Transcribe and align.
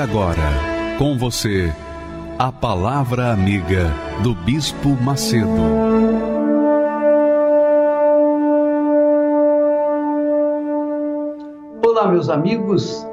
Agora, 0.00 0.96
com 0.98 1.18
você, 1.18 1.70
a 2.38 2.50
Palavra 2.50 3.34
Amiga 3.34 3.92
do 4.22 4.34
Bispo 4.34 4.96
Macedo. 5.02 5.46
Olá, 11.86 12.10
meus 12.10 12.30
amigos, 12.30 13.06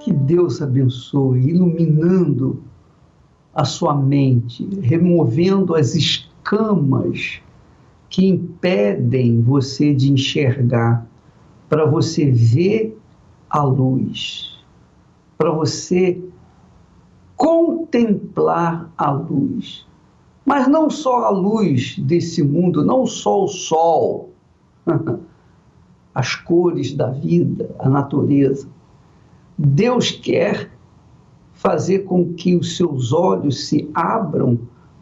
que 0.00 0.12
Deus 0.12 0.60
abençoe, 0.60 1.50
iluminando 1.50 2.60
a 3.54 3.64
sua 3.64 3.94
mente, 3.94 4.68
removendo 4.82 5.76
as 5.76 5.94
escamas 5.94 7.40
que 8.08 8.26
impedem 8.26 9.40
você 9.40 9.94
de 9.94 10.10
enxergar, 10.10 11.06
para 11.68 11.86
você 11.86 12.28
ver 12.28 12.98
a 13.48 13.62
luz 13.62 14.53
para 15.36 15.50
você 15.50 16.22
contemplar 17.36 18.92
a 18.96 19.10
luz. 19.10 19.86
Mas 20.44 20.68
não 20.68 20.90
só 20.90 21.24
a 21.24 21.30
luz 21.30 21.98
desse 21.98 22.42
mundo, 22.42 22.84
não 22.84 23.06
só 23.06 23.44
o 23.44 23.48
sol, 23.48 24.30
as 26.14 26.36
cores 26.36 26.94
da 26.94 27.10
vida, 27.10 27.74
a 27.78 27.88
natureza. 27.88 28.68
Deus 29.58 30.10
quer 30.10 30.70
fazer 31.52 32.00
com 32.00 32.34
que 32.34 32.54
os 32.54 32.76
seus 32.76 33.12
olhos 33.12 33.68
se 33.68 33.90
abram 33.94 34.58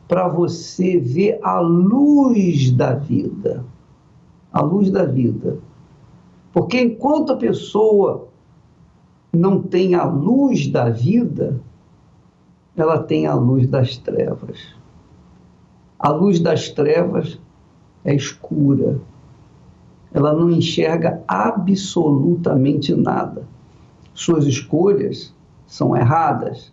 para 0.07 0.29
você 0.29 0.99
ver 0.99 1.39
a 1.43 1.59
luz 1.59 2.71
da 2.71 2.95
vida. 2.95 3.65
A 4.53 4.61
luz 4.61 4.91
da 4.91 5.05
vida. 5.05 5.59
Porque 6.53 6.79
enquanto 6.81 7.33
a 7.33 7.37
pessoa 7.37 8.29
não 9.33 9.63
tem 9.63 9.95
a 9.95 10.05
luz 10.05 10.69
da 10.69 10.91
vida, 10.91 11.61
ela 12.77 13.03
tem 13.03 13.27
a 13.27 13.35
luz 13.35 13.67
das 13.67 13.97
trevas. 13.97 14.75
A 15.99 16.11
luz 16.11 16.41
das 16.41 16.69
trevas 16.69 17.39
é 18.05 18.15
escura. 18.15 19.01
Ela 20.13 20.35
não 20.35 20.51
enxerga 20.51 21.23
absolutamente 21.27 22.95
nada. 22.95 23.47
Suas 24.13 24.45
escolhas 24.45 25.35
são 25.67 25.97
erradas, 25.97 26.73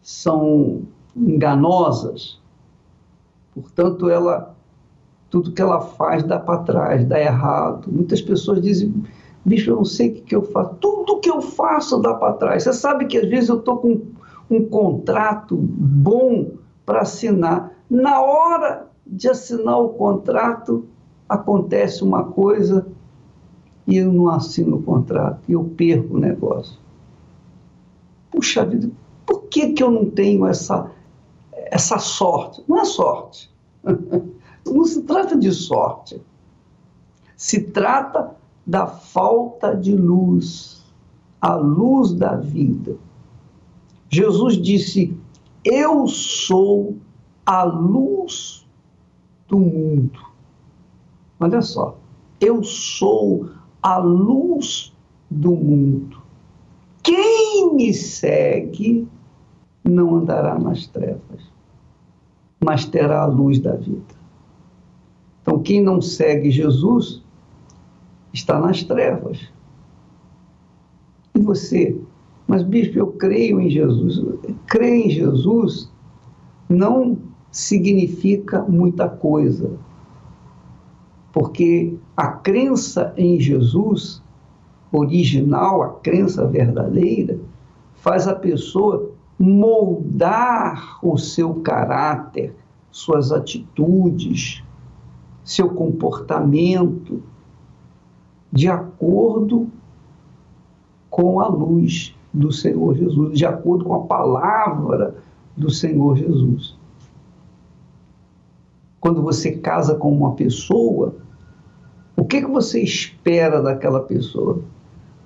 são 0.00 0.82
enganosas. 1.16 2.40
Portanto, 3.54 4.08
ela 4.08 4.54
tudo 5.32 5.50
que 5.50 5.62
ela 5.62 5.80
faz 5.80 6.22
dá 6.22 6.38
para 6.38 6.62
trás, 6.62 7.06
dá 7.06 7.18
errado. 7.18 7.90
Muitas 7.90 8.20
pessoas 8.20 8.60
dizem: 8.60 9.02
bicho, 9.44 9.70
eu 9.70 9.76
não 9.76 9.84
sei 9.84 10.10
o 10.10 10.14
que, 10.14 10.20
que 10.22 10.36
eu 10.36 10.42
faço. 10.42 10.74
Tudo 10.80 11.20
que 11.20 11.30
eu 11.30 11.40
faço 11.40 12.00
dá 12.00 12.14
para 12.14 12.34
trás. 12.34 12.62
Você 12.62 12.72
sabe 12.72 13.06
que 13.06 13.18
às 13.18 13.28
vezes 13.28 13.48
eu 13.48 13.58
estou 13.58 13.78
com 13.78 14.00
um 14.50 14.64
contrato 14.68 15.56
bom 15.56 16.52
para 16.84 17.00
assinar. 17.00 17.72
Na 17.88 18.20
hora 18.20 18.86
de 19.06 19.28
assinar 19.28 19.78
o 19.78 19.90
contrato, 19.90 20.86
acontece 21.28 22.02
uma 22.04 22.24
coisa 22.24 22.86
e 23.86 23.96
eu 23.96 24.12
não 24.12 24.28
assino 24.28 24.76
o 24.76 24.82
contrato 24.82 25.40
e 25.48 25.52
eu 25.52 25.64
perco 25.64 26.16
o 26.16 26.20
negócio. 26.20 26.78
Puxa 28.30 28.64
vida, 28.64 28.90
por 29.26 29.42
que, 29.44 29.72
que 29.72 29.82
eu 29.82 29.90
não 29.90 30.08
tenho 30.08 30.46
essa, 30.46 30.90
essa 31.52 31.98
sorte? 31.98 32.62
Não 32.68 32.78
é 32.78 32.84
sorte. 32.84 33.50
Não 34.64 34.84
se 34.84 35.02
trata 35.02 35.36
de 35.36 35.50
sorte. 35.50 36.22
Se 37.36 37.60
trata 37.60 38.36
da 38.66 38.86
falta 38.86 39.74
de 39.74 39.94
luz, 39.94 40.82
a 41.40 41.54
luz 41.54 42.12
da 42.12 42.36
vida. 42.36 42.96
Jesus 44.08 44.56
disse: 44.56 45.16
Eu 45.64 46.06
sou 46.06 46.96
a 47.44 47.64
luz 47.64 48.66
do 49.48 49.58
mundo. 49.58 50.20
Olha 51.40 51.60
só, 51.60 51.98
eu 52.40 52.62
sou 52.62 53.50
a 53.82 53.98
luz 53.98 54.94
do 55.30 55.52
mundo. 55.52 56.22
Quem 57.02 57.74
me 57.74 57.92
segue 57.92 59.08
não 59.82 60.16
andará 60.16 60.56
nas 60.58 60.86
trevas, 60.86 61.42
mas 62.60 62.84
terá 62.84 63.22
a 63.22 63.26
luz 63.26 63.58
da 63.58 63.74
vida. 63.74 64.14
Então, 65.42 65.60
quem 65.60 65.82
não 65.82 66.00
segue 66.00 66.50
Jesus 66.50 67.21
está 68.32 68.58
nas 68.58 68.82
trevas. 68.82 69.52
E 71.34 71.40
você? 71.40 71.98
Mas, 72.46 72.62
bispo, 72.62 72.98
eu 72.98 73.08
creio 73.08 73.60
em 73.60 73.70
Jesus. 73.70 74.22
Crer 74.66 75.06
em 75.06 75.10
Jesus 75.10 75.90
não 76.68 77.18
significa 77.50 78.62
muita 78.62 79.08
coisa. 79.08 79.70
Porque 81.32 81.96
a 82.16 82.28
crença 82.28 83.14
em 83.16 83.40
Jesus 83.40 84.22
original, 84.92 85.82
a 85.82 85.88
crença 86.00 86.46
verdadeira, 86.46 87.38
faz 87.94 88.28
a 88.28 88.34
pessoa 88.34 89.10
moldar 89.38 90.98
o 91.02 91.16
seu 91.16 91.54
caráter, 91.56 92.54
suas 92.90 93.32
atitudes, 93.32 94.62
seu 95.42 95.70
comportamento, 95.70 97.22
de 98.52 98.68
acordo 98.68 99.68
com 101.08 101.40
a 101.40 101.48
luz 101.48 102.14
do 102.32 102.52
Senhor 102.52 102.94
Jesus, 102.94 103.38
de 103.38 103.46
acordo 103.46 103.84
com 103.84 103.94
a 103.94 104.00
palavra 104.00 105.16
do 105.56 105.70
Senhor 105.70 106.16
Jesus. 106.16 106.76
Quando 109.00 109.22
você 109.22 109.52
casa 109.52 109.94
com 109.94 110.12
uma 110.12 110.34
pessoa, 110.34 111.16
o 112.16 112.24
que, 112.24 112.40
que 112.40 112.50
você 112.50 112.80
espera 112.80 113.60
daquela 113.60 114.00
pessoa? 114.00 114.60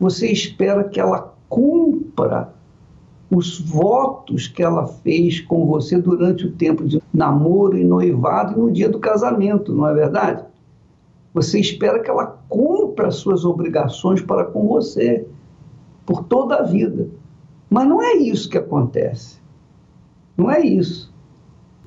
Você 0.01 0.31
espera 0.31 0.85
que 0.85 1.01
ela 1.01 1.35
cumpra 1.49 2.55
os 3.31 3.61
votos 3.61 4.47
que 4.47 4.63
ela 4.63 4.87
fez 4.87 5.41
com 5.41 5.67
você 5.67 6.01
durante 6.01 6.47
o 6.47 6.53
tempo 6.53 6.85
de 6.85 7.03
namoro 7.13 7.77
e 7.77 7.85
noivado 7.85 8.55
e 8.55 8.59
no 8.59 8.71
dia 8.71 8.89
do 8.89 8.99
casamento, 8.99 9.75
não 9.75 9.87
é 9.87 9.95
verdade? 9.95 10.45
Você 11.37 11.61
espera 11.61 12.01
que 12.01 12.09
ela 12.09 12.43
cumpra 12.49 13.09
as 13.09 13.17
suas 13.17 13.45
obrigações 13.45 14.23
para 14.23 14.47
com 14.47 14.67
você 14.67 15.27
por 16.07 16.25
toda 16.25 16.57
a 16.57 16.63
vida. 16.63 17.11
Mas 17.69 17.87
não 17.87 18.01
é 18.01 18.15
isso 18.15 18.49
que 18.49 18.57
acontece. 18.57 19.39
Não 20.35 20.51
é 20.51 20.65
isso. 20.65 21.13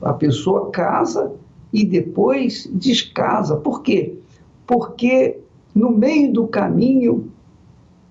A 0.03 0.13
pessoa 0.13 0.69
casa 0.69 1.33
e 1.73 1.83
depois 1.83 2.69
descasa. 2.71 3.57
Por 3.57 3.81
quê? 3.81 4.19
Porque 4.67 5.39
no 5.73 5.89
meio 5.89 6.31
do 6.31 6.47
caminho 6.47 7.31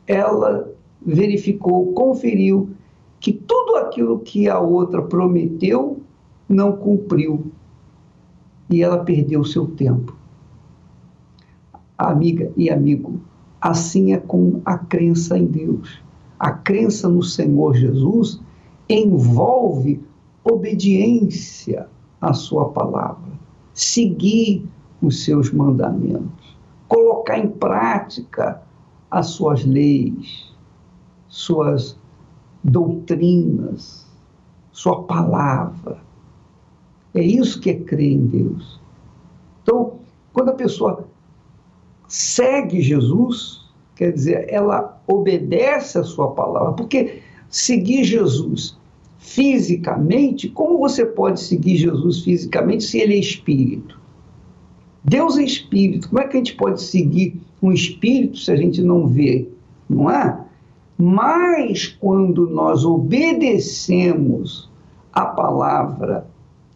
ela 0.08 0.69
verificou, 1.00 1.93
conferiu 1.93 2.70
que 3.20 3.32
tudo 3.32 3.76
aquilo 3.76 4.19
que 4.19 4.49
a 4.49 4.58
outra 4.58 5.02
prometeu 5.02 6.00
não 6.49 6.73
cumpriu. 6.73 7.46
E 8.69 8.82
ela 8.82 9.05
perdeu 9.05 9.44
seu 9.44 9.69
tempo 9.69 10.18
amiga 11.99 12.53
e 12.56 12.71
amigo, 12.71 13.21
assim 13.61 14.12
é 14.12 14.19
com 14.19 14.61
a 14.65 14.79
crença 14.79 15.37
em 15.37 15.47
Deus. 15.47 16.00
A 16.39 16.53
crença 16.53 17.09
no 17.09 17.23
Senhor 17.23 17.75
Jesus 17.75 18.41
envolve 18.89 20.00
obediência 20.45 21.89
à 22.21 22.33
Sua 22.33 22.71
palavra, 22.71 23.33
seguir 23.75 24.65
os 25.03 25.25
seus 25.25 25.53
mandamentos, 25.53 26.56
colocar 26.87 27.39
em 27.39 27.49
prática 27.49 28.62
as 29.11 29.27
suas 29.27 29.65
leis, 29.65 30.55
suas 31.29 31.99
doutrinas, 32.62 34.06
Sua 34.71 35.03
palavra. 35.03 35.99
É 37.15 37.23
isso 37.23 37.61
que 37.61 37.71
é 37.71 37.75
crer 37.75 38.12
em 38.12 38.27
Deus. 38.27 38.81
Então, 39.62 39.94
quando 40.33 40.51
a 40.51 40.55
pessoa 40.55 41.09
segue 42.08 42.81
Jesus, 42.81 43.69
Quer 43.99 44.12
dizer, 44.12 44.46
ela 44.49 44.96
obedece 45.08 45.99
a 45.99 46.05
sua 46.05 46.31
palavra, 46.31 46.72
porque 46.75 47.20
seguir 47.50 48.05
Jesus 48.05 48.78
fisicamente, 49.19 50.49
como 50.49 50.78
você 50.78 51.05
pode 51.05 51.40
seguir 51.40 51.76
Jesus 51.76 52.22
fisicamente 52.22 52.84
se 52.84 53.00
ele 53.00 53.14
é 53.14 53.19
espírito? 53.19 53.99
Deus 55.02 55.37
é 55.37 55.43
espírito, 55.43 56.08
como 56.08 56.20
é 56.20 56.28
que 56.28 56.37
a 56.37 56.38
gente 56.38 56.55
pode 56.55 56.81
seguir 56.81 57.40
um 57.60 57.72
espírito 57.72 58.38
se 58.38 58.52
a 58.52 58.56
gente 58.56 58.81
não 58.82 59.08
vê? 59.08 59.49
Não 59.90 60.08
é? 60.08 60.44
Mas 60.96 61.88
quando 61.88 62.49
nós 62.49 62.84
obedecemos 62.84 64.70
a 65.12 65.26
palavra 65.26 66.25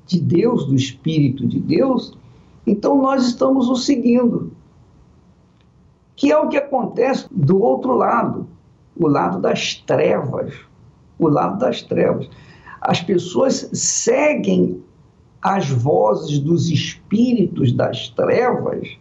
de 0.09 0.21
Deus, 0.21 0.67
do 0.67 0.75
Espírito 0.75 1.47
de 1.47 1.61
Deus, 1.61 2.19
então 2.67 3.01
nós 3.01 3.29
estamos 3.29 3.69
o 3.69 3.77
seguindo 3.77 4.51
que 6.15 6.31
é 6.31 6.39
o 6.39 6.49
que 6.49 6.57
acontece 6.57 7.27
do 7.31 7.61
outro 7.61 7.95
lado, 7.95 8.47
o 8.97 9.07
lado 9.07 9.41
das 9.41 9.75
trevas. 9.75 10.55
O 11.19 11.29
lado 11.29 11.59
das 11.59 11.83
trevas. 11.83 12.29
As 12.81 13.01
pessoas 13.01 13.71
seguem 13.73 14.83
as 15.41 15.69
vozes 15.71 16.39
dos 16.39 16.71
espíritos 16.71 17.73
das 17.73 18.09
trevas 18.11 18.97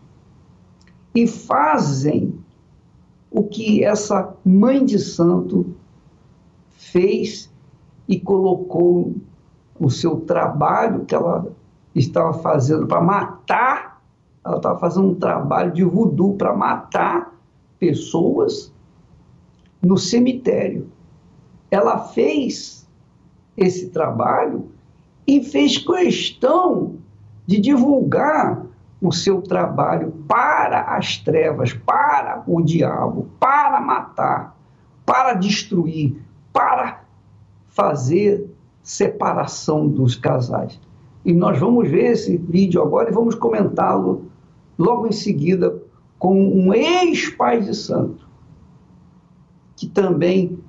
e 1.14 1.28
fazem 1.28 2.34
o 3.30 3.44
que 3.44 3.84
essa 3.84 4.36
mãe 4.44 4.84
de 4.84 5.00
santo 5.00 5.76
fez 6.70 7.52
e 8.08 8.20
colocou 8.20 9.16
o 9.80 9.90
seu 9.90 10.22
trabalho 10.22 11.06
que 11.06 11.16
ela 11.16 11.48
estava 11.96 12.34
fazendo 12.34 12.88
para 12.88 13.02
matar 13.02 13.91
ela 14.44 14.58
estava 14.58 14.80
fazendo 14.80 15.10
um 15.10 15.16
trabalho 15.16 15.72
de 15.72 15.84
voodoo 15.84 16.36
para 16.36 16.56
matar 16.56 17.34
pessoas 17.80 18.74
no 19.82 19.98
cemitério. 19.98 20.90
Ela 21.70 22.00
fez 22.00 22.88
esse 23.56 23.90
trabalho 23.90 24.70
e 25.28 25.44
fez 25.44 25.78
questão 25.78 26.96
de 27.46 27.60
divulgar 27.60 28.66
o 29.02 29.12
seu 29.12 29.42
trabalho 29.42 30.12
para 30.28 30.82
as 30.96 31.18
trevas, 31.18 31.74
para 31.74 32.44
o 32.46 32.62
diabo, 32.62 33.30
para 33.40 33.82
matar, 33.82 34.56
para 35.06 35.34
destruir, 35.34 36.22
para 36.54 37.02
fazer 37.68 38.48
separação 38.84 39.88
dos 39.88 40.16
casais. 40.16 40.80
E 41.24 41.34
nós 41.34 41.58
vamos 41.60 41.90
ver 41.90 42.12
esse 42.12 42.38
vídeo 42.38 42.82
agora 42.82 43.10
e 43.10 43.14
vamos 43.14 43.36
comentá-lo 43.36 44.31
logo 44.82 45.08
em 45.08 45.12
seguida 45.12 45.82
com 46.18 46.36
um 46.36 46.74
ex-pai 46.74 47.62
de 47.62 47.76
santo, 47.76 48.28
que 49.76 49.88
também 49.88 50.60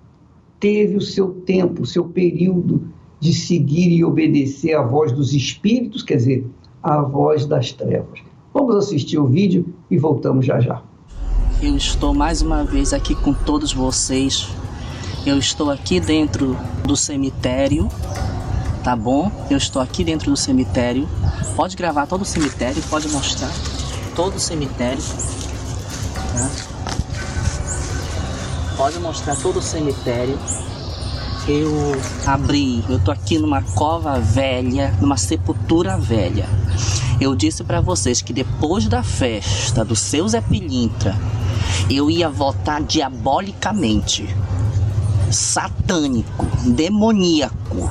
teve 0.60 0.96
o 0.96 1.00
seu 1.00 1.28
tempo, 1.28 1.82
o 1.82 1.86
seu 1.86 2.04
período 2.04 2.88
de 3.18 3.32
seguir 3.32 3.90
e 3.90 4.04
obedecer 4.04 4.74
à 4.74 4.82
voz 4.82 5.12
dos 5.12 5.32
espíritos, 5.32 6.02
quer 6.02 6.16
dizer, 6.16 6.46
à 6.82 7.00
voz 7.00 7.46
das 7.46 7.72
trevas. 7.72 8.20
Vamos 8.52 8.76
assistir 8.76 9.18
o 9.18 9.26
vídeo 9.26 9.74
e 9.90 9.98
voltamos 9.98 10.44
já 10.44 10.60
já. 10.60 10.82
Eu 11.62 11.76
estou 11.76 12.12
mais 12.12 12.42
uma 12.42 12.64
vez 12.64 12.92
aqui 12.92 13.14
com 13.14 13.32
todos 13.32 13.72
vocês. 13.72 14.48
Eu 15.24 15.38
estou 15.38 15.70
aqui 15.70 16.00
dentro 16.00 16.56
do 16.84 16.96
cemitério, 16.96 17.88
tá 18.82 18.96
bom? 18.96 19.30
Eu 19.48 19.56
estou 19.56 19.80
aqui 19.80 20.02
dentro 20.02 20.30
do 20.30 20.36
cemitério. 20.36 21.08
Pode 21.54 21.76
gravar 21.76 22.06
todo 22.06 22.22
o 22.22 22.26
cemitério, 22.26 22.82
pode 22.90 23.08
mostrar 23.08 23.71
todo 24.14 24.36
o 24.36 24.40
cemitério. 24.40 25.02
Tá? 26.32 26.50
Pode 28.76 28.98
mostrar 28.98 29.36
todo 29.36 29.58
o 29.58 29.62
cemitério. 29.62 30.38
Eu 31.48 31.72
abri, 32.24 32.84
eu 32.88 33.00
tô 33.00 33.10
aqui 33.10 33.38
numa 33.38 33.62
cova 33.62 34.18
velha, 34.20 34.94
numa 35.00 35.16
sepultura 35.16 35.98
velha. 35.98 36.48
Eu 37.20 37.34
disse 37.34 37.64
para 37.64 37.80
vocês 37.80 38.22
que 38.22 38.32
depois 38.32 38.86
da 38.86 39.02
festa 39.02 39.84
do 39.84 39.94
seu 39.94 40.26
Zé 40.28 40.40
Pilintra, 40.40 41.16
eu 41.90 42.10
ia 42.10 42.28
votar 42.28 42.82
diabolicamente, 42.82 44.28
satânico, 45.30 46.46
demoníaco, 46.64 47.90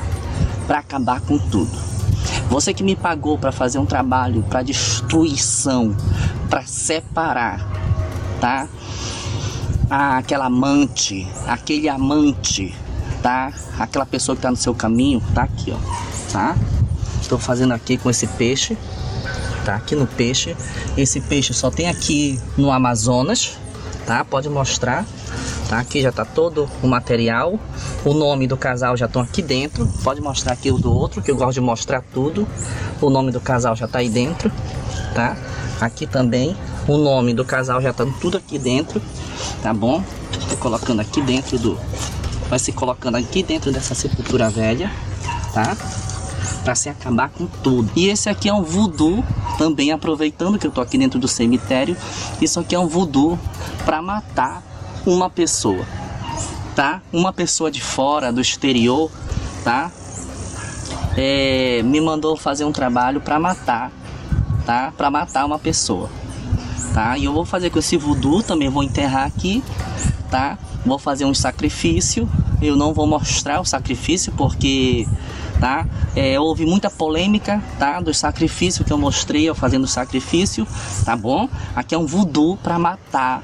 para 0.65 0.79
acabar 0.79 1.19
com 1.21 1.38
tudo. 1.38 1.91
Você 2.51 2.74
que 2.74 2.83
me 2.83 2.98
pagou 2.98 3.38
para 3.38 3.50
fazer 3.53 3.80
um 3.80 3.86
trabalho 3.86 4.44
para 4.44 4.62
destruição, 4.62 5.95
para 6.50 6.65
separar, 6.65 7.65
tá? 8.42 8.68
Ah, 9.89 10.18
aquela 10.18 10.48
amante, 10.48 11.25
aquele 11.48 11.88
amante, 11.88 12.75
tá? 13.24 13.53
Aquela 13.80 14.06
pessoa 14.06 14.36
que 14.36 14.42
tá 14.42 14.51
no 14.51 14.57
seu 14.57 14.75
caminho, 14.75 15.24
tá 15.33 15.44
aqui, 15.44 15.71
ó, 15.71 15.77
tá? 16.33 16.57
Estou 17.21 17.39
fazendo 17.39 17.74
aqui 17.74 17.98
com 17.98 18.09
esse 18.09 18.27
peixe, 18.27 18.77
tá? 19.63 19.75
Aqui 19.75 19.95
no 19.95 20.06
peixe. 20.06 20.54
Esse 20.97 21.21
peixe 21.21 21.54
só 21.54 21.71
tem 21.71 21.88
aqui 21.88 22.38
no 22.57 22.69
Amazonas, 22.69 23.57
tá? 24.06 24.25
Pode 24.25 24.50
mostrar. 24.50 25.06
Tá? 25.71 25.79
Aqui 25.79 26.01
já 26.01 26.12
tá 26.12 26.25
todo 26.25 26.69
o 26.83 26.88
material. 26.88 27.57
O 28.03 28.13
nome 28.13 28.45
do 28.45 28.57
casal 28.57 28.97
já 28.97 29.06
estão 29.06 29.21
aqui 29.21 29.41
dentro. 29.41 29.88
Pode 30.03 30.19
mostrar 30.19 30.51
aqui 30.51 30.69
o 30.69 30.77
do 30.77 30.94
outro, 30.94 31.21
que 31.21 31.31
eu 31.31 31.38
gosto 31.38 31.53
de 31.53 31.62
mostrar 31.62 32.03
tudo. 32.13 32.45
O 33.00 33.09
nome 33.09 33.31
do 33.31 33.39
casal 33.39 33.73
já 33.73 33.88
tá 33.88 34.00
aí 34.00 34.09
dentro, 34.09 34.51
tá? 35.15 35.38
Aqui 35.79 36.06
também 36.06 36.57
o 36.89 36.97
nome 36.97 37.33
do 37.33 37.45
casal 37.45 37.81
já 37.81 37.94
tá 37.94 38.06
tudo 38.19 38.38
aqui 38.38 38.59
dentro, 38.59 39.01
tá 39.63 39.73
bom? 39.73 40.03
Tô 40.50 40.57
colocando 40.57 41.00
aqui 41.00 41.21
dentro 41.21 41.57
do 41.57 41.79
vai 42.50 42.59
se 42.59 42.73
colocando 42.73 43.15
aqui 43.15 43.41
dentro 43.41 43.71
dessa 43.71 43.95
sepultura 43.95 44.50
velha, 44.50 44.91
tá? 45.53 45.77
Para 46.65 46.75
se 46.75 46.89
acabar 46.89 47.29
com 47.29 47.47
tudo. 47.47 47.89
E 47.95 48.09
esse 48.09 48.27
aqui 48.27 48.50
é 48.50 48.53
um 48.53 48.62
voodoo, 48.62 49.23
também 49.57 49.94
aproveitando 49.94 50.59
que 50.59 50.68
eu 50.68 50.71
tô 50.71 50.81
aqui 50.81 50.97
dentro 50.97 51.18
do 51.18 51.29
cemitério. 51.29 51.95
Isso 52.41 52.59
aqui 52.59 52.75
é 52.75 52.79
um 52.79 52.89
voodoo 52.89 53.39
para 53.85 54.01
matar 54.01 54.70
uma 55.06 55.30
pessoa, 55.30 55.86
tá? 56.75 57.01
Uma 57.12 57.33
pessoa 57.33 57.71
de 57.71 57.81
fora, 57.81 58.31
do 58.31 58.42
exterior, 58.42 59.12
tá? 59.63 59.92
É, 61.18 61.81
me 61.83 62.00
mandou 62.00 62.38
fazer 62.38 62.65
um 62.65 62.71
trabalho 62.71 63.19
para 63.19 63.39
matar, 63.39 63.92
tá? 64.65 64.94
Para 64.95 65.09
matar 65.09 65.45
uma 65.45 65.59
pessoa, 65.59 66.09
tá? 66.94 67.18
E 67.18 67.25
eu 67.25 67.33
vou 67.33 67.45
fazer 67.45 67.69
com 67.69 67.80
esse 67.80 67.97
voodoo 67.97 68.44
também, 68.44 68.69
vou 68.69 68.83
enterrar 68.83 69.26
aqui, 69.26 69.64
tá? 70.30 70.57
Vou 70.85 70.97
fazer 70.97 71.26
um 71.26 71.33
sacrifício. 71.33 72.30
Eu 72.61 72.76
não 72.76 72.94
vou 72.94 73.07
mostrar 73.07 73.59
o 73.59 73.66
sacrifício 73.66 74.31
porque 74.33 75.07
tá? 75.61 75.85
É, 76.16 76.40
houve 76.40 76.66
muita 76.66 76.90
polêmica, 76.90 77.64
tá? 77.78 78.02
Do 78.02 78.14
sacrifício 78.14 78.83
que 78.83 78.92
eu 78.92 78.97
mostrei 78.97 79.47
eu 79.47 79.54
fazendo 79.54 79.85
sacrifício, 79.87 80.68
tá 81.06 81.16
bom? 81.16 81.47
Aqui 81.76 81.94
é 81.94 81.97
um 81.97 82.06
voodoo 82.06 82.57
para 82.57 82.80
matar 82.80 83.44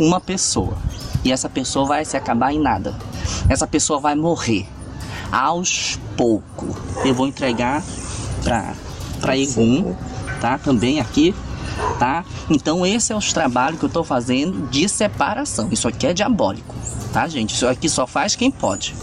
uma 0.00 0.18
pessoa, 0.18 0.78
e 1.24 1.32
essa 1.32 1.48
pessoa 1.48 1.86
vai 1.86 2.04
se 2.04 2.16
acabar 2.16 2.52
em 2.52 2.60
nada. 2.60 2.94
Essa 3.48 3.66
pessoa 3.66 3.98
vai 3.98 4.14
morrer 4.14 4.66
aos 5.30 5.98
poucos. 6.16 6.76
Eu 7.04 7.14
vou 7.14 7.26
entregar 7.26 7.82
para 8.42 8.74
para 9.20 9.36
Egum, 9.36 9.96
tá? 10.40 10.58
Também 10.58 11.00
aqui, 11.00 11.34
tá? 11.98 12.24
Então 12.48 12.86
esse 12.86 13.12
é 13.12 13.16
os 13.16 13.32
trabalhos 13.32 13.78
que 13.78 13.84
eu 13.84 13.88
estou 13.88 14.04
fazendo 14.04 14.68
de 14.68 14.88
separação. 14.88 15.68
Isso 15.70 15.88
aqui 15.88 16.06
é 16.06 16.14
diabólico, 16.14 16.74
tá, 17.12 17.26
gente? 17.28 17.54
Isso 17.54 17.66
aqui 17.66 17.88
só 17.88 18.06
faz 18.06 18.36
quem 18.36 18.50
pode, 18.50 18.94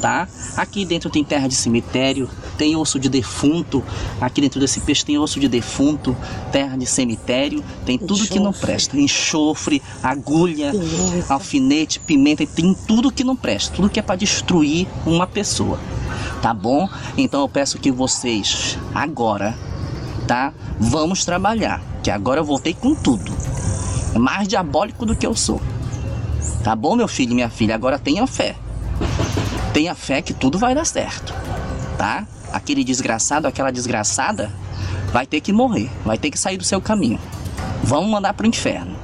tá? 0.00 0.26
Aqui 0.56 0.84
dentro 0.84 1.10
tem 1.10 1.22
terra 1.22 1.46
de 1.46 1.54
cemitério, 1.54 2.28
tem 2.56 2.74
osso 2.74 2.98
de 2.98 3.08
defunto, 3.08 3.84
aqui 4.20 4.40
dentro 4.40 4.58
desse 4.58 4.80
peixe 4.80 5.04
tem 5.04 5.18
osso 5.18 5.38
de 5.38 5.48
defunto, 5.48 6.16
terra 6.50 6.76
de 6.76 6.86
cemitério, 6.86 7.62
tem 7.84 7.98
tudo 7.98 8.14
enxofre. 8.14 8.32
que 8.32 8.40
não 8.40 8.52
presta, 8.52 8.98
enxofre, 8.98 9.82
agulha, 10.02 10.72
alfinete, 11.28 12.00
pimenta, 12.00 12.46
tem 12.46 12.74
tudo 12.86 13.12
que 13.12 13.22
não 13.22 13.36
presta, 13.36 13.74
tudo 13.76 13.90
que 13.90 13.98
é 13.98 14.02
para 14.02 14.16
destruir 14.16 14.88
uma 15.06 15.26
pessoa. 15.26 15.78
Tá 16.42 16.54
bom? 16.54 16.88
Então 17.16 17.42
eu 17.42 17.48
peço 17.48 17.78
que 17.78 17.90
vocês 17.90 18.78
agora, 18.94 19.56
tá? 20.26 20.54
Vamos 20.78 21.24
trabalhar, 21.24 21.82
que 22.02 22.10
agora 22.10 22.40
eu 22.40 22.44
voltei 22.44 22.72
com 22.72 22.94
tudo. 22.94 23.30
É 24.14 24.18
mais 24.18 24.48
diabólico 24.48 25.04
do 25.04 25.14
que 25.14 25.26
eu 25.26 25.36
sou. 25.36 25.60
Tá 26.64 26.74
bom, 26.74 26.96
meu 26.96 27.06
filho 27.06 27.32
e 27.32 27.34
minha 27.34 27.50
filha? 27.50 27.74
Agora 27.74 27.98
tenha 27.98 28.26
fé. 28.26 28.56
Tenha 29.72 29.94
fé 29.94 30.20
que 30.20 30.34
tudo 30.34 30.58
vai 30.58 30.74
dar 30.74 30.84
certo, 30.84 31.32
tá? 31.96 32.26
aquele 32.52 32.84
desgraçado, 32.84 33.46
aquela 33.46 33.70
desgraçada, 33.70 34.50
vai 35.12 35.26
ter 35.26 35.40
que 35.40 35.52
morrer, 35.52 35.90
vai 36.04 36.18
ter 36.18 36.30
que 36.30 36.38
sair 36.38 36.56
do 36.56 36.64
seu 36.64 36.80
caminho. 36.80 37.18
Vamos 37.82 38.10
mandar 38.10 38.34
pro 38.34 38.46
inferno. 38.46 38.96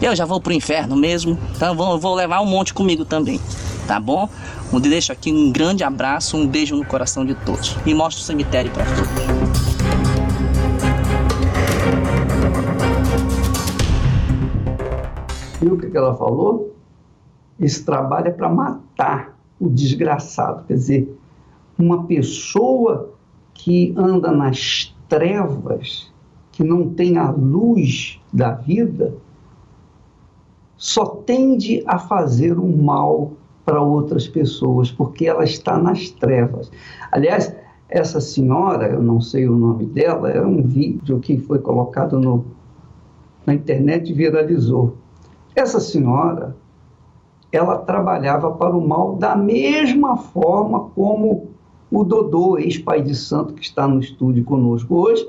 Eu 0.00 0.16
já 0.16 0.24
vou 0.24 0.40
pro 0.40 0.52
inferno 0.52 0.96
mesmo, 0.96 1.38
então 1.54 1.76
vou, 1.76 1.98
vou 1.98 2.14
levar 2.14 2.40
um 2.40 2.46
monte 2.46 2.74
comigo 2.74 3.04
também, 3.04 3.40
tá 3.86 4.00
bom? 4.00 4.28
Eu 4.72 4.80
deixo 4.80 5.12
aqui 5.12 5.32
um 5.32 5.52
grande 5.52 5.84
abraço, 5.84 6.36
um 6.36 6.46
beijo 6.46 6.74
no 6.74 6.84
coração 6.84 7.24
de 7.24 7.34
todos 7.34 7.76
e 7.86 7.94
mostro 7.94 8.22
o 8.22 8.26
cemitério 8.26 8.70
para 8.72 8.84
todos. 8.84 9.10
Viu 15.60 15.74
o 15.74 15.78
que 15.78 15.96
ela 15.96 16.16
falou? 16.16 16.74
Esse 17.60 17.84
trabalho 17.84 18.26
é 18.26 18.32
para 18.32 18.48
matar 18.48 19.41
o 19.62 19.70
desgraçado. 19.70 20.64
Quer 20.66 20.74
dizer, 20.74 21.18
uma 21.78 22.04
pessoa 22.04 23.12
que 23.54 23.94
anda 23.96 24.32
nas 24.32 24.94
trevas, 25.08 26.12
que 26.50 26.64
não 26.64 26.90
tem 26.90 27.16
a 27.16 27.30
luz 27.30 28.20
da 28.32 28.52
vida, 28.52 29.14
só 30.76 31.06
tende 31.06 31.82
a 31.86 31.98
fazer 31.98 32.58
o 32.58 32.66
mal 32.66 33.32
para 33.64 33.80
outras 33.80 34.26
pessoas, 34.26 34.90
porque 34.90 35.26
ela 35.26 35.44
está 35.44 35.78
nas 35.78 36.10
trevas. 36.10 36.70
Aliás, 37.12 37.54
essa 37.88 38.20
senhora, 38.20 38.88
eu 38.88 39.02
não 39.02 39.20
sei 39.20 39.46
o 39.46 39.56
nome 39.56 39.86
dela, 39.86 40.30
é 40.30 40.44
um 40.44 40.62
vídeo 40.62 41.20
que 41.20 41.38
foi 41.38 41.60
colocado 41.60 42.18
no, 42.18 42.44
na 43.46 43.54
internet 43.54 44.10
e 44.10 44.14
viralizou. 44.14 44.96
Essa 45.54 45.78
senhora, 45.78 46.56
ela 47.52 47.76
trabalhava 47.78 48.50
para 48.52 48.74
o 48.74 48.86
mal 48.86 49.14
da 49.14 49.36
mesma 49.36 50.16
forma 50.16 50.88
como 50.90 51.52
o 51.90 52.02
Dodô, 52.02 52.58
ex-pai 52.58 53.02
de 53.02 53.14
santo, 53.14 53.52
que 53.52 53.62
está 53.62 53.86
no 53.86 54.00
estúdio 54.00 54.42
conosco 54.42 54.96
hoje, 54.96 55.28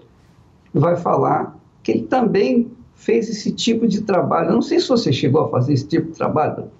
vai 0.74 0.96
falar 0.96 1.60
que 1.84 1.92
ele 1.92 2.04
também 2.04 2.72
fez 2.96 3.30
esse 3.30 3.52
tipo 3.52 3.86
de 3.86 4.02
trabalho. 4.02 4.50
Eu 4.50 4.54
não 4.54 4.62
sei 4.62 4.80
se 4.80 4.88
você 4.88 5.12
chegou 5.12 5.42
a 5.42 5.50
fazer 5.50 5.74
esse 5.74 5.86
tipo 5.86 6.08
de 6.08 6.18
trabalho. 6.18 6.72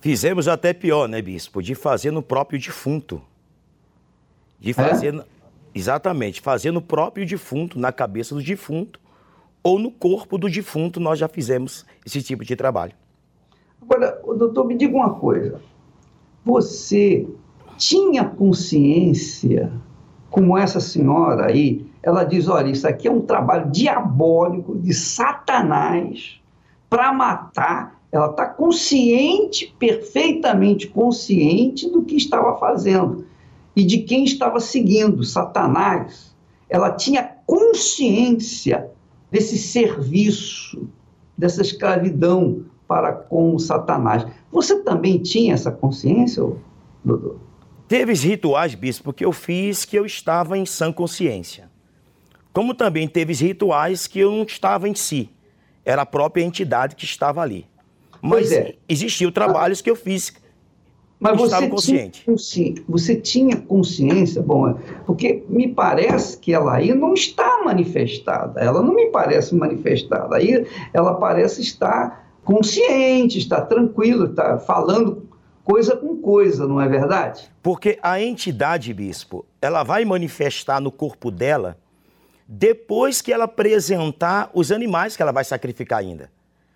Fizemos 0.00 0.46
até 0.46 0.74
pior, 0.74 1.08
né, 1.08 1.22
bispo? 1.22 1.62
De 1.62 1.74
fazer 1.74 2.10
no 2.10 2.22
próprio 2.22 2.60
defunto. 2.60 3.22
De 4.60 4.70
é? 4.70 4.74
fazer. 4.74 5.14
É? 5.14 5.24
Exatamente, 5.74 6.40
fazer 6.40 6.70
no 6.70 6.80
próprio 6.80 7.26
defunto, 7.26 7.78
na 7.78 7.92
cabeça 7.92 8.34
do 8.34 8.42
defunto, 8.42 9.00
ou 9.62 9.78
no 9.78 9.90
corpo 9.90 10.38
do 10.38 10.48
defunto, 10.48 11.00
nós 11.00 11.18
já 11.18 11.28
fizemos 11.28 11.84
esse 12.04 12.22
tipo 12.22 12.44
de 12.44 12.54
trabalho. 12.56 12.92
Agora, 13.88 14.20
doutor, 14.36 14.66
me 14.66 14.76
diga 14.76 14.96
uma 14.96 15.14
coisa. 15.14 15.60
Você 16.44 17.26
tinha 17.76 18.24
consciência, 18.24 19.72
como 20.28 20.58
essa 20.58 20.80
senhora 20.80 21.46
aí, 21.46 21.86
ela 22.02 22.24
diz: 22.24 22.48
olha, 22.48 22.70
isso 22.70 22.86
aqui 22.86 23.06
é 23.06 23.10
um 23.10 23.20
trabalho 23.20 23.70
diabólico 23.70 24.76
de 24.76 24.92
Satanás 24.92 26.40
para 26.90 27.12
matar. 27.12 28.00
Ela 28.10 28.30
está 28.30 28.46
consciente, 28.46 29.74
perfeitamente 29.78 30.88
consciente 30.88 31.88
do 31.90 32.02
que 32.02 32.16
estava 32.16 32.56
fazendo 32.58 33.26
e 33.74 33.84
de 33.84 33.98
quem 33.98 34.24
estava 34.24 34.58
seguindo, 34.58 35.22
Satanás. 35.22 36.34
Ela 36.68 36.92
tinha 36.92 37.22
consciência 37.46 38.90
desse 39.30 39.58
serviço, 39.58 40.88
dessa 41.36 41.60
escravidão 41.60 42.64
para 42.86 43.12
com 43.12 43.58
Satanás. 43.58 44.26
Você 44.50 44.82
também 44.82 45.18
tinha 45.18 45.54
essa 45.54 45.70
consciência, 45.70 46.44
doutor? 47.04 47.38
Teve 47.88 48.14
rituais, 48.14 48.74
bispo, 48.74 49.12
que 49.12 49.24
eu 49.24 49.32
fiz 49.32 49.84
que 49.84 49.96
eu 49.96 50.04
estava 50.04 50.58
em 50.58 50.66
sã 50.66 50.92
consciência. 50.92 51.70
Como 52.52 52.74
também 52.74 53.06
teve 53.06 53.32
rituais 53.34 54.06
que 54.06 54.18
eu 54.18 54.32
não 54.32 54.42
estava 54.42 54.88
em 54.88 54.94
si, 54.94 55.30
era 55.84 56.02
a 56.02 56.06
própria 56.06 56.42
entidade 56.42 56.96
que 56.96 57.04
estava 57.04 57.42
ali. 57.42 57.66
Mas 58.20 58.50
é. 58.50 58.74
existiam 58.88 59.30
trabalhos 59.30 59.80
que 59.80 59.90
eu 59.90 59.94
fiz 59.94 60.32
mas 61.18 61.36
você 61.36 61.44
estava 61.46 61.68
consciente. 61.68 62.24
Tinha, 62.36 62.74
você 62.86 63.16
tinha 63.16 63.56
consciência, 63.56 64.42
bom, 64.42 64.74
porque 65.06 65.44
me 65.48 65.68
parece 65.68 66.36
que 66.36 66.52
ela 66.52 66.76
aí 66.76 66.94
não 66.94 67.14
está 67.14 67.62
manifestada, 67.64 68.60
ela 68.60 68.82
não 68.82 68.94
me 68.94 69.06
parece 69.06 69.54
manifestada, 69.54 70.36
aí 70.36 70.66
ela 70.92 71.14
parece 71.14 71.62
estar 71.62 72.25
consciente, 72.46 73.38
está 73.38 73.60
tranquila, 73.60 74.30
está 74.30 74.56
falando 74.56 75.28
coisa 75.64 75.96
com 75.96 76.16
coisa, 76.16 76.66
não 76.66 76.80
é 76.80 76.88
verdade? 76.88 77.50
Porque 77.60 77.98
a 78.00 78.22
entidade, 78.22 78.94
bispo, 78.94 79.44
ela 79.60 79.82
vai 79.82 80.04
manifestar 80.04 80.80
no 80.80 80.92
corpo 80.92 81.28
dela 81.28 81.76
depois 82.46 83.20
que 83.20 83.32
ela 83.32 83.44
apresentar 83.46 84.48
os 84.54 84.70
animais 84.70 85.16
que 85.16 85.22
ela 85.22 85.32
vai 85.32 85.42
sacrificar 85.42 85.98
ainda. 85.98 86.30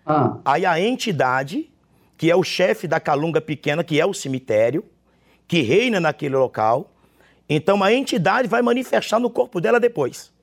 Ah. 0.05 0.37
Aí 0.43 0.65
a 0.65 0.77
entidade, 0.77 1.71
que 2.17 2.29
é 2.29 2.35
o 2.35 2.43
chefe 2.43 2.85
da 2.85 2.99
calunga 2.99 3.39
pequena, 3.39 3.81
que 3.81 3.97
é 3.97 4.05
o 4.05 4.13
cemitério, 4.13 4.83
que 5.47 5.61
reina 5.61 6.01
naquele 6.01 6.35
local, 6.35 6.91
então 7.47 7.81
a 7.81 7.93
entidade 7.93 8.49
vai 8.49 8.61
manifestar 8.61 9.19
no 9.19 9.29
corpo 9.29 9.61
dela 9.61 9.79
depois. 9.79 10.33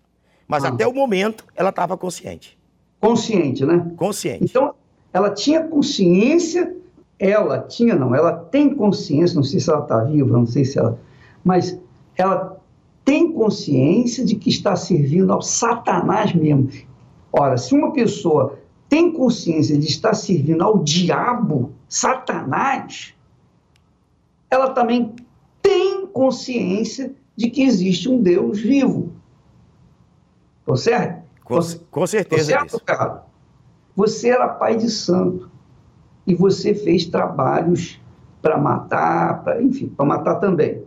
Mas 0.47 0.65
ah. 0.65 0.69
até 0.69 0.87
o 0.87 0.95
momento 0.95 1.45
ela 1.55 1.69
estava 1.69 1.99
consciente. 1.99 2.57
Consciente, 2.99 3.67
né? 3.67 3.93
Consciente. 3.95 4.45
Então 4.45 4.75
ela 5.13 5.31
tinha 5.31 5.63
consciência, 5.65 6.77
ela 7.19 7.61
tinha 7.61 7.95
não, 7.95 8.15
ela 8.15 8.33
tem 8.33 8.75
consciência, 8.75 9.37
não 9.37 9.43
sei 9.43 9.61
se 9.61 9.71
ela 9.71 9.83
está 9.83 10.05
viva, 10.05 10.37
não 10.37 10.47
sei 10.47 10.65
se 10.65 10.79
ela, 10.79 10.99
mas 11.45 11.79
ela 12.17 12.59
tem 13.05 13.33
consciência 13.33 14.25
de 14.25 14.37
que 14.37 14.51
está 14.51 14.77
servindo 14.77 15.33
ao 15.33 15.41
Satanás 15.41 16.35
mesmo. 16.35 16.69
Ora, 17.33 17.57
se 17.57 17.75
uma 17.75 17.93
pessoa 17.93 18.59
tem 18.89 19.13
consciência 19.13 19.79
de 19.79 19.87
estar 19.87 20.15
servindo 20.15 20.63
ao 20.63 20.79
diabo, 20.79 21.73
Satanás, 21.89 23.15
ela 24.51 24.71
também 24.71 25.15
tem 25.63 26.07
consciência 26.07 27.15
de 27.37 27.51
que 27.51 27.63
existe 27.63 28.09
um 28.09 28.21
Deus 28.21 28.61
vivo. 28.61 29.13
Tô 30.65 30.77
certo? 30.77 31.23
Com, 31.45 31.61
com 31.91 32.07
certeza. 32.07 32.53
Tô 32.53 32.59
certo, 32.59 32.85
cara? 32.85 33.28
Você 33.99 34.29
era 34.29 34.47
pai 34.47 34.77
de 34.77 34.89
santo 34.89 35.51
e 36.25 36.33
você 36.33 36.73
fez 36.73 37.05
trabalhos 37.07 38.01
para 38.41 38.57
matar, 38.57 39.43
pra, 39.43 39.61
enfim, 39.61 39.89
para 39.89 40.07
matar 40.07 40.37
também. 40.37 40.85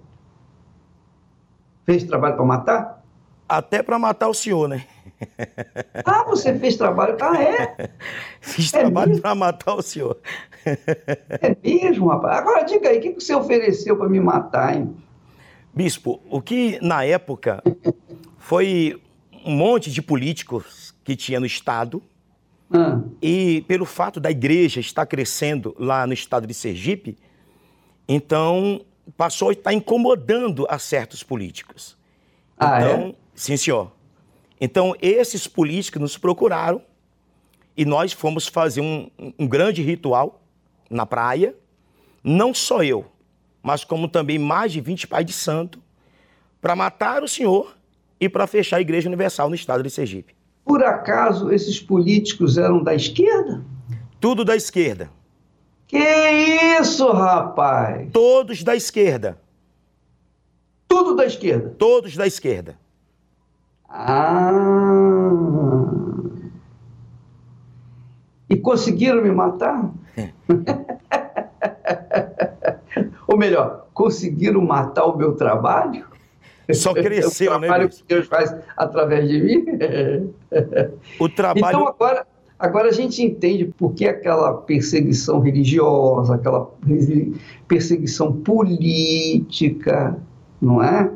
Fez 1.86 2.06
trabalho 2.06 2.38
para 2.38 2.46
matar? 2.46 3.04
Até 3.50 3.84
para 3.84 4.00
matar 4.00 4.30
o 4.30 4.34
senhor, 4.34 4.70
né? 4.70 4.86
Ah, 6.06 6.24
você 6.24 6.58
fez 6.58 6.78
trabalho? 6.78 7.18
Ah, 7.20 7.44
é? 7.44 7.92
Fiz 8.40 8.74
é 8.74 8.80
trabalho 8.80 9.22
para 9.22 9.36
matar 9.36 9.76
o 9.76 9.82
senhor. 9.82 10.18
É 10.66 11.58
mesmo, 11.62 12.08
rapaz? 12.08 12.38
Agora 12.38 12.64
diga 12.64 12.90
aí, 12.90 12.98
o 12.98 13.02
que 13.02 13.14
você 13.14 13.36
ofereceu 13.36 13.98
para 13.98 14.08
me 14.08 14.22
matar, 14.22 14.78
hein? 14.78 14.96
Bispo, 15.74 16.22
o 16.30 16.42
que 16.42 16.80
na 16.82 17.04
época 17.04 17.62
foi 18.38 19.02
um 19.46 19.54
monte 19.54 19.92
de 19.92 20.02
políticos 20.02 20.96
que 21.04 21.16
tinha 21.16 21.42
no 21.42 21.46
Estado, 21.46 22.02
ah. 22.74 23.02
e 23.22 23.64
pelo 23.68 23.86
fato 23.86 24.20
da 24.20 24.32
igreja 24.32 24.80
estar 24.80 25.06
crescendo 25.06 25.76
lá 25.78 26.06
no 26.08 26.14
estado 26.14 26.48
de 26.48 26.54
Sergipe, 26.54 27.18
então 28.08 28.82
passou 29.18 29.50
a 29.50 29.54
estar 29.54 29.74
incomodando 29.74 30.66
a 30.70 30.80
certos 30.80 31.24
políticos. 31.24 31.98
Ah, 32.58 32.82
é? 32.82 32.86
então, 32.86 33.08
é? 33.10 33.14
sim, 33.36 33.58
senhor. 33.58 33.92
Então, 34.60 34.96
esses 35.02 35.48
políticos 35.48 36.02
nos 36.02 36.18
procuraram 36.18 36.82
e 37.76 37.84
nós 37.84 38.14
fomos 38.14 38.48
fazer 38.48 38.82
um, 38.82 39.10
um 39.40 39.48
grande 39.48 39.82
ritual 39.82 40.42
na 40.90 41.06
praia. 41.06 41.56
Não 42.24 42.54
só 42.54 42.84
eu, 42.84 43.06
mas 43.64 43.84
como 43.84 44.08
também 44.08 44.38
mais 44.38 44.72
de 44.72 44.80
20 44.80 45.08
pais 45.08 45.26
de 45.26 45.34
santo, 45.34 45.82
para 46.62 46.76
matar 46.76 47.24
o 47.24 47.28
senhor 47.28 47.76
e 48.20 48.30
para 48.30 48.46
fechar 48.46 48.78
a 48.78 48.82
Igreja 48.82 49.10
Universal 49.10 49.50
no 49.50 49.56
estado 49.56 49.82
de 49.82 49.90
Sergipe. 49.90 50.36
Por 50.64 50.84
acaso 50.84 51.52
esses 51.52 51.80
políticos 51.80 52.58
eram 52.58 52.84
da 52.84 52.94
esquerda? 52.94 53.64
Tudo 54.20 54.46
da 54.46 54.56
esquerda. 54.56 55.10
Que 55.88 55.98
isso, 56.80 57.12
rapaz? 57.12 58.10
Todos 58.14 58.64
da 58.64 58.76
esquerda. 58.76 59.38
Tudo 60.88 61.16
da 61.16 61.26
esquerda? 61.26 61.76
Todos 61.78 62.16
da 62.16 62.28
esquerda. 62.28 62.78
Ah. 63.90 64.52
E 68.50 68.56
conseguiram 68.58 69.22
me 69.22 69.32
matar? 69.32 69.90
Ou 73.28 73.38
melhor, 73.38 73.88
conseguiram 73.94 74.62
matar 74.62 75.06
o 75.06 75.18
meu 75.18 75.36
trabalho? 75.36 76.06
Só 76.74 76.94
cresceu, 76.96 77.52
o 77.54 77.60
né? 77.60 77.68
Trabalho 77.68 77.90
que 77.90 78.04
Deus 78.08 78.28
faz 78.28 78.56
através 78.78 79.28
de 79.28 79.42
mim. 79.42 79.66
O 81.20 81.30
trabalho. 81.30 81.66
Então 81.68 81.88
agora 81.88 82.26
Agora 82.62 82.90
a 82.90 82.92
gente 82.92 83.24
entende 83.24 83.66
por 83.66 83.92
que 83.96 84.06
aquela 84.06 84.54
perseguição 84.54 85.40
religiosa, 85.40 86.36
aquela 86.36 86.70
perseguição 87.68 88.32
política, 88.34 90.16
não 90.62 90.80
é? 90.80 91.12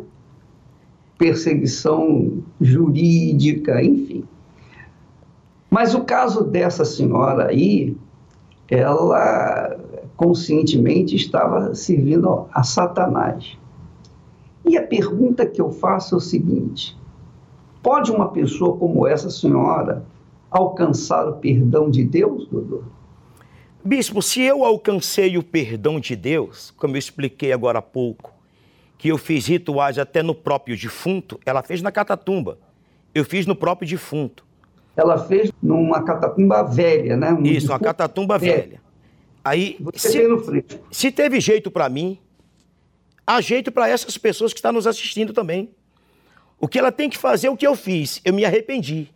Perseguição 1.20 2.44
jurídica, 2.60 3.80
enfim. 3.80 4.24
Mas 5.70 5.94
o 5.94 6.04
caso 6.04 6.44
dessa 6.44 6.84
senhora 6.84 7.50
aí, 7.50 7.96
ela 8.68 9.78
conscientemente 10.18 11.16
estava 11.16 11.76
servindo 11.76 12.48
a 12.52 12.64
Satanás. 12.64 13.56
E 14.66 14.78
a 14.78 14.84
pergunta 14.86 15.46
que 15.46 15.62
eu 15.62 15.72
faço 15.72 16.16
é 16.16 16.18
o 16.18 16.22
seguinte: 16.22 16.98
pode 17.84 18.12
uma 18.12 18.30
pessoa 18.30 18.76
como 18.78 19.08
essa 19.08 19.30
senhora 19.30 20.06
alcançar 20.50 21.28
o 21.28 21.34
perdão 21.34 21.90
de 21.90 22.04
Deus, 22.04 22.48
Dudu? 22.48 22.86
Bispo, 23.84 24.22
se 24.22 24.42
eu 24.42 24.66
alcancei 24.66 25.38
o 25.38 25.44
perdão 25.44 26.00
de 26.00 26.16
Deus, 26.16 26.74
como 26.76 26.96
eu 26.96 27.00
expliquei 27.00 27.54
agora 27.54 27.80
há 27.80 27.84
pouco, 27.84 28.34
que 28.98 29.10
eu 29.10 29.18
fiz 29.18 29.46
rituais 29.46 30.00
até 30.00 30.24
no 30.24 30.34
próprio 30.34 30.76
defunto, 30.76 31.40
ela 31.46 31.62
fez 31.62 31.82
na 31.84 31.92
catatumba. 31.92 32.58
Eu 33.14 33.24
fiz 33.24 33.46
no 33.46 33.56
próprio 33.56 33.88
defunto. 33.88 34.44
Ela 34.98 35.18
fez 35.18 35.52
numa 35.62 36.02
catatumba 36.04 36.64
velha, 36.64 37.16
né? 37.16 37.32
Um 37.32 37.44
Isso, 37.44 37.72
uma 37.72 37.80
catatumba 37.80 38.40
velha. 38.40 38.62
velha. 38.64 38.82
Aí, 39.44 39.78
Você 39.80 40.10
se, 40.10 40.66
se 40.90 41.12
teve 41.12 41.40
jeito 41.40 41.70
para 41.70 41.88
mim, 41.88 42.18
há 43.26 43.42
jeito 43.42 43.72
para 43.72 43.88
essas 43.90 44.18
pessoas 44.18 44.54
que 44.54 44.60
estão 44.60 44.72
nos 44.72 44.88
assistindo 44.88 45.34
também. 45.34 45.70
O 46.60 46.68
que 46.68 46.80
ela 46.80 46.92
tem 46.92 47.10
que 47.10 47.18
fazer 47.18 47.48
é 47.48 47.50
o 47.50 47.58
que 47.58 47.68
eu 47.68 47.76
fiz. 47.76 48.22
Eu 48.24 48.34
me 48.34 48.46
arrependi. 48.46 49.10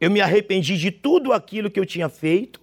Eu 0.00 0.10
me 0.10 0.20
arrependi 0.20 0.76
de 0.76 0.90
tudo 0.90 1.32
aquilo 1.32 1.70
que 1.70 1.80
eu 1.80 1.86
tinha 1.86 2.08
feito 2.08 2.60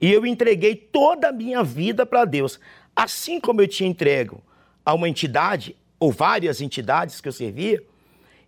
e 0.00 0.10
eu 0.12 0.24
entreguei 0.24 0.74
toda 0.74 1.28
a 1.28 1.32
minha 1.32 1.62
vida 1.62 2.06
para 2.06 2.24
Deus. 2.24 2.58
Assim 2.96 3.38
como 3.40 3.60
eu 3.60 3.68
tinha 3.68 3.88
entrego 3.88 4.42
a 4.84 4.94
uma 4.94 5.08
entidade, 5.08 5.76
ou 5.98 6.10
várias 6.10 6.60
entidades 6.60 7.20
que 7.20 7.28
eu 7.28 7.32
servia, 7.32 7.82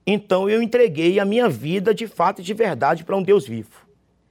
então 0.07 0.49
eu 0.49 0.63
entreguei 0.63 1.21
a 1.21 1.25
minha 1.25 1.49
vida 1.49 1.95
de 1.95 2.07
fato 2.07 2.41
e 2.41 2.45
de 2.45 2.55
verdade 2.55 3.05
para 3.05 3.17
um 3.17 3.23
Deus 3.23 3.47
vivo. 3.47 3.71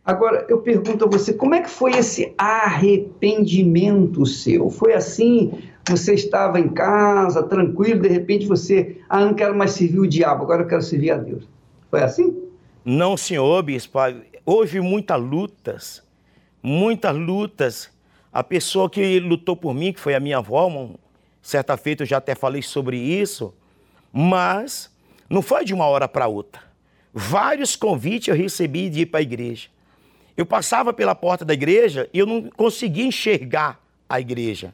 Agora, 0.04 0.48
eu 0.50 0.62
pergunto 0.62 1.06
a 1.06 1.08
você, 1.08 1.32
como 1.32 1.54
é 1.54 1.62
que 1.62 1.70
foi 1.70 1.92
esse 1.92 2.34
arrependimento 2.36 4.26
seu? 4.26 4.72
Foi 4.72 4.94
assim, 4.94 5.52
você 5.88 6.14
estava 6.14 6.60
em 6.60 6.70
casa, 6.70 7.44
tranquilo, 7.44 8.02
de 8.02 8.08
repente 8.08 8.46
você, 8.46 9.02
ah, 9.10 9.26
não 9.26 9.34
quero 9.34 9.56
mais 9.56 9.72
servir 9.72 10.00
o 10.00 10.08
diabo, 10.08 10.44
agora 10.44 10.64
eu 10.64 10.68
quero 10.68 10.82
servir 10.82 11.12
a 11.12 11.18
Deus. 11.18 11.48
Foi 11.90 12.02
assim? 12.02 12.38
Não, 12.86 13.18
senhor 13.18 13.62
bispo. 13.64 14.00
Houve 14.46 14.80
muitas 14.80 15.22
lutas, 15.22 16.04
muitas 16.62 17.16
lutas. 17.16 17.90
A 18.32 18.44
pessoa 18.44 18.90
que 18.90 19.20
lutou 19.20 19.56
por 19.56 19.74
mim, 19.74 19.92
que 19.92 20.00
foi 20.00 20.16
a 20.16 20.20
minha 20.20 20.38
avó, 20.38 20.90
certa 21.42 21.76
feita 21.76 22.04
eu 22.04 22.08
já 22.08 22.18
até 22.18 22.34
falei 22.34 22.62
sobre 22.62 22.98
isso, 22.98 23.54
mas 24.12 24.90
não 25.30 25.42
foi 25.42 25.66
de 25.66 25.74
uma 25.74 25.86
hora 25.86 26.08
para 26.08 26.28
outra. 26.28 26.62
Vários 27.14 27.76
convites 27.76 28.30
eu 28.30 28.36
recebi 28.36 28.90
de 28.90 29.02
ir 29.02 29.06
para 29.08 29.20
a 29.20 29.24
igreja. 29.24 29.68
Eu 30.38 30.46
passava 30.46 30.94
pela 30.94 31.14
porta 31.14 31.44
da 31.44 31.54
igreja 31.54 32.10
e 32.14 32.20
eu 32.20 32.26
não 32.26 32.50
conseguia 32.50 33.06
enxergar 33.06 33.80
a 34.08 34.20
igreja. 34.20 34.74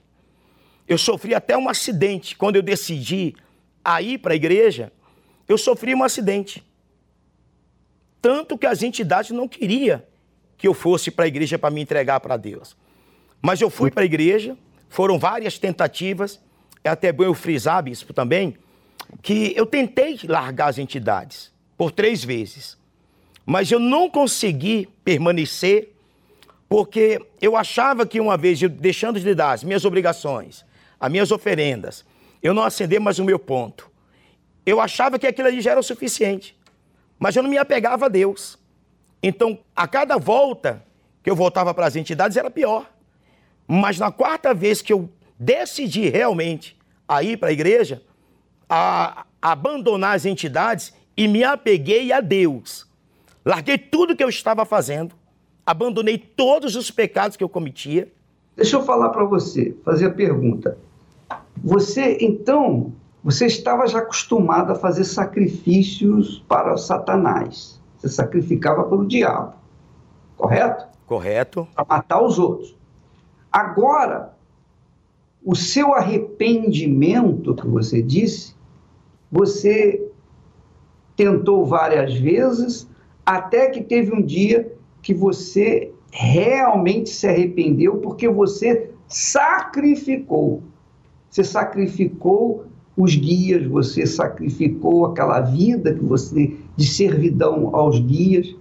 Eu 0.88 0.98
sofri 0.98 1.36
até 1.36 1.58
um 1.58 1.68
acidente. 1.68 2.36
Quando 2.36 2.56
eu 2.56 2.62
decidi 2.62 3.36
a 3.84 4.02
ir 4.02 4.20
para 4.20 4.34
a 4.34 4.36
igreja, 4.36 4.92
eu 5.48 5.58
sofri 5.58 5.94
um 5.94 6.04
acidente. 6.04 6.64
Tanto 8.22 8.58
que 8.58 8.66
as 8.66 8.84
entidades 8.84 9.32
não 9.32 9.48
queriam 9.48 10.02
que 10.58 10.68
eu 10.68 10.74
fosse 10.74 11.12
para 11.12 11.26
a 11.26 11.28
igreja 11.28 11.60
para 11.60 11.70
me 11.70 11.82
entregar 11.82 12.20
para 12.20 12.36
Deus. 12.36 12.76
Mas 13.42 13.62
eu 13.62 13.70
fui 13.70 13.92
para 13.92 14.04
a 14.04 14.06
igreja, 14.06 14.58
foram 14.90 15.20
várias 15.20 15.60
tentativas, 15.60 16.40
é 16.84 16.90
até 16.90 17.12
bom 17.12 17.24
eu 17.24 17.34
frisar, 17.34 17.84
bispo, 17.84 18.14
também, 18.14 18.58
que 19.22 19.54
eu 19.56 19.66
tentei 19.66 20.20
largar 20.24 20.70
as 20.70 20.78
entidades 20.78 21.52
por 21.78 21.92
três 21.92 22.24
vezes, 22.24 22.78
mas 23.46 23.72
eu 23.72 23.80
não 23.80 24.10
consegui 24.10 24.90
permanecer 25.04 25.94
porque 26.68 27.22
eu 27.40 27.56
achava 27.56 28.06
que 28.06 28.20
uma 28.20 28.36
vez, 28.36 28.62
eu 28.62 28.68
deixando 28.68 29.20
de 29.20 29.34
dar 29.34 29.54
as 29.54 29.64
minhas 29.64 29.86
obrigações, 29.86 30.66
as 31.00 31.12
minhas 31.12 31.32
oferendas, 31.32 32.06
eu 32.42 32.54
não 32.54 32.64
acender 32.64 33.00
mais 33.00 33.20
o 33.20 33.24
meu 33.24 33.40
ponto. 33.40 33.90
Eu 34.66 34.82
achava 34.82 35.18
que 35.18 35.28
aquilo 35.28 35.48
ali 35.48 35.62
já 35.62 35.72
era 35.72 35.80
o 35.80 35.84
suficiente, 35.84 36.58
mas 37.18 37.36
eu 37.36 37.44
não 37.44 37.50
me 37.50 37.58
apegava 37.58 38.06
a 38.06 38.10
Deus. 38.10 38.58
Então, 39.22 39.60
a 39.76 39.88
cada 39.88 40.18
volta 40.18 40.84
que 41.24 41.30
eu 41.30 41.36
voltava 41.36 41.74
para 41.74 41.88
as 41.88 41.96
entidades 41.96 42.38
era 42.38 42.50
pior. 42.50 42.90
Mas 43.68 44.00
na 44.00 44.12
quarta 44.12 44.54
vez 44.54 44.82
que 44.82 44.94
eu 44.94 45.10
decidi 45.38 46.10
realmente 46.10 46.78
a 47.08 47.24
ir 47.24 47.38
para 47.38 47.50
a 47.50 47.52
igreja, 47.52 48.02
a 48.70 49.26
abandonar 49.42 50.16
as 50.16 50.26
entidades 50.26 50.94
e 51.16 51.28
me 51.28 51.44
apeguei 51.44 52.12
a 52.12 52.22
Deus. 52.22 52.88
Larguei 53.46 53.78
tudo 53.78 54.16
que 54.16 54.24
eu 54.24 54.30
estava 54.30 54.66
fazendo, 54.66 55.16
abandonei 55.66 56.18
todos 56.18 56.76
os 56.76 56.92
pecados 56.92 57.38
que 57.38 57.44
eu 57.44 57.50
cometia. 57.50 58.12
Deixa 58.56 58.76
eu 58.76 58.84
falar 58.84 59.10
para 59.10 59.24
você, 59.24 59.76
fazer 59.84 60.08
a 60.08 60.12
pergunta. 60.12 60.78
Você, 61.64 62.18
então, 62.22 62.94
você 63.24 63.46
estava 63.46 63.88
já 63.88 64.00
acostumado 64.00 64.72
a 64.72 64.76
fazer 64.76 65.04
sacrifícios 65.04 66.44
para 66.48 66.78
Satanás. 66.78 67.82
Você 67.98 68.10
sacrificava 68.10 68.84
para 68.84 68.98
o 68.98 69.06
diabo, 69.06 69.54
correto? 70.36 70.88
Correto. 71.06 71.68
Para 71.76 71.86
matar 71.86 72.22
os 72.22 72.38
outros. 72.38 72.76
Agora, 73.52 74.34
o 75.44 75.56
seu 75.56 75.94
arrependimento 75.94 77.56
que 77.56 77.68
você 77.68 78.02
disse, 78.02 78.56
você 79.32 80.12
tentou 81.16 81.66
várias 81.66 82.14
vezes, 82.16 82.88
até 83.26 83.70
que 83.70 83.82
teve 83.82 84.14
um 84.14 84.22
dia 84.22 84.72
que 85.02 85.14
você 85.14 85.92
realmente 86.12 87.10
se 87.10 87.28
arrependeu 87.28 87.98
porque 87.98 88.28
você 88.30 88.92
sacrificou. 89.08 90.62
Você 91.38 91.44
sacrificou 91.44 92.66
os 92.98 93.16
guias, 93.16 93.68
você 93.68 94.08
sacrificou 94.08 95.06
aquela 95.06 95.40
vida 95.40 95.94
que 95.94 96.04
você 96.04 96.58
de 96.76 96.88
servidão 96.88 97.76
aos 97.76 98.00
guias. 98.00 98.56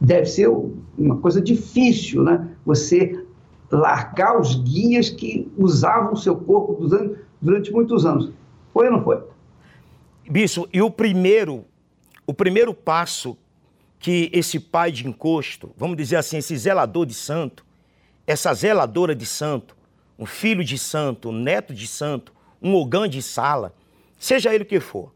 Deve 0.00 0.26
ser 0.26 0.50
uma 0.98 1.18
coisa 1.18 1.40
difícil, 1.40 2.24
né? 2.24 2.48
Você 2.64 3.24
largar 3.70 4.40
os 4.40 4.56
guias 4.56 5.08
que 5.08 5.48
usavam 5.56 6.14
o 6.14 6.16
seu 6.16 6.34
corpo 6.34 6.76
durante 7.40 7.70
muitos 7.70 8.04
anos. 8.04 8.32
Foi 8.72 8.86
ou 8.86 8.92
não 8.94 9.04
foi? 9.04 9.22
Bispo, 10.28 10.68
e 10.72 10.82
o 10.82 10.90
primeiro, 10.90 11.64
o 12.26 12.34
primeiro 12.34 12.74
passo 12.74 13.38
que 14.00 14.30
esse 14.32 14.58
pai 14.58 14.90
de 14.90 15.06
encosto, 15.06 15.70
vamos 15.76 15.96
dizer 15.96 16.16
assim, 16.16 16.38
esse 16.38 16.56
zelador 16.56 17.06
de 17.06 17.14
santo, 17.14 17.64
essa 18.26 18.52
zeladora 18.52 19.14
de 19.14 19.24
santo, 19.24 19.75
um 20.18 20.26
filho 20.26 20.64
de 20.64 20.78
santo, 20.78 21.28
um 21.28 21.32
neto 21.32 21.74
de 21.74 21.86
santo, 21.86 22.32
um 22.62 22.74
ogã 22.74 23.08
de 23.08 23.22
sala, 23.22 23.74
seja 24.18 24.54
ele 24.54 24.64
o 24.64 24.66
que 24.66 24.80
for, 24.80 25.12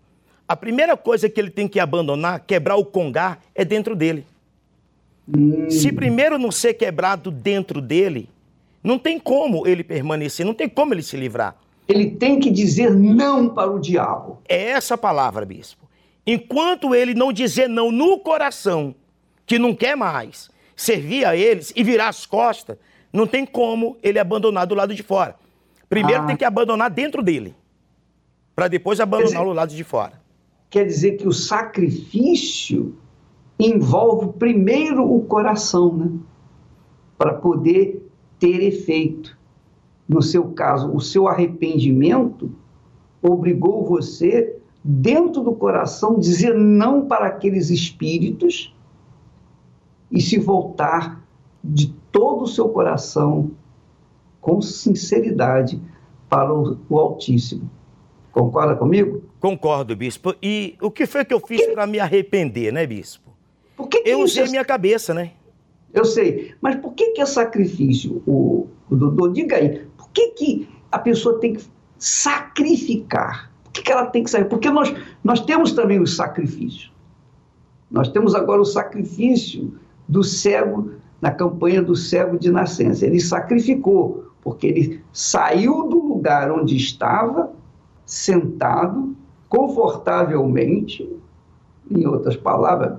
a 0.50 0.56
primeira 0.56 0.96
coisa 0.96 1.28
que 1.28 1.40
ele 1.40 1.50
tem 1.50 1.68
que 1.68 1.78
abandonar, 1.78 2.40
quebrar 2.40 2.74
o 2.74 2.84
congar, 2.84 3.40
é 3.54 3.64
dentro 3.64 3.94
dele. 3.94 4.26
Hum. 5.28 5.70
Se 5.70 5.92
primeiro 5.92 6.38
não 6.38 6.50
ser 6.50 6.74
quebrado 6.74 7.30
dentro 7.30 7.80
dele, 7.80 8.28
não 8.82 8.98
tem 8.98 9.18
como 9.18 9.66
ele 9.66 9.84
permanecer, 9.84 10.44
não 10.44 10.52
tem 10.52 10.68
como 10.68 10.92
ele 10.92 11.02
se 11.02 11.16
livrar. 11.16 11.56
Ele 11.88 12.10
tem 12.10 12.40
que 12.40 12.50
dizer 12.50 12.90
não 12.90 13.48
para 13.48 13.70
o 13.70 13.78
diabo. 13.78 14.40
É 14.48 14.70
essa 14.70 14.94
a 14.94 14.98
palavra, 14.98 15.46
bispo. 15.46 15.88
Enquanto 16.26 16.94
ele 16.94 17.14
não 17.14 17.32
dizer 17.32 17.68
não 17.68 17.92
no 17.92 18.18
coração, 18.18 18.94
que 19.46 19.58
não 19.58 19.74
quer 19.74 19.96
mais 19.96 20.50
servir 20.74 21.24
a 21.24 21.36
eles 21.36 21.72
e 21.76 21.84
virar 21.84 22.08
as 22.08 22.26
costas, 22.26 22.76
não 23.12 23.26
tem 23.26 23.44
como 23.44 23.96
ele 24.02 24.18
abandonar 24.18 24.66
do 24.66 24.74
lado 24.74 24.94
de 24.94 25.02
fora. 25.02 25.36
Primeiro 25.88 26.22
ah. 26.22 26.26
tem 26.26 26.36
que 26.36 26.44
abandonar 26.44 26.90
dentro 26.90 27.22
dele, 27.22 27.54
para 28.54 28.68
depois 28.68 29.00
abandonar 29.00 29.44
do 29.44 29.52
lado 29.52 29.74
de 29.74 29.84
fora. 29.84 30.20
Quer 30.68 30.86
dizer 30.86 31.16
que 31.16 31.26
o 31.26 31.32
sacrifício 31.32 32.96
envolve 33.58 34.38
primeiro 34.38 35.12
o 35.12 35.24
coração, 35.24 35.96
né? 35.96 36.10
Para 37.18 37.34
poder 37.34 38.08
ter 38.38 38.62
efeito. 38.62 39.36
No 40.08 40.22
seu 40.22 40.50
caso, 40.52 40.92
o 40.94 41.00
seu 41.00 41.28
arrependimento 41.28 42.50
obrigou 43.22 43.84
você, 43.84 44.56
dentro 44.82 45.42
do 45.42 45.52
coração, 45.52 46.18
dizer 46.18 46.54
não 46.54 47.06
para 47.06 47.26
aqueles 47.26 47.70
espíritos 47.70 48.74
e 50.10 50.20
se 50.20 50.38
voltar 50.38 51.19
de 51.62 51.94
todo 52.10 52.44
o 52.44 52.48
seu 52.48 52.68
coração, 52.68 53.50
com 54.40 54.60
sinceridade, 54.60 55.80
para 56.28 56.52
o, 56.54 56.78
o 56.88 56.98
Altíssimo. 56.98 57.70
Concorda 58.32 58.76
comigo? 58.76 59.22
Concordo, 59.40 59.96
bispo. 59.96 60.34
E 60.42 60.76
o 60.80 60.90
que 60.90 61.06
foi 61.06 61.24
que 61.24 61.34
eu 61.34 61.40
fiz 61.40 61.66
para 61.66 61.86
me 61.86 61.98
arrepender, 61.98 62.72
né, 62.72 62.86
bispo? 62.86 63.30
Que 63.90 64.02
que 64.02 64.10
eu 64.10 64.20
usei 64.20 64.44
isso... 64.44 64.52
minha 64.52 64.64
cabeça, 64.64 65.12
né? 65.12 65.32
Eu 65.92 66.04
sei, 66.04 66.54
mas 66.60 66.76
por 66.76 66.92
que, 66.94 67.10
que 67.10 67.20
é 67.20 67.26
sacrifício, 67.26 68.22
o, 68.26 68.68
o 68.88 68.94
Dodô? 68.94 69.28
Diga 69.28 69.56
aí, 69.56 69.80
por 69.96 70.08
que, 70.10 70.28
que 70.28 70.68
a 70.92 70.98
pessoa 70.98 71.40
tem 71.40 71.54
que 71.54 71.64
sacrificar? 71.98 73.50
Por 73.64 73.72
que, 73.72 73.82
que 73.82 73.90
ela 73.90 74.06
tem 74.06 74.22
que 74.22 74.30
sair? 74.30 74.44
Porque 74.44 74.70
nós, 74.70 74.94
nós 75.24 75.40
temos 75.40 75.72
também 75.72 75.98
o 75.98 76.06
sacrifício. 76.06 76.90
Nós 77.90 78.08
temos 78.08 78.34
agora 78.34 78.60
o 78.60 78.64
sacrifício 78.64 79.76
do 80.06 80.22
cego, 80.22 80.92
na 81.20 81.30
campanha 81.30 81.82
do 81.82 81.94
cego 81.94 82.38
de 82.38 82.50
nascença. 82.50 83.06
Ele 83.06 83.20
sacrificou, 83.20 84.24
porque 84.42 84.66
ele 84.66 85.04
saiu 85.12 85.88
do 85.88 85.98
lugar 85.98 86.50
onde 86.50 86.76
estava, 86.76 87.50
sentado, 88.06 89.14
confortavelmente, 89.48 91.08
em 91.90 92.06
outras 92.06 92.36
palavras, 92.36 92.98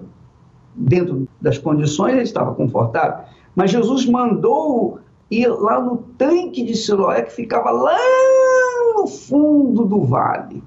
dentro 0.76 1.28
das 1.42 1.58
condições, 1.58 2.14
ele 2.14 2.24
estava 2.24 2.54
confortável. 2.54 3.26
Mas 3.56 3.72
Jesus 3.72 4.06
mandou 4.06 5.00
ir 5.30 5.48
lá 5.48 5.82
no 5.82 5.98
tanque 6.18 6.64
de 6.64 6.76
Siloé, 6.76 7.24
que 7.24 7.34
ficava 7.34 7.72
lá 7.72 7.98
no 8.96 9.08
fundo 9.08 9.86
do 9.86 10.04
vale, 10.04 10.62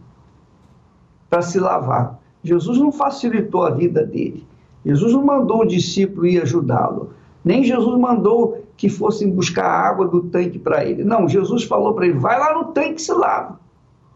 para 1.28 1.42
se 1.42 1.58
lavar. 1.58 2.18
Jesus 2.42 2.78
não 2.78 2.92
facilitou 2.92 3.64
a 3.64 3.70
vida 3.70 4.04
dele. 4.04 4.46
Jesus 4.84 5.12
não 5.12 5.24
mandou 5.24 5.62
o 5.62 5.66
discípulo 5.66 6.26
ir 6.26 6.42
ajudá-lo. 6.42 7.10
Nem 7.44 7.62
Jesus 7.62 7.98
mandou 8.00 8.64
que 8.76 8.88
fossem 8.88 9.30
buscar 9.30 9.66
a 9.66 9.88
água 9.88 10.08
do 10.08 10.22
tanque 10.22 10.58
para 10.58 10.84
ele. 10.84 11.04
Não, 11.04 11.28
Jesus 11.28 11.64
falou 11.64 11.92
para 11.92 12.06
ele: 12.06 12.18
vai 12.18 12.38
lá 12.38 12.54
no 12.54 12.72
tanque 12.72 13.00
e 13.00 13.04
se 13.04 13.12
lava. 13.12 13.60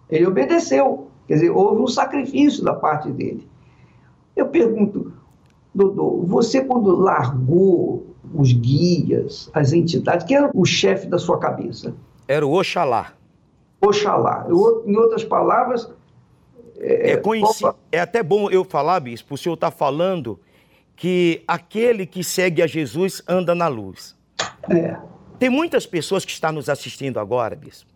Ele 0.08 0.26
obedeceu. 0.26 1.08
Quer 1.26 1.34
dizer, 1.34 1.50
houve 1.50 1.82
um 1.82 1.86
sacrifício 1.86 2.64
da 2.64 2.72
parte 2.72 3.10
dele. 3.10 3.46
Eu 4.34 4.46
pergunto, 4.46 5.12
Dodô, 5.74 6.22
você 6.24 6.64
quando 6.64 6.96
largou 6.96 8.06
os 8.34 8.52
guias, 8.52 9.50
as 9.52 9.72
entidades, 9.72 10.26
quem 10.26 10.38
era 10.38 10.50
o 10.54 10.64
chefe 10.64 11.06
da 11.06 11.18
sua 11.18 11.38
cabeça? 11.38 11.94
Era 12.26 12.46
o 12.46 12.52
Oxalá. 12.58 13.12
Oxalá. 13.80 14.46
Em 14.86 14.96
outras 14.96 15.24
palavras. 15.24 15.90
É, 16.80 17.12
é, 17.12 17.22
é 17.92 18.00
até 18.00 18.22
bom 18.22 18.48
eu 18.50 18.64
falar, 18.64 19.00
bispo, 19.00 19.34
o 19.34 19.38
senhor 19.38 19.54
está 19.54 19.70
falando 19.70 20.38
que 20.98 21.44
aquele 21.46 22.04
que 22.04 22.24
segue 22.24 22.60
a 22.60 22.66
Jesus 22.66 23.22
anda 23.26 23.54
na 23.54 23.68
luz. 23.68 24.16
É. 24.68 24.96
Tem 25.38 25.48
muitas 25.48 25.86
pessoas 25.86 26.24
que 26.24 26.32
estão 26.32 26.50
nos 26.50 26.68
assistindo 26.68 27.20
agora, 27.20 27.54
bispo, 27.54 27.88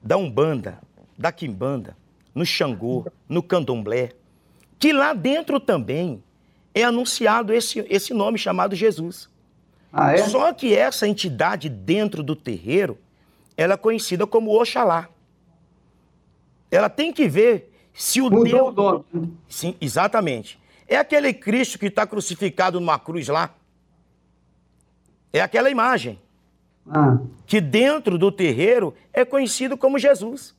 da 0.00 0.16
Umbanda, 0.16 0.78
da 1.18 1.32
Quimbanda, 1.32 1.96
no 2.32 2.46
Xangô, 2.46 3.06
no 3.28 3.42
Candomblé, 3.42 4.12
que 4.78 4.92
lá 4.92 5.12
dentro 5.12 5.58
também 5.58 6.22
é 6.72 6.84
anunciado 6.84 7.52
esse, 7.52 7.84
esse 7.90 8.14
nome 8.14 8.38
chamado 8.38 8.76
Jesus. 8.76 9.28
Ah, 9.92 10.12
é? 10.12 10.18
Só 10.18 10.52
que 10.52 10.74
essa 10.74 11.08
entidade 11.08 11.68
dentro 11.68 12.22
do 12.22 12.36
terreiro, 12.36 12.96
ela 13.56 13.74
é 13.74 13.76
conhecida 13.76 14.26
como 14.28 14.56
Oxalá. 14.56 15.08
Ela 16.70 16.88
tem 16.88 17.12
que 17.12 17.28
ver 17.28 17.72
se 17.92 18.20
o 18.20 18.30
Mudou 18.30 18.44
Deus... 18.44 18.68
o 18.68 18.72
nome. 18.72 19.36
Sim, 19.48 19.76
exatamente. 19.80 20.58
É 20.94 20.98
aquele 20.98 21.34
Cristo 21.34 21.78
que 21.78 21.86
está 21.86 22.06
crucificado 22.06 22.78
numa 22.78 22.98
cruz 22.98 23.26
lá. 23.28 23.52
É 25.32 25.40
aquela 25.40 25.68
imagem. 25.68 26.20
Ah. 26.88 27.18
Que 27.46 27.60
dentro 27.60 28.16
do 28.16 28.30
terreiro 28.30 28.94
é 29.12 29.24
conhecido 29.24 29.76
como 29.76 29.98
Jesus. 29.98 30.54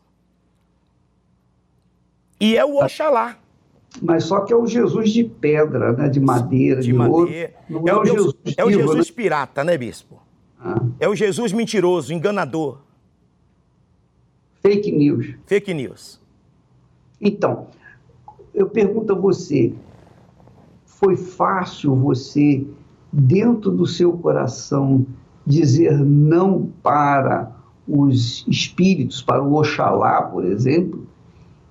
E 2.40 2.58
é 2.58 2.66
o 2.66 2.84
Oxalá. 2.84 3.38
Mas 4.02 4.26
só 4.26 4.42
que 4.42 4.52
é 4.52 4.56
o 4.56 4.68
Jesus 4.68 5.12
de 5.12 5.24
pedra, 5.24 5.94
né? 5.94 6.10
de 6.10 6.20
madeira, 6.20 6.82
de, 6.82 6.92
de 6.92 6.98
ouro. 6.98 7.32
É, 7.32 7.54
é, 7.70 7.96
o, 7.96 8.06
Jesus, 8.06 8.36
é 8.58 8.66
o 8.66 8.70
Jesus 8.70 9.08
né? 9.08 9.16
pirata, 9.16 9.64
né, 9.64 9.78
bispo? 9.78 10.22
Ah. 10.60 10.82
É 11.00 11.08
o 11.08 11.16
Jesus 11.16 11.54
mentiroso, 11.54 12.14
enganador. 12.14 12.80
Fake 14.62 14.92
news. 14.92 15.36
Fake 15.46 15.74
news. 15.74 16.20
Então, 17.22 17.68
eu 18.54 18.68
pergunto 18.68 19.14
a 19.14 19.16
você: 19.16 19.74
foi 21.00 21.16
fácil 21.16 21.96
você, 21.96 22.66
dentro 23.12 23.72
do 23.72 23.86
seu 23.86 24.14
coração, 24.14 25.06
dizer 25.46 25.98
não 26.00 26.70
para 26.82 27.52
os 27.88 28.46
espíritos, 28.48 29.22
para 29.22 29.44
o 29.44 29.54
Oxalá, 29.56 30.24
por 30.24 30.44
exemplo? 30.44 31.08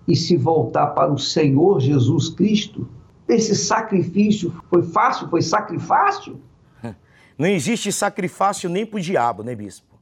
e 0.06 0.14
se 0.14 0.36
voltar 0.36 0.88
para 0.88 1.12
o 1.12 1.18
Senhor 1.18 1.80
Jesus 1.80 2.28
Cristo? 2.28 2.86
Esse 3.26 3.56
sacrifício 3.56 4.54
foi 4.68 4.82
fácil? 4.82 5.28
Foi 5.28 5.40
sacrifício? 5.40 6.40
Não 7.38 7.48
existe 7.48 7.90
sacrifício 7.90 8.68
nem 8.68 8.84
para 8.84 8.98
o 8.98 9.00
diabo, 9.00 9.42
né, 9.42 9.54
bispo? 9.54 9.94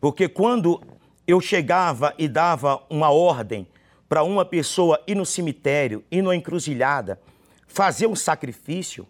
Porque 0.00 0.28
quando 0.28 0.80
eu 1.26 1.40
chegava 1.40 2.12
e 2.18 2.26
dava 2.26 2.82
uma 2.90 3.10
ordem 3.10 3.66
para 4.08 4.24
uma 4.24 4.44
pessoa 4.44 5.00
ir 5.06 5.14
no 5.14 5.24
cemitério, 5.24 6.02
ir 6.10 6.20
numa 6.20 6.34
encruzilhada, 6.34 7.20
fazer 7.72 8.06
um 8.06 8.14
sacrifício, 8.14 9.06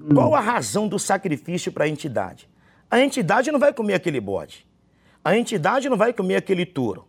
hum. 0.00 0.14
qual 0.14 0.34
a 0.34 0.40
razão 0.40 0.88
do 0.88 0.98
sacrifício 0.98 1.70
para 1.70 1.84
a 1.84 1.88
entidade? 1.88 2.48
A 2.90 3.00
entidade 3.00 3.50
não 3.50 3.58
vai 3.58 3.72
comer 3.72 3.94
aquele 3.94 4.20
bode. 4.20 4.66
A 5.24 5.36
entidade 5.36 5.88
não 5.88 5.96
vai 5.96 6.12
comer 6.12 6.36
aquele 6.36 6.66
touro. 6.66 7.06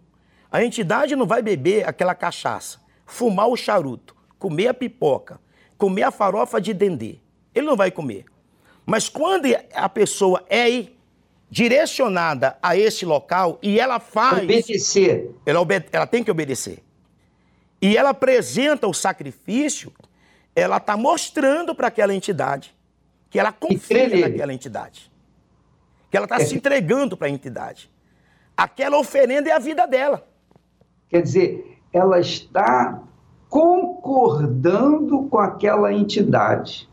A 0.51 0.63
entidade 0.63 1.15
não 1.15 1.25
vai 1.25 1.41
beber 1.41 1.87
aquela 1.87 2.13
cachaça, 2.13 2.79
fumar 3.05 3.47
o 3.47 3.57
charuto, 3.57 4.15
comer 4.37 4.67
a 4.67 4.73
pipoca, 4.73 5.39
comer 5.77 6.03
a 6.03 6.11
farofa 6.11 6.61
de 6.61 6.73
dendê. 6.73 7.17
Ele 7.55 7.65
não 7.65 7.75
vai 7.75 7.89
comer. 7.89 8.25
Mas 8.85 9.09
quando 9.09 9.47
a 9.73 9.89
pessoa 9.89 10.45
é 10.47 10.87
direcionada 11.49 12.57
a 12.61 12.77
esse 12.77 13.05
local 13.05 13.57
e 13.61 13.79
ela 13.79 13.99
faz. 13.99 14.43
Obedecer. 14.43 15.31
Ela, 15.45 15.59
obede 15.59 15.87
ela 15.91 16.05
tem 16.05 16.23
que 16.23 16.31
obedecer. 16.31 16.83
E 17.81 17.97
ela 17.97 18.11
apresenta 18.11 18.87
o 18.87 18.93
sacrifício, 18.93 19.91
ela 20.55 20.77
está 20.77 20.95
mostrando 20.95 21.73
para 21.73 21.87
aquela 21.87 22.13
entidade 22.13 22.75
que 23.29 23.39
ela 23.39 23.51
confia 23.51 24.29
naquela 24.29 24.53
entidade. 24.53 25.11
Que 26.11 26.17
ela 26.17 26.25
está 26.25 26.35
é. 26.35 26.45
se 26.45 26.55
entregando 26.55 27.17
para 27.17 27.27
a 27.27 27.31
entidade. 27.31 27.91
Aquela 28.55 28.99
oferenda 28.99 29.49
é 29.49 29.51
a 29.51 29.59
vida 29.59 29.87
dela. 29.87 30.23
Quer 31.09 31.23
dizer, 31.23 31.79
ela 31.91 32.19
está 32.19 33.01
concordando 33.49 35.23
com 35.23 35.39
aquela 35.39 35.91
entidade. 35.91 36.87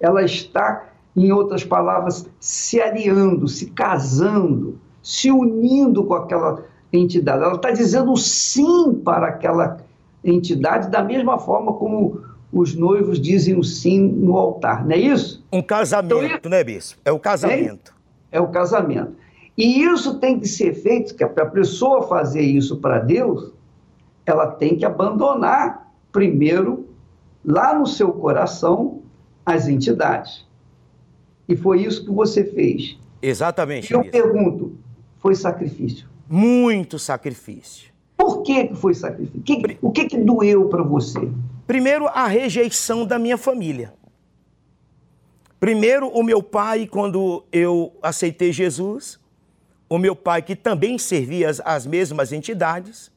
Ela 0.00 0.22
está, 0.22 0.88
em 1.14 1.30
outras 1.32 1.64
palavras, 1.64 2.26
se 2.40 2.80
aliando, 2.80 3.46
se 3.46 3.70
casando, 3.70 4.80
se 5.02 5.30
unindo 5.30 6.04
com 6.04 6.14
aquela 6.14 6.64
entidade. 6.90 7.42
Ela 7.42 7.56
está 7.56 7.70
dizendo 7.70 8.16
sim 8.16 8.94
para 9.04 9.28
aquela 9.28 9.78
entidade, 10.24 10.90
da 10.90 11.02
mesma 11.02 11.38
forma 11.38 11.74
como 11.74 12.22
os 12.52 12.74
noivos 12.74 13.20
dizem 13.20 13.58
o 13.58 13.62
sim 13.62 14.00
no 14.00 14.36
altar, 14.36 14.84
não 14.84 14.92
é 14.92 14.98
isso? 14.98 15.44
Um 15.52 15.62
casamento, 15.62 16.34
então, 16.34 16.50
né, 16.50 16.64
bispo? 16.64 17.00
É 17.04 17.12
o 17.12 17.18
casamento. 17.18 17.94
É, 18.30 18.38
é 18.38 18.40
o 18.40 18.48
casamento. 18.48 19.12
E 19.56 19.82
isso 19.82 20.18
tem 20.18 20.38
que 20.38 20.46
ser 20.46 20.72
feito, 20.74 21.14
que 21.14 21.26
para 21.26 21.44
a 21.44 21.50
pessoa 21.50 22.02
fazer 22.06 22.42
isso 22.42 22.76
para 22.78 23.00
Deus, 23.00 23.52
ela 24.24 24.46
tem 24.46 24.76
que 24.76 24.84
abandonar 24.84 25.92
primeiro, 26.12 26.88
lá 27.44 27.76
no 27.76 27.86
seu 27.86 28.12
coração, 28.12 29.02
as 29.44 29.68
entidades. 29.68 30.46
E 31.48 31.56
foi 31.56 31.82
isso 31.82 32.04
que 32.04 32.10
você 32.10 32.44
fez. 32.44 32.98
Exatamente. 33.20 33.90
E 33.90 33.94
eu 33.94 34.04
pergunto, 34.04 34.76
foi 35.18 35.34
sacrifício? 35.34 36.06
Muito 36.28 36.98
sacrifício. 36.98 37.90
Por 38.16 38.42
que 38.42 38.74
foi 38.74 38.94
sacrifício? 38.94 39.40
Que, 39.42 39.78
o 39.80 39.90
que, 39.90 40.04
que 40.06 40.18
doeu 40.18 40.68
para 40.68 40.82
você? 40.82 41.30
Primeiro, 41.68 42.08
a 42.08 42.26
rejeição 42.26 43.04
da 43.04 43.18
minha 43.18 43.36
família. 43.36 43.92
Primeiro, 45.60 46.08
o 46.08 46.22
meu 46.22 46.42
pai, 46.42 46.86
quando 46.86 47.44
eu 47.52 47.94
aceitei 48.00 48.50
Jesus, 48.54 49.20
o 49.86 49.98
meu 49.98 50.16
pai, 50.16 50.40
que 50.40 50.56
também 50.56 50.96
servia 50.96 51.50
as, 51.50 51.60
as 51.60 51.84
mesmas 51.84 52.32
entidades, 52.32 53.12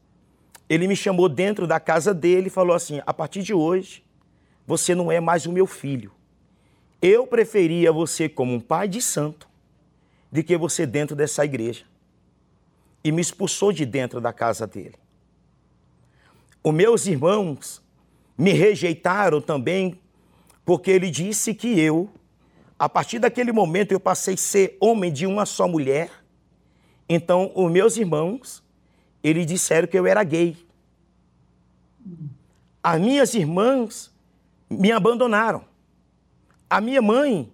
ele 0.67 0.85
me 0.85 0.97
chamou 0.97 1.29
dentro 1.29 1.65
da 1.65 1.79
casa 1.79 2.13
dele 2.13 2.47
e 2.47 2.49
falou 2.49 2.75
assim: 2.75 3.01
a 3.05 3.13
partir 3.13 3.41
de 3.41 3.53
hoje, 3.53 4.03
você 4.67 4.93
não 4.93 5.09
é 5.09 5.21
mais 5.21 5.45
o 5.45 5.51
meu 5.53 5.65
filho. 5.65 6.11
Eu 7.01 7.25
preferia 7.25 7.89
você 7.89 8.27
como 8.27 8.53
um 8.53 8.59
pai 8.59 8.89
de 8.89 9.01
santo 9.01 9.47
do 10.29 10.43
que 10.43 10.57
você 10.57 10.85
dentro 10.85 11.15
dessa 11.15 11.45
igreja. 11.45 11.85
E 13.01 13.13
me 13.13 13.21
expulsou 13.21 13.71
de 13.71 13.85
dentro 13.85 14.19
da 14.19 14.33
casa 14.33 14.67
dele. 14.67 14.95
Os 16.61 16.73
meus 16.73 17.07
irmãos 17.07 17.80
me 18.41 18.53
rejeitaram 18.53 19.39
também, 19.39 19.99
porque 20.65 20.91
ele 20.91 21.09
disse 21.09 21.53
que 21.53 21.79
eu, 21.79 22.09
a 22.77 22.89
partir 22.89 23.19
daquele 23.19 23.51
momento, 23.51 23.91
eu 23.91 23.99
passei 23.99 24.33
a 24.33 24.37
ser 24.37 24.77
homem 24.79 25.11
de 25.11 25.25
uma 25.25 25.45
só 25.45 25.67
mulher 25.67 26.21
então, 27.13 27.51
os 27.53 27.69
meus 27.69 27.97
irmãos, 27.97 28.63
eles 29.21 29.45
disseram 29.45 29.85
que 29.85 29.99
eu 29.99 30.07
era 30.07 30.23
gay. 30.23 30.55
As 32.81 33.01
minhas 33.01 33.33
irmãs 33.33 34.09
me 34.69 34.93
abandonaram. 34.93 35.65
A 36.69 36.79
minha 36.79 37.01
mãe 37.01 37.51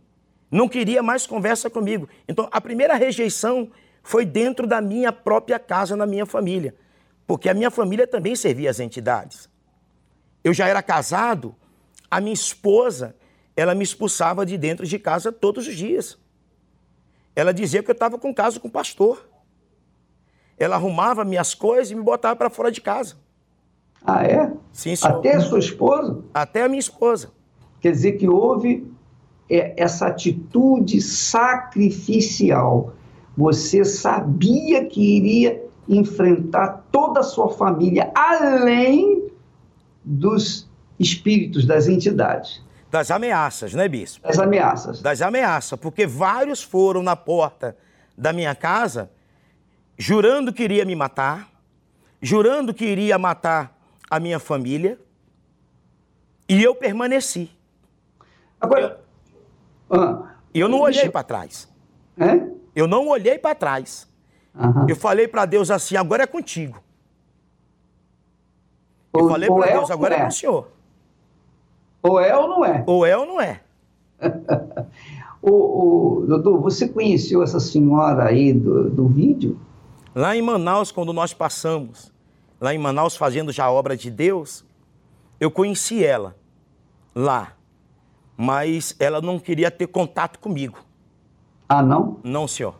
não 0.51 0.69
queria 0.69 1.01
mais 1.01 1.25
conversa 1.25 1.71
comigo. 1.71 2.07
Então, 2.27 2.47
a 2.51 2.61
primeira 2.61 2.93
rejeição 2.93 3.71
foi 4.03 4.25
dentro 4.25 4.67
da 4.67 4.79
minha 4.79 5.11
própria 5.11 5.57
casa, 5.57 5.95
na 5.95 6.05
minha 6.05 6.27
família. 6.27 6.75
Porque 7.25 7.49
a 7.49 7.53
minha 7.55 7.71
família 7.71 8.05
também 8.05 8.35
servia 8.35 8.69
as 8.69 8.79
entidades. 8.79 9.49
Eu 10.47 10.53
já 10.53 10.65
era 10.65 10.81
casado, 10.81 11.53
a 12.09 12.21
minha 12.21 12.33
esposa, 12.33 13.13
ela 13.53 13.75
me 13.75 13.83
expulsava 13.83 14.45
de 14.45 14.57
dentro 14.57 14.87
de 14.87 14.97
casa 14.97 15.29
todos 15.29 15.67
os 15.67 15.75
dias. 15.75 16.17
Ela 17.35 17.53
dizia 17.53 17.83
que 17.83 17.91
eu 17.91 17.93
estava 17.93 18.17
com 18.17 18.33
caso 18.33 18.61
com 18.61 18.69
o 18.69 18.71
pastor. 18.71 19.27
Ela 20.57 20.77
arrumava 20.77 21.25
minhas 21.25 21.53
coisas 21.53 21.91
e 21.91 21.95
me 21.95 22.01
botava 22.01 22.33
para 22.37 22.49
fora 22.49 22.71
de 22.71 22.79
casa. 22.79 23.17
Ah, 24.05 24.23
é? 24.23 24.53
Sim, 24.71 24.95
senhor. 24.95 25.17
Até 25.17 25.35
a 25.35 25.41
sua 25.41 25.59
esposa? 25.59 26.23
Até 26.33 26.63
a 26.63 26.69
minha 26.69 26.79
esposa. 26.79 27.29
Quer 27.81 27.91
dizer 27.91 28.13
que 28.13 28.29
houve 28.29 28.89
é, 29.49 29.73
essa 29.75 30.07
atitude 30.07 31.01
sacrificial. 31.01 32.93
Você 33.35 33.83
sabia 33.83 34.85
que 34.85 35.17
iria 35.17 35.61
enfrentar 35.89 36.85
toda 36.89 37.19
a 37.19 37.23
sua 37.23 37.49
família, 37.49 38.09
além 38.15 39.26
dos 40.07 40.69
espíritos, 40.97 41.65
das 41.65 41.87
entidades. 41.87 42.61
Das 42.89 43.11
ameaças, 43.11 43.73
né, 43.73 43.87
bispo? 43.89 44.25
Das 44.25 44.39
ameaças. 44.39 45.01
Das 45.01 45.21
ameaças, 45.21 45.77
porque 45.77 46.07
vários 46.07 46.63
foram 46.63 47.03
na 47.03 47.15
porta 47.15 47.75
da 48.17 48.31
minha 48.31 48.55
casa 48.55 49.11
jurando 49.97 50.53
que 50.53 50.63
iria 50.63 50.85
me 50.85 50.95
matar, 50.95 51.49
jurando 52.21 52.73
que 52.73 52.85
iria 52.85 53.17
matar 53.17 53.77
a 54.09 54.19
minha 54.19 54.39
família, 54.39 54.97
e 56.47 56.63
eu 56.63 56.73
permaneci. 56.73 57.51
Agora, 58.61 59.01
eu, 59.89 60.01
ah, 60.01 60.35
eu 60.53 60.69
não 60.69 60.79
olhei 60.79 61.09
para 61.09 61.23
trás. 61.23 61.67
É? 62.17 62.47
Eu 62.73 62.87
não 62.87 63.07
olhei 63.07 63.37
para 63.37 63.53
trás. 63.53 64.07
Eu 64.87 64.95
falei 64.95 65.27
para 65.27 65.45
Deus 65.45 65.69
assim: 65.69 65.97
agora 65.97 66.23
é 66.23 66.27
contigo. 66.27 66.81
Eu 69.17 69.23
ou, 69.23 69.29
falei 69.29 69.49
para 69.49 69.67
é 69.67 69.73
Deus: 69.73 69.91
agora 69.91 70.15
é. 70.15 70.17
é 70.17 70.21
com 70.21 70.27
o 70.27 70.31
Senhor. 70.31 70.67
Ou 72.03 72.19
é 72.19 72.37
ou 72.37 72.47
não 72.47 72.65
é? 72.65 72.83
Ou 72.85 73.05
é 73.05 73.17
ou 73.17 73.25
não 73.25 73.41
é. 73.41 73.61
o, 75.41 75.51
o, 75.51 76.25
Dudu, 76.27 76.59
você 76.59 76.87
conheceu 76.87 77.43
essa 77.43 77.59
senhora 77.59 78.25
aí 78.25 78.53
do, 78.53 78.89
do 78.89 79.07
vídeo? 79.07 79.59
Lá 80.15 80.35
em 80.35 80.41
Manaus, 80.41 80.91
quando 80.91 81.11
nós 81.13 81.33
passamos, 81.33 82.11
lá 82.61 82.73
em 82.73 82.77
Manaus 82.77 83.15
fazendo 83.15 83.51
já 83.51 83.65
a 83.65 83.71
obra 83.71 83.97
de 83.97 84.09
Deus, 84.09 84.63
eu 85.39 85.51
conheci 85.51 86.03
ela 86.03 86.35
lá, 87.13 87.53
mas 88.35 88.95
ela 88.99 89.21
não 89.21 89.37
queria 89.37 89.69
ter 89.69 89.87
contato 89.87 90.39
comigo. 90.39 90.79
Ah, 91.67 91.83
não? 91.83 92.17
Não, 92.23 92.47
senhor. 92.47 92.75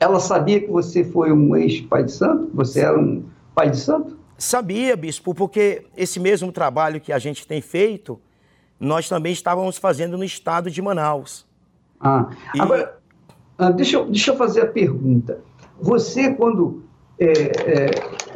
Ela 0.00 0.20
sabia 0.20 0.60
que 0.60 0.70
você 0.70 1.04
foi 1.04 1.32
um 1.32 1.54
ex-pai 1.56 2.04
de 2.04 2.12
santo? 2.12 2.50
Você 2.54 2.80
era 2.80 2.98
um 2.98 3.24
pai 3.54 3.70
de 3.70 3.78
santo? 3.78 4.17
Sabia, 4.38 4.96
bispo, 4.96 5.34
porque 5.34 5.84
esse 5.96 6.20
mesmo 6.20 6.52
trabalho 6.52 7.00
que 7.00 7.12
a 7.12 7.18
gente 7.18 7.44
tem 7.44 7.60
feito, 7.60 8.20
nós 8.78 9.08
também 9.08 9.32
estávamos 9.32 9.76
fazendo 9.76 10.16
no 10.16 10.22
estado 10.22 10.70
de 10.70 10.80
Manaus. 10.80 11.44
Ah, 12.00 12.30
e... 12.54 12.60
agora, 12.60 12.96
ah, 13.58 13.72
deixa, 13.72 13.96
eu, 13.96 14.06
deixa 14.06 14.30
eu 14.30 14.36
fazer 14.36 14.60
a 14.60 14.66
pergunta. 14.66 15.40
Você, 15.80 16.32
quando 16.32 16.84
é, 17.18 17.32
é, 17.32 17.90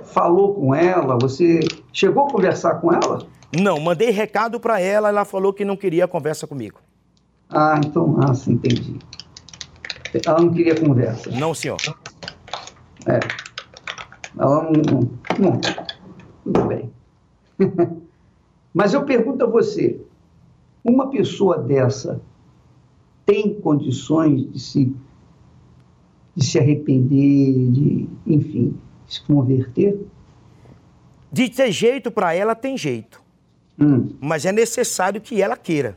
falou 0.06 0.54
com 0.54 0.74
ela, 0.74 1.16
você 1.16 1.60
chegou 1.92 2.26
a 2.26 2.30
conversar 2.30 2.80
com 2.80 2.92
ela? 2.92 3.24
Não, 3.56 3.78
mandei 3.78 4.10
recado 4.10 4.58
para 4.58 4.80
ela, 4.80 5.08
ela 5.08 5.24
falou 5.24 5.52
que 5.52 5.64
não 5.64 5.76
queria 5.76 6.08
conversa 6.08 6.48
comigo. 6.48 6.80
Ah, 7.48 7.80
então, 7.84 8.18
ah, 8.20 8.34
sim, 8.34 8.54
entendi. 8.54 8.98
Ela 10.26 10.40
não 10.40 10.52
queria 10.52 10.74
conversa. 10.74 11.30
Não, 11.30 11.54
senhor. 11.54 11.76
É. 13.06 13.20
Ela 14.38 14.62
não. 14.64 15.10
Não. 15.38 15.60
Tudo 16.42 16.64
bem. 16.66 16.90
Mas 18.74 18.94
eu 18.94 19.04
pergunto 19.04 19.44
a 19.44 19.48
você: 19.48 20.00
uma 20.84 21.10
pessoa 21.10 21.58
dessa 21.58 22.20
tem 23.24 23.54
condições 23.60 24.50
de 24.52 24.58
se 24.60 24.96
de 26.34 26.46
se 26.46 26.58
arrepender, 26.58 27.70
de, 27.70 28.08
enfim, 28.26 28.74
se 29.06 29.20
converter? 29.22 30.06
De 31.30 31.48
ter 31.48 31.70
jeito 31.70 32.10
para 32.10 32.32
ela, 32.34 32.54
tem 32.54 32.76
jeito. 32.76 33.22
Hum. 33.78 34.10
Mas 34.20 34.44
é 34.44 34.52
necessário 34.52 35.20
que 35.20 35.40
ela 35.42 35.56
queira. 35.56 35.96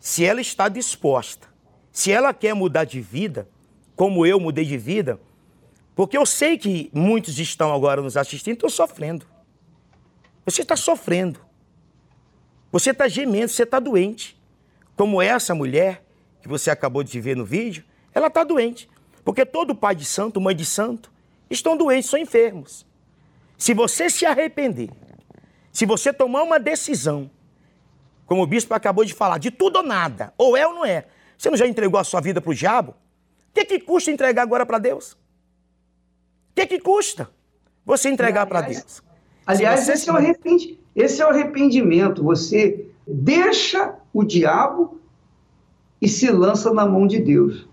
Se 0.00 0.24
ela 0.24 0.40
está 0.40 0.68
disposta, 0.68 1.48
se 1.92 2.10
ela 2.10 2.32
quer 2.32 2.54
mudar 2.54 2.84
de 2.84 3.00
vida, 3.00 3.46
como 3.94 4.24
eu 4.24 4.40
mudei 4.40 4.64
de 4.64 4.78
vida, 4.78 5.20
porque 6.00 6.16
eu 6.16 6.24
sei 6.24 6.56
que 6.56 6.90
muitos 6.94 7.38
estão 7.38 7.74
agora 7.74 8.00
nos 8.00 8.16
assistindo, 8.16 8.54
estão 8.54 8.70
sofrendo. 8.70 9.26
Você 10.46 10.62
está 10.62 10.74
sofrendo. 10.74 11.38
Você 12.72 12.92
está 12.92 13.06
gemendo, 13.06 13.48
você 13.48 13.64
está 13.64 13.78
doente. 13.78 14.34
Como 14.96 15.20
essa 15.20 15.54
mulher 15.54 16.02
que 16.40 16.48
você 16.48 16.70
acabou 16.70 17.02
de 17.02 17.20
ver 17.20 17.36
no 17.36 17.44
vídeo, 17.44 17.84
ela 18.14 18.28
está 18.28 18.42
doente. 18.42 18.88
Porque 19.22 19.44
todo 19.44 19.74
pai 19.74 19.94
de 19.94 20.06
santo, 20.06 20.40
mãe 20.40 20.56
de 20.56 20.64
santo, 20.64 21.12
estão 21.50 21.76
doentes, 21.76 22.08
são 22.08 22.18
enfermos. 22.18 22.86
Se 23.58 23.74
você 23.74 24.08
se 24.08 24.24
arrepender, 24.24 24.88
se 25.70 25.84
você 25.84 26.14
tomar 26.14 26.44
uma 26.44 26.58
decisão, 26.58 27.30
como 28.24 28.42
o 28.42 28.46
bispo 28.46 28.72
acabou 28.72 29.04
de 29.04 29.12
falar, 29.12 29.36
de 29.36 29.50
tudo 29.50 29.76
ou 29.76 29.82
nada, 29.82 30.32
ou 30.38 30.56
é 30.56 30.66
ou 30.66 30.72
não 30.72 30.86
é, 30.86 31.08
você 31.36 31.50
não 31.50 31.58
já 31.58 31.66
entregou 31.66 32.00
a 32.00 32.04
sua 32.04 32.22
vida 32.22 32.40
para 32.40 32.52
o 32.52 32.54
diabo? 32.54 32.92
O 33.50 33.52
que, 33.52 33.66
que 33.66 33.80
custa 33.80 34.10
entregar 34.10 34.40
agora 34.40 34.64
para 34.64 34.78
Deus? 34.78 35.19
Que, 36.60 36.66
que 36.66 36.80
custa 36.80 37.30
você 37.86 38.10
entregar 38.10 38.44
para 38.46 38.60
Deus? 38.60 39.02
Aliás, 39.46 39.88
esse, 39.88 40.10
é 40.10 40.12
o 40.12 40.16
esse 40.94 41.22
é 41.22 41.24
o 41.24 41.30
arrependimento. 41.30 42.22
Você 42.22 42.86
deixa 43.06 43.94
o 44.12 44.22
diabo 44.22 45.00
e 46.02 46.06
se 46.06 46.30
lança 46.30 46.70
na 46.72 46.84
mão 46.84 47.06
de 47.06 47.18
Deus. 47.18 47.66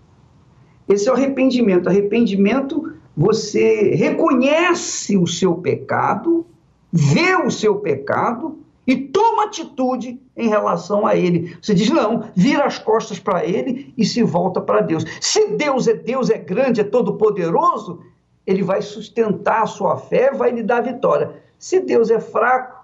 Esse 0.88 1.06
é 1.06 1.12
o 1.12 1.14
arrependimento. 1.14 1.86
Arrependimento, 1.86 2.94
você 3.14 3.94
reconhece 3.94 5.18
o 5.18 5.26
seu 5.26 5.56
pecado, 5.56 6.46
vê 6.90 7.36
o 7.36 7.50
seu 7.50 7.76
pecado 7.76 8.58
e 8.86 8.96
toma 8.96 9.44
atitude 9.44 10.18
em 10.34 10.48
relação 10.48 11.06
a 11.06 11.14
ele. 11.14 11.54
Você 11.60 11.74
diz, 11.74 11.90
não, 11.90 12.24
vira 12.34 12.64
as 12.64 12.78
costas 12.78 13.18
para 13.18 13.44
ele 13.44 13.92
e 13.98 14.06
se 14.06 14.22
volta 14.22 14.62
para 14.62 14.80
Deus. 14.80 15.04
Se 15.20 15.48
Deus 15.48 15.86
é 15.86 15.92
Deus, 15.92 16.30
é 16.30 16.38
grande, 16.38 16.80
é 16.80 16.84
todo-poderoso, 16.84 18.00
ele 18.48 18.62
vai 18.62 18.80
sustentar 18.80 19.62
a 19.62 19.66
sua 19.66 19.98
fé, 19.98 20.32
vai 20.32 20.50
lhe 20.50 20.62
dar 20.62 20.80
vitória. 20.80 21.42
Se 21.58 21.80
Deus 21.80 22.10
é 22.10 22.18
fraco, 22.18 22.82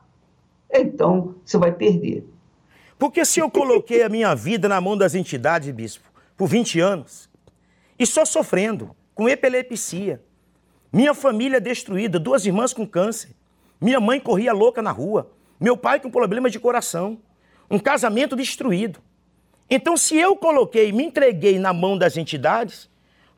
então 0.71 1.37
você 1.43 1.57
vai 1.57 1.73
perder. 1.73 2.23
Porque 2.99 3.25
se 3.25 3.41
eu 3.41 3.51
coloquei 3.51 4.03
a 4.03 4.11
minha 4.11 4.35
vida 4.35 4.69
na 4.69 4.79
mão 4.79 4.95
das 4.95 5.15
entidades, 5.15 5.75
bispo, 5.75 6.07
por 6.37 6.49
20 6.49 6.81
anos, 6.81 7.31
e 7.99 8.05
só 8.05 8.27
sofrendo, 8.27 8.95
com 9.15 9.27
epilepsia. 9.27 10.21
Minha 10.93 11.15
família 11.15 11.59
destruída, 11.59 12.19
duas 12.19 12.45
irmãs 12.45 12.75
com 12.75 12.87
câncer. 12.87 13.31
Minha 13.81 14.01
mãe 14.01 14.21
corria 14.21 14.53
louca 14.53 14.83
na 14.83 14.91
rua. 14.91 15.31
Meu 15.59 15.79
pai 15.79 15.99
com 15.99 16.11
problemas 16.11 16.53
de 16.53 16.61
coração. 16.61 17.19
Um 17.71 17.79
casamento 17.79 18.37
destruído. 18.37 19.01
Então, 19.71 19.97
se 19.97 20.15
eu 20.15 20.37
coloquei, 20.37 20.93
me 20.93 21.05
entreguei 21.05 21.59
na 21.59 21.73
mão 21.73 21.97
das 21.97 22.19
entidades, 22.19 22.91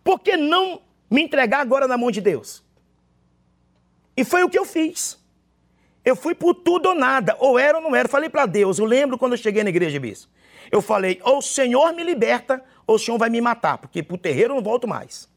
por 0.02 0.18
que 0.18 0.36
não 0.36 0.80
me 1.10 1.22
entregar 1.22 1.60
agora 1.60 1.86
na 1.86 1.96
mão 1.96 2.10
de 2.10 2.20
Deus? 2.20 2.64
E 4.16 4.24
foi 4.24 4.42
o 4.42 4.48
que 4.48 4.58
eu 4.58 4.64
fiz. 4.64 5.22
Eu 6.04 6.14
fui 6.14 6.34
por 6.34 6.54
tudo 6.54 6.90
ou 6.90 6.94
nada, 6.94 7.36
ou 7.40 7.58
era 7.58 7.78
ou 7.78 7.82
não 7.82 7.94
era. 7.94 8.08
Falei 8.08 8.28
para 8.28 8.46
Deus, 8.46 8.78
eu 8.78 8.84
lembro 8.84 9.18
quando 9.18 9.32
eu 9.32 9.38
cheguei 9.38 9.62
na 9.64 9.70
igreja, 9.70 9.98
bispo. 9.98 10.32
Eu 10.70 10.80
falei, 10.80 11.20
ou 11.22 11.38
o 11.38 11.42
Senhor 11.42 11.92
me 11.92 12.02
liberta, 12.02 12.62
ou 12.86 12.96
o 12.96 12.98
senhor 12.98 13.18
vai 13.18 13.28
me 13.28 13.40
matar, 13.40 13.78
porque 13.78 14.02
para 14.02 14.14
o 14.14 14.18
terreiro 14.18 14.52
eu 14.52 14.56
não 14.56 14.62
volto 14.62 14.86
mais. 14.86 15.28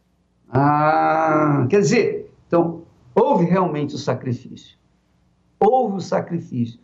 Ah, 0.51 1.65
quer 1.69 1.79
dizer, 1.79 2.31
então, 2.47 2.83
houve 3.15 3.45
realmente 3.45 3.95
o 3.95 3.97
sacrifício. 3.97 4.77
Houve 5.59 5.97
o 5.97 6.01
sacrifício. 6.01 6.79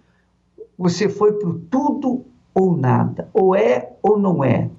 Você 0.78 1.08
foi 1.08 1.34
para 1.34 1.50
tudo 1.70 2.26
ou 2.54 2.76
nada, 2.76 3.30
ou 3.34 3.56
é 3.56 3.94
ou 4.02 4.18
não 4.18 4.44
é. 4.44 4.70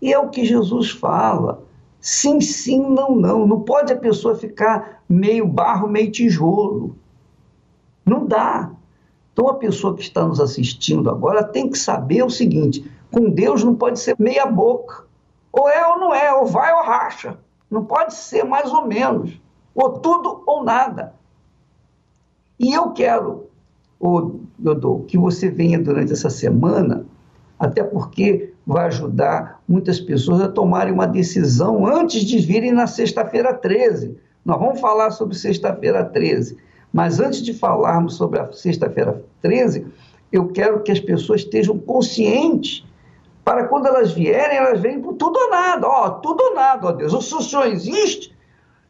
E 0.00 0.12
é 0.12 0.18
o 0.18 0.30
que 0.30 0.44
Jesus 0.44 0.90
fala. 0.90 1.62
Sim, 2.00 2.40
sim, 2.40 2.80
não, 2.80 3.14
não. 3.14 3.46
Não 3.46 3.60
pode 3.60 3.92
a 3.92 3.96
pessoa 3.96 4.34
ficar 4.34 5.02
meio 5.08 5.46
barro, 5.46 5.88
meio 5.88 6.10
tijolo. 6.10 6.96
Não 8.04 8.26
dá. 8.26 8.72
Então 9.32 9.48
a 9.48 9.54
pessoa 9.54 9.94
que 9.94 10.02
está 10.02 10.26
nos 10.26 10.40
assistindo 10.40 11.10
agora 11.10 11.44
tem 11.44 11.68
que 11.68 11.78
saber 11.78 12.22
o 12.22 12.30
seguinte: 12.30 12.90
com 13.10 13.30
Deus 13.30 13.62
não 13.62 13.74
pode 13.74 14.00
ser 14.00 14.16
meia 14.18 14.46
boca. 14.46 15.04
Ou 15.52 15.68
é 15.68 15.86
ou 15.86 15.98
não 15.98 16.14
é, 16.14 16.32
ou 16.32 16.46
vai 16.46 16.72
ou 16.72 16.82
racha. 16.82 17.38
Não 17.70 17.84
pode 17.84 18.14
ser 18.14 18.44
mais 18.44 18.72
ou 18.72 18.86
menos. 18.86 19.40
Ou 19.74 19.98
tudo 19.98 20.42
ou 20.46 20.64
nada. 20.64 21.14
E 22.58 22.72
eu 22.72 22.90
quero, 22.92 23.46
Dodô, 24.58 25.00
que 25.06 25.16
você 25.16 25.50
venha 25.50 25.78
durante 25.78 26.12
essa 26.12 26.28
semana, 26.28 27.06
até 27.58 27.82
porque 27.82 28.49
vai 28.66 28.86
ajudar 28.86 29.60
muitas 29.68 29.98
pessoas 30.00 30.40
a 30.42 30.48
tomarem 30.48 30.92
uma 30.92 31.06
decisão 31.06 31.86
antes 31.86 32.22
de 32.22 32.38
virem 32.38 32.72
na 32.72 32.86
sexta-feira 32.86 33.54
13. 33.54 34.16
Nós 34.44 34.58
vamos 34.58 34.80
falar 34.80 35.10
sobre 35.10 35.36
sexta-feira 35.36 36.04
13. 36.04 36.56
Mas 36.92 37.20
antes 37.20 37.42
de 37.42 37.54
falarmos 37.54 38.16
sobre 38.16 38.40
a 38.40 38.50
sexta-feira 38.52 39.22
13, 39.42 39.86
eu 40.32 40.48
quero 40.48 40.82
que 40.82 40.92
as 40.92 41.00
pessoas 41.00 41.40
estejam 41.40 41.78
conscientes 41.78 42.84
para 43.44 43.66
quando 43.66 43.86
elas 43.86 44.12
vierem, 44.12 44.58
elas 44.58 44.80
vêm 44.80 45.00
por 45.00 45.14
tudo 45.14 45.38
ou 45.38 45.50
nada. 45.50 45.86
Ó, 45.86 46.10
tudo 46.10 46.40
ou 46.42 46.54
nada, 46.54 46.88
ó 46.88 46.92
Deus. 46.92 47.12
Se 47.26 47.34
o 47.34 47.40
Senhor 47.40 47.66
existe, 47.66 48.36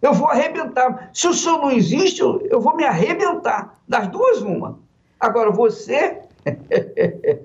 eu 0.02 0.12
vou 0.12 0.28
arrebentar. 0.28 1.11
Se 1.12 1.28
o 1.28 1.35
Senhor 1.35 1.59
não 1.59 1.70
existe, 1.70 2.20
eu 2.20 2.61
vou 2.61 2.76
me 2.76 2.85
arrebentar. 2.85 3.78
Das 3.87 4.09
duas, 4.09 4.42
uma. 4.42 4.78
Agora, 5.18 5.50
você, 5.50 6.18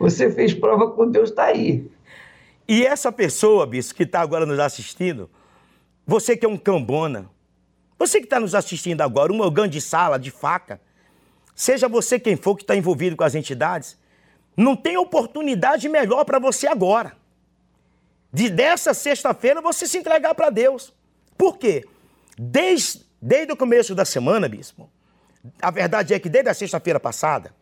você 0.00 0.30
fez 0.30 0.54
prova 0.54 0.90
quando 0.90 1.12
Deus 1.12 1.28
está 1.28 1.44
aí. 1.44 1.86
E 2.66 2.86
essa 2.86 3.12
pessoa, 3.12 3.66
Bispo, 3.66 3.94
que 3.94 4.04
está 4.04 4.22
agora 4.22 4.46
nos 4.46 4.58
assistindo, 4.58 5.28
você 6.06 6.34
que 6.34 6.46
é 6.46 6.48
um 6.48 6.56
cambona, 6.56 7.28
você 7.98 8.18
que 8.18 8.24
está 8.24 8.40
nos 8.40 8.54
assistindo 8.54 9.02
agora, 9.02 9.30
um 9.30 9.36
mogão 9.36 9.68
de 9.68 9.78
sala, 9.78 10.18
de 10.18 10.30
faca, 10.30 10.80
seja 11.54 11.86
você 11.86 12.18
quem 12.18 12.34
for 12.34 12.56
que 12.56 12.62
está 12.62 12.74
envolvido 12.74 13.14
com 13.14 13.24
as 13.24 13.34
entidades, 13.34 13.98
não 14.56 14.74
tem 14.74 14.96
oportunidade 14.96 15.86
melhor 15.86 16.24
para 16.24 16.38
você 16.38 16.66
agora. 16.66 17.12
De 18.32 18.48
dessa 18.48 18.94
sexta-feira 18.94 19.60
você 19.60 19.86
se 19.86 19.98
entregar 19.98 20.34
para 20.34 20.48
Deus. 20.48 20.94
Por 21.36 21.58
quê? 21.58 21.84
Desde, 22.38 23.04
desde 23.20 23.52
o 23.52 23.56
começo 23.56 23.94
da 23.94 24.06
semana, 24.06 24.48
bispo, 24.48 24.88
a 25.60 25.70
verdade 25.70 26.14
é 26.14 26.18
que 26.18 26.28
desde 26.30 26.48
a 26.48 26.54
sexta-feira 26.54 26.98
passada, 26.98 27.52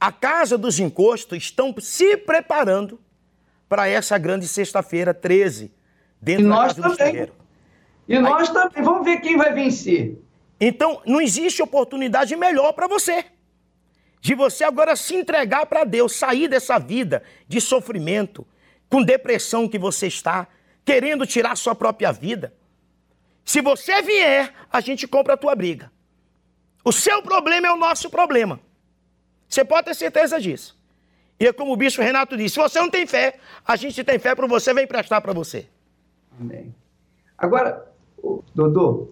a 0.00 0.10
Casa 0.10 0.56
dos 0.56 0.80
Encostos 0.80 1.36
estão 1.36 1.74
se 1.78 2.16
preparando 2.16 2.98
para 3.68 3.86
essa 3.86 4.16
grande 4.16 4.48
sexta-feira 4.48 5.12
13, 5.12 5.70
dentro 6.20 6.46
e 6.46 6.48
da 6.48 6.54
nós 6.54 6.72
Casa 6.72 6.96
também. 6.96 7.26
dos 7.26 7.34
E 8.08 8.16
Aí, 8.16 8.22
nós 8.22 8.48
também. 8.48 8.82
Vamos 8.82 9.04
ver 9.04 9.20
quem 9.20 9.36
vai 9.36 9.52
vencer. 9.52 10.18
Então, 10.58 11.02
não 11.06 11.20
existe 11.20 11.62
oportunidade 11.62 12.34
melhor 12.34 12.72
para 12.72 12.88
você. 12.88 13.26
De 14.20 14.34
você 14.34 14.64
agora 14.64 14.96
se 14.96 15.14
entregar 15.14 15.66
para 15.66 15.84
Deus, 15.84 16.16
sair 16.16 16.48
dessa 16.48 16.78
vida 16.78 17.22
de 17.46 17.60
sofrimento, 17.60 18.46
com 18.88 19.02
depressão 19.02 19.68
que 19.68 19.78
você 19.78 20.06
está, 20.06 20.48
querendo 20.84 21.26
tirar 21.26 21.56
sua 21.56 21.74
própria 21.74 22.10
vida. 22.10 22.52
Se 23.44 23.60
você 23.60 24.02
vier, 24.02 24.52
a 24.70 24.80
gente 24.80 25.06
compra 25.06 25.34
a 25.34 25.36
tua 25.36 25.54
briga. 25.54 25.92
O 26.84 26.92
seu 26.92 27.22
problema 27.22 27.68
é 27.68 27.70
o 27.70 27.76
nosso 27.76 28.10
problema. 28.10 28.60
Você 29.50 29.64
pode 29.64 29.86
ter 29.86 29.94
certeza 29.94 30.40
disso. 30.40 30.78
E 31.40 31.46
é 31.46 31.52
como 31.52 31.72
o 31.72 31.76
bispo 31.76 32.00
Renato 32.00 32.36
disse: 32.36 32.54
se 32.54 32.60
você 32.60 32.78
não 32.78 32.88
tem 32.88 33.04
fé, 33.06 33.34
a 33.66 33.74
gente 33.74 34.04
tem 34.04 34.18
fé 34.18 34.34
para 34.34 34.46
você, 34.46 34.72
vem 34.72 34.86
prestar 34.86 35.20
para 35.20 35.32
você. 35.32 35.66
Amém. 36.40 36.72
Agora, 37.36 37.84
Dodô, 38.54 39.08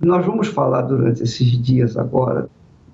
nós 0.00 0.24
vamos 0.24 0.48
falar 0.48 0.82
durante 0.82 1.22
esses 1.22 1.60
dias 1.60 1.96
agora, 1.96 2.48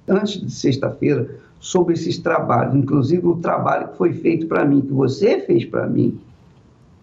antes 0.08 0.40
de 0.40 0.50
sexta-feira, 0.50 1.38
sobre 1.60 1.94
esses 1.94 2.18
trabalhos, 2.18 2.74
inclusive 2.74 3.26
o 3.26 3.36
trabalho 3.36 3.88
que 3.88 3.96
foi 3.96 4.12
feito 4.12 4.46
para 4.46 4.64
mim, 4.64 4.80
que 4.80 4.92
você 4.92 5.40
fez 5.40 5.64
para 5.64 5.86
mim. 5.86 6.20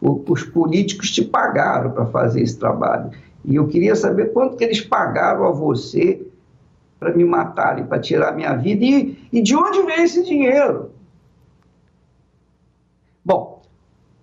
Os 0.01 0.43
políticos 0.43 1.11
te 1.11 1.23
pagaram 1.23 1.91
para 1.91 2.07
fazer 2.07 2.41
esse 2.41 2.57
trabalho. 2.57 3.11
E 3.45 3.55
eu 3.55 3.67
queria 3.67 3.95
saber 3.95 4.33
quanto 4.33 4.57
que 4.57 4.63
eles 4.63 4.81
pagaram 4.81 5.45
a 5.45 5.51
você 5.51 6.25
para 7.01 7.15
me 7.15 7.25
matarem, 7.25 7.83
para 7.83 7.99
tirar 7.99 8.35
minha 8.35 8.55
vida. 8.55 8.85
E, 8.85 9.17
e 9.33 9.41
de 9.41 9.55
onde 9.55 9.81
veio 9.81 10.03
esse 10.03 10.23
dinheiro? 10.23 10.91
Bom, 13.25 13.63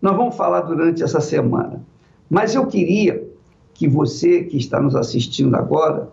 nós 0.00 0.16
vamos 0.16 0.36
falar 0.36 0.60
durante 0.60 1.02
essa 1.02 1.20
semana. 1.20 1.84
Mas 2.30 2.54
eu 2.54 2.68
queria 2.68 3.28
que 3.74 3.88
você 3.88 4.44
que 4.44 4.56
está 4.56 4.80
nos 4.80 4.94
assistindo 4.94 5.56
agora 5.56 6.08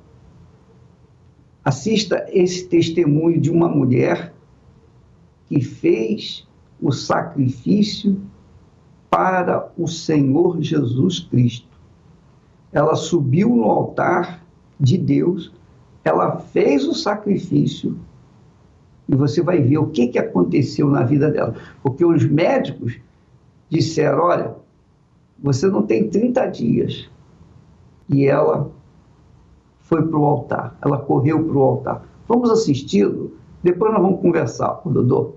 assista 1.63 2.25
esse 2.29 2.67
testemunho 2.67 3.39
de 3.39 3.51
uma 3.51 3.69
mulher 3.69 4.33
que 5.45 5.61
fez 5.61 6.47
o 6.81 6.91
sacrifício 6.91 8.19
para 9.07 9.71
o 9.77 9.87
Senhor 9.87 10.59
Jesus 10.63 11.19
Cristo. 11.19 11.69
Ela 12.73 12.95
subiu 12.95 13.55
no 13.55 13.65
altar 13.65 14.43
de 14.79 14.97
Deus 14.97 15.53
ela 16.05 16.37
fez 16.37 16.87
o 16.87 16.93
sacrifício 16.93 17.97
e 19.09 19.15
você 19.15 19.41
vai 19.41 19.59
ver 19.59 19.79
o 19.79 19.87
que, 19.87 20.07
que 20.07 20.19
aconteceu 20.19 20.87
na 20.87 21.03
vida 21.03 21.29
dela. 21.31 21.55
Porque 21.81 22.05
os 22.05 22.23
médicos 22.23 22.97
disseram: 23.69 24.23
olha, 24.23 24.55
você 25.39 25.67
não 25.67 25.81
tem 25.81 26.07
30 26.07 26.45
dias. 26.47 27.09
E 28.07 28.25
ela 28.25 28.69
foi 29.79 30.05
para 30.05 30.17
o 30.17 30.25
altar, 30.25 30.77
ela 30.83 30.99
correu 30.99 31.43
para 31.43 31.57
o 31.57 31.61
altar. 31.61 32.05
Vamos 32.27 32.51
assisti-lo, 32.51 33.33
depois 33.63 33.91
nós 33.91 34.01
vamos 34.01 34.21
conversar. 34.21 34.81
O 34.85 34.89
Dodô, 34.89 35.33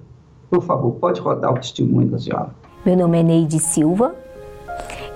por 0.51 0.63
favor, 0.63 0.93
pode 0.93 1.21
rodar 1.21 1.53
o 1.53 1.55
testemunho 1.55 2.09
da 2.09 2.19
senhora. 2.19 2.51
Meu 2.85 2.97
nome 2.97 3.19
é 3.19 3.23
Neide 3.23 3.59
Silva 3.59 4.15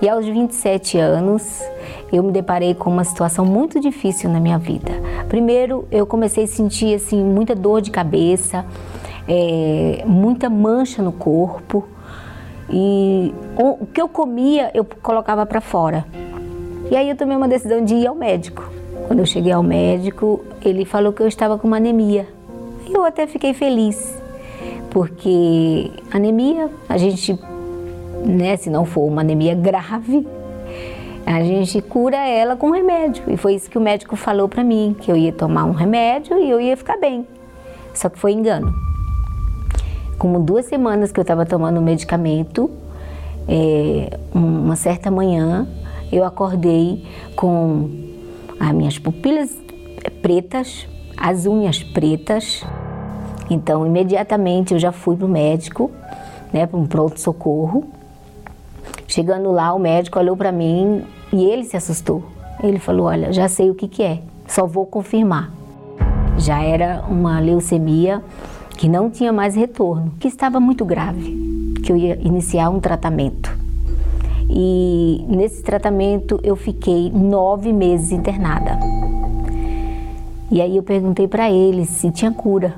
e 0.01 0.09
aos 0.09 0.25
27 0.25 0.97
anos 0.97 1.61
eu 2.13 2.21
me 2.21 2.31
deparei 2.31 2.75
com 2.75 2.91
uma 2.91 3.03
situação 3.03 3.43
muito 3.43 3.79
difícil 3.79 4.29
na 4.29 4.39
minha 4.39 4.59
vida. 4.59 4.91
Primeiro, 5.27 5.87
eu 5.91 6.05
comecei 6.05 6.43
a 6.43 6.47
sentir 6.47 6.93
assim 6.93 7.23
muita 7.23 7.55
dor 7.55 7.81
de 7.81 7.89
cabeça, 7.89 8.63
é, 9.27 10.03
muita 10.05 10.47
mancha 10.47 11.01
no 11.01 11.11
corpo 11.11 11.83
e 12.69 13.33
o 13.57 13.87
que 13.87 13.99
eu 13.99 14.07
comia 14.07 14.69
eu 14.75 14.85
colocava 14.85 15.43
para 15.43 15.59
fora. 15.59 16.05
E 16.91 16.95
aí 16.95 17.09
eu 17.09 17.15
tomei 17.15 17.35
uma 17.35 17.47
decisão 17.47 17.83
de 17.83 17.95
ir 17.95 18.05
ao 18.05 18.13
médico. 18.13 18.69
Quando 19.07 19.19
eu 19.19 19.25
cheguei 19.25 19.51
ao 19.51 19.63
médico, 19.63 20.45
ele 20.63 20.85
falou 20.85 21.11
que 21.11 21.23
eu 21.23 21.27
estava 21.27 21.57
com 21.57 21.67
uma 21.67 21.77
anemia. 21.77 22.27
Eu 22.87 23.03
até 23.03 23.25
fiquei 23.25 23.55
feliz, 23.55 24.21
porque 24.91 25.89
anemia, 26.11 26.69
a 26.87 26.95
gente, 26.95 27.39
né, 28.23 28.55
se 28.55 28.69
não 28.69 28.85
for 28.85 29.01
uma 29.01 29.21
anemia 29.21 29.55
grave, 29.55 30.27
a 31.25 31.43
gente 31.43 31.81
cura 31.81 32.17
ela 32.17 32.55
com 32.55 32.71
remédio. 32.71 33.23
E 33.27 33.37
foi 33.37 33.55
isso 33.55 33.69
que 33.69 33.77
o 33.77 33.81
médico 33.81 34.15
falou 34.15 34.47
para 34.47 34.63
mim, 34.63 34.95
que 34.99 35.11
eu 35.11 35.15
ia 35.15 35.31
tomar 35.31 35.65
um 35.65 35.71
remédio 35.71 36.37
e 36.37 36.49
eu 36.49 36.59
ia 36.59 36.75
ficar 36.75 36.97
bem. 36.97 37.25
Só 37.93 38.09
que 38.09 38.19
foi 38.19 38.33
engano. 38.33 38.73
Como 40.17 40.39
duas 40.39 40.65
semanas 40.65 41.11
que 41.11 41.19
eu 41.19 41.23
estava 41.23 41.45
tomando 41.45 41.79
o 41.79 41.81
medicamento, 41.81 42.69
é, 43.47 44.17
uma 44.33 44.75
certa 44.75 45.11
manhã 45.11 45.67
eu 46.11 46.23
acordei 46.23 47.05
com 47.35 47.89
as 48.59 48.71
minhas 48.71 48.99
pupilas 48.99 49.49
pretas, 50.21 50.87
as 51.17 51.45
unhas 51.45 51.83
pretas. 51.83 52.63
Então, 53.49 53.85
imediatamente 53.85 54.73
eu 54.73 54.79
já 54.79 54.91
fui 54.91 55.15
para 55.15 55.25
o 55.25 55.29
médico, 55.29 55.91
né, 56.51 56.65
para 56.65 56.79
um 56.79 56.85
pronto-socorro. 56.85 57.85
Chegando 59.13 59.51
lá, 59.51 59.71
o 59.75 59.77
médico 59.77 60.17
olhou 60.17 60.35
para 60.35 60.51
mim 60.51 61.03
e 61.31 61.43
ele 61.43 61.65
se 61.65 61.77
assustou. 61.77 62.23
Ele 62.63 62.79
falou: 62.79 63.05
Olha, 63.05 63.31
já 63.31 63.47
sei 63.47 63.69
o 63.69 63.75
que, 63.75 63.87
que 63.87 64.01
é, 64.01 64.23
só 64.47 64.65
vou 64.65 64.87
confirmar. 64.87 65.53
Já 66.35 66.63
era 66.63 67.03
uma 67.07 67.39
leucemia 67.39 68.23
que 68.75 68.89
não 68.89 69.11
tinha 69.11 69.31
mais 69.31 69.53
retorno, 69.53 70.11
que 70.19 70.27
estava 70.27 70.59
muito 70.59 70.83
grave, 70.83 71.75
que 71.83 71.91
eu 71.91 71.95
ia 71.95 72.15
iniciar 72.23 72.71
um 72.71 72.79
tratamento. 72.79 73.55
E 74.49 75.23
nesse 75.29 75.61
tratamento 75.61 76.39
eu 76.41 76.55
fiquei 76.55 77.11
nove 77.11 77.71
meses 77.71 78.11
internada. 78.11 78.79
E 80.49 80.59
aí 80.59 80.75
eu 80.75 80.81
perguntei 80.81 81.27
para 81.27 81.51
ele 81.51 81.85
se 81.85 82.09
tinha 82.09 82.31
cura. 82.31 82.73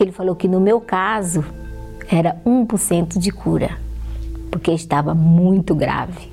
Ele 0.00 0.10
falou 0.10 0.34
que 0.34 0.48
no 0.48 0.58
meu 0.58 0.80
caso 0.80 1.44
era 2.10 2.36
1% 2.44 3.16
de 3.16 3.30
cura 3.30 3.85
porque 4.50 4.72
estava 4.72 5.14
muito 5.14 5.74
grave. 5.74 6.30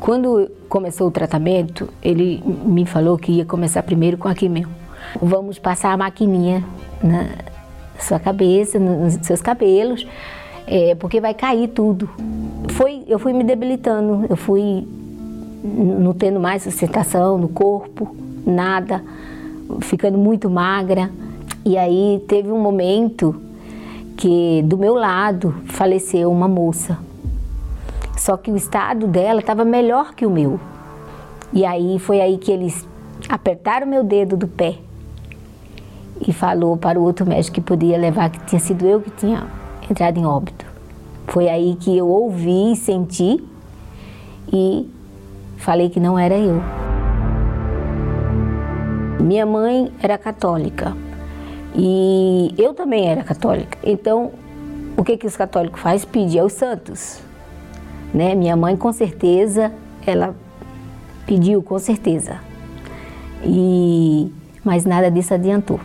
Quando 0.00 0.50
começou 0.68 1.08
o 1.08 1.10
tratamento, 1.10 1.88
ele 2.02 2.42
me 2.44 2.86
falou 2.86 3.18
que 3.18 3.32
ia 3.32 3.44
começar 3.44 3.82
primeiro 3.82 4.16
com 4.16 4.28
a 4.28 4.34
quimio. 4.34 4.68
Vamos 5.20 5.58
passar 5.58 5.92
a 5.92 5.96
maquininha 5.96 6.62
na 7.02 7.26
sua 7.98 8.20
cabeça, 8.20 8.78
nos 8.78 9.14
seus 9.26 9.42
cabelos, 9.42 10.06
é, 10.66 10.94
porque 10.94 11.20
vai 11.20 11.34
cair 11.34 11.68
tudo. 11.68 12.08
Foi, 12.70 13.02
eu 13.08 13.18
fui 13.18 13.32
me 13.32 13.42
debilitando, 13.42 14.26
eu 14.28 14.36
fui 14.36 14.86
não 15.64 16.12
tendo 16.12 16.38
mais 16.38 16.62
sustentação 16.62 17.36
no 17.36 17.48
corpo, 17.48 18.14
nada, 18.46 19.02
ficando 19.80 20.16
muito 20.16 20.48
magra. 20.48 21.10
E 21.64 21.76
aí 21.76 22.22
teve 22.28 22.52
um 22.52 22.60
momento 22.60 23.34
que 24.16 24.62
do 24.62 24.78
meu 24.78 24.94
lado 24.94 25.54
faleceu 25.66 26.30
uma 26.30 26.48
moça 26.48 26.98
só 28.18 28.36
que 28.36 28.50
o 28.50 28.56
estado 28.56 29.06
dela 29.06 29.40
estava 29.40 29.64
melhor 29.64 30.14
que 30.14 30.26
o 30.26 30.30
meu. 30.30 30.60
E 31.52 31.64
aí 31.64 31.98
foi 31.98 32.20
aí 32.20 32.36
que 32.36 32.50
eles 32.50 32.86
apertaram 33.28 33.86
meu 33.86 34.02
dedo 34.02 34.36
do 34.36 34.46
pé 34.46 34.76
e 36.26 36.32
falou 36.32 36.76
para 36.76 36.98
o 36.98 37.02
outro 37.02 37.24
médico 37.24 37.54
que 37.54 37.60
podia 37.60 37.96
levar, 37.96 38.28
que 38.30 38.40
tinha 38.40 38.60
sido 38.60 38.86
eu 38.86 39.00
que 39.00 39.10
tinha 39.10 39.46
entrado 39.88 40.18
em 40.18 40.26
óbito. 40.26 40.66
Foi 41.28 41.48
aí 41.48 41.76
que 41.76 41.96
eu 41.96 42.08
ouvi 42.08 42.72
e 42.72 42.76
senti 42.76 43.42
e 44.52 44.90
falei 45.56 45.88
que 45.88 46.00
não 46.00 46.18
era 46.18 46.36
eu. 46.36 46.60
Minha 49.20 49.46
mãe 49.46 49.92
era 50.02 50.18
católica 50.18 50.96
e 51.74 52.52
eu 52.58 52.74
também 52.74 53.08
era 53.08 53.22
católica. 53.22 53.78
Então, 53.84 54.32
o 54.96 55.04
que, 55.04 55.16
que 55.16 55.26
os 55.26 55.36
católicos 55.36 55.80
fazem? 55.80 56.08
Pedir 56.08 56.40
aos 56.40 56.52
santos. 56.52 57.27
Né? 58.12 58.34
Minha 58.34 58.56
mãe, 58.56 58.76
com 58.76 58.92
certeza, 58.92 59.72
ela 60.06 60.34
pediu, 61.26 61.62
com 61.62 61.78
certeza. 61.78 62.40
E, 63.44 64.32
mas 64.64 64.84
nada 64.84 65.10
disso 65.10 65.34
adiantou, 65.34 65.78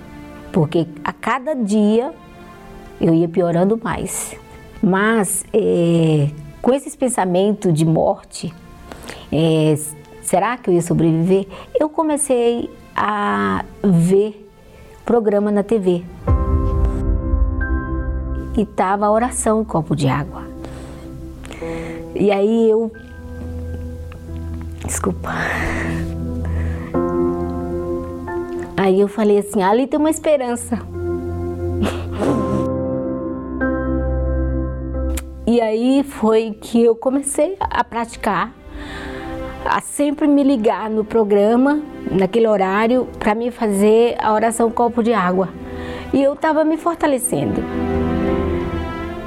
porque 0.52 0.88
a 1.04 1.12
cada 1.12 1.54
dia 1.54 2.14
eu 3.00 3.14
ia 3.14 3.28
piorando 3.28 3.80
mais. 3.82 4.36
Mas 4.82 5.46
é, 5.54 6.30
com 6.62 6.74
esses 6.74 6.96
pensamentos 6.96 7.74
de 7.74 7.86
morte, 7.86 8.54
é, 9.32 9.76
será 10.22 10.58
que 10.58 10.70
eu 10.70 10.74
ia 10.74 10.82
sobreviver? 10.82 11.48
Eu 11.80 11.90
comecei 11.90 12.70
a 12.96 13.64
ver 13.84 14.50
programa 15.06 15.52
na 15.52 15.64
TV. 15.64 16.04
E 18.56 18.66
tava 18.66 19.08
a 19.08 19.12
oração 19.12 19.62
em 19.62 19.64
copo 19.64 19.96
de 19.96 20.08
água. 20.08 20.53
E 22.16 22.32
aí 22.32 22.70
eu. 22.70 22.92
Desculpa. 24.86 25.30
Aí 28.78 29.00
eu 29.00 29.08
falei 29.08 29.40
assim: 29.40 29.62
ali 29.64 29.88
tem 29.88 30.00
uma 30.00 30.10
esperança. 30.10 30.80
E 35.46 35.62
aí 35.62 36.04
foi 36.04 36.58
que 36.60 36.84
eu 36.84 36.96
comecei 36.96 37.56
a 37.60 37.84
praticar, 37.84 38.54
a 39.66 39.82
sempre 39.82 40.26
me 40.26 40.44
ligar 40.44 40.90
no 40.90 41.04
programa, 41.04 41.82
naquele 42.10 42.48
horário, 42.48 43.08
para 43.20 43.36
me 43.36 43.52
fazer 43.52 44.16
a 44.20 44.34
oração 44.34 44.72
copo 44.72 45.04
de 45.04 45.14
água. 45.14 45.50
E 46.14 46.24
eu 46.24 46.34
estava 46.34 46.64
me 46.64 46.78
fortalecendo. 46.78 47.62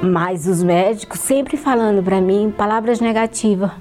Mas 0.07 0.47
os 0.47 0.63
médicos 0.63 1.19
sempre 1.19 1.57
falando 1.57 2.01
para 2.01 2.21
mim 2.21 2.53
palavras 2.55 3.01
negativas. 3.01 3.71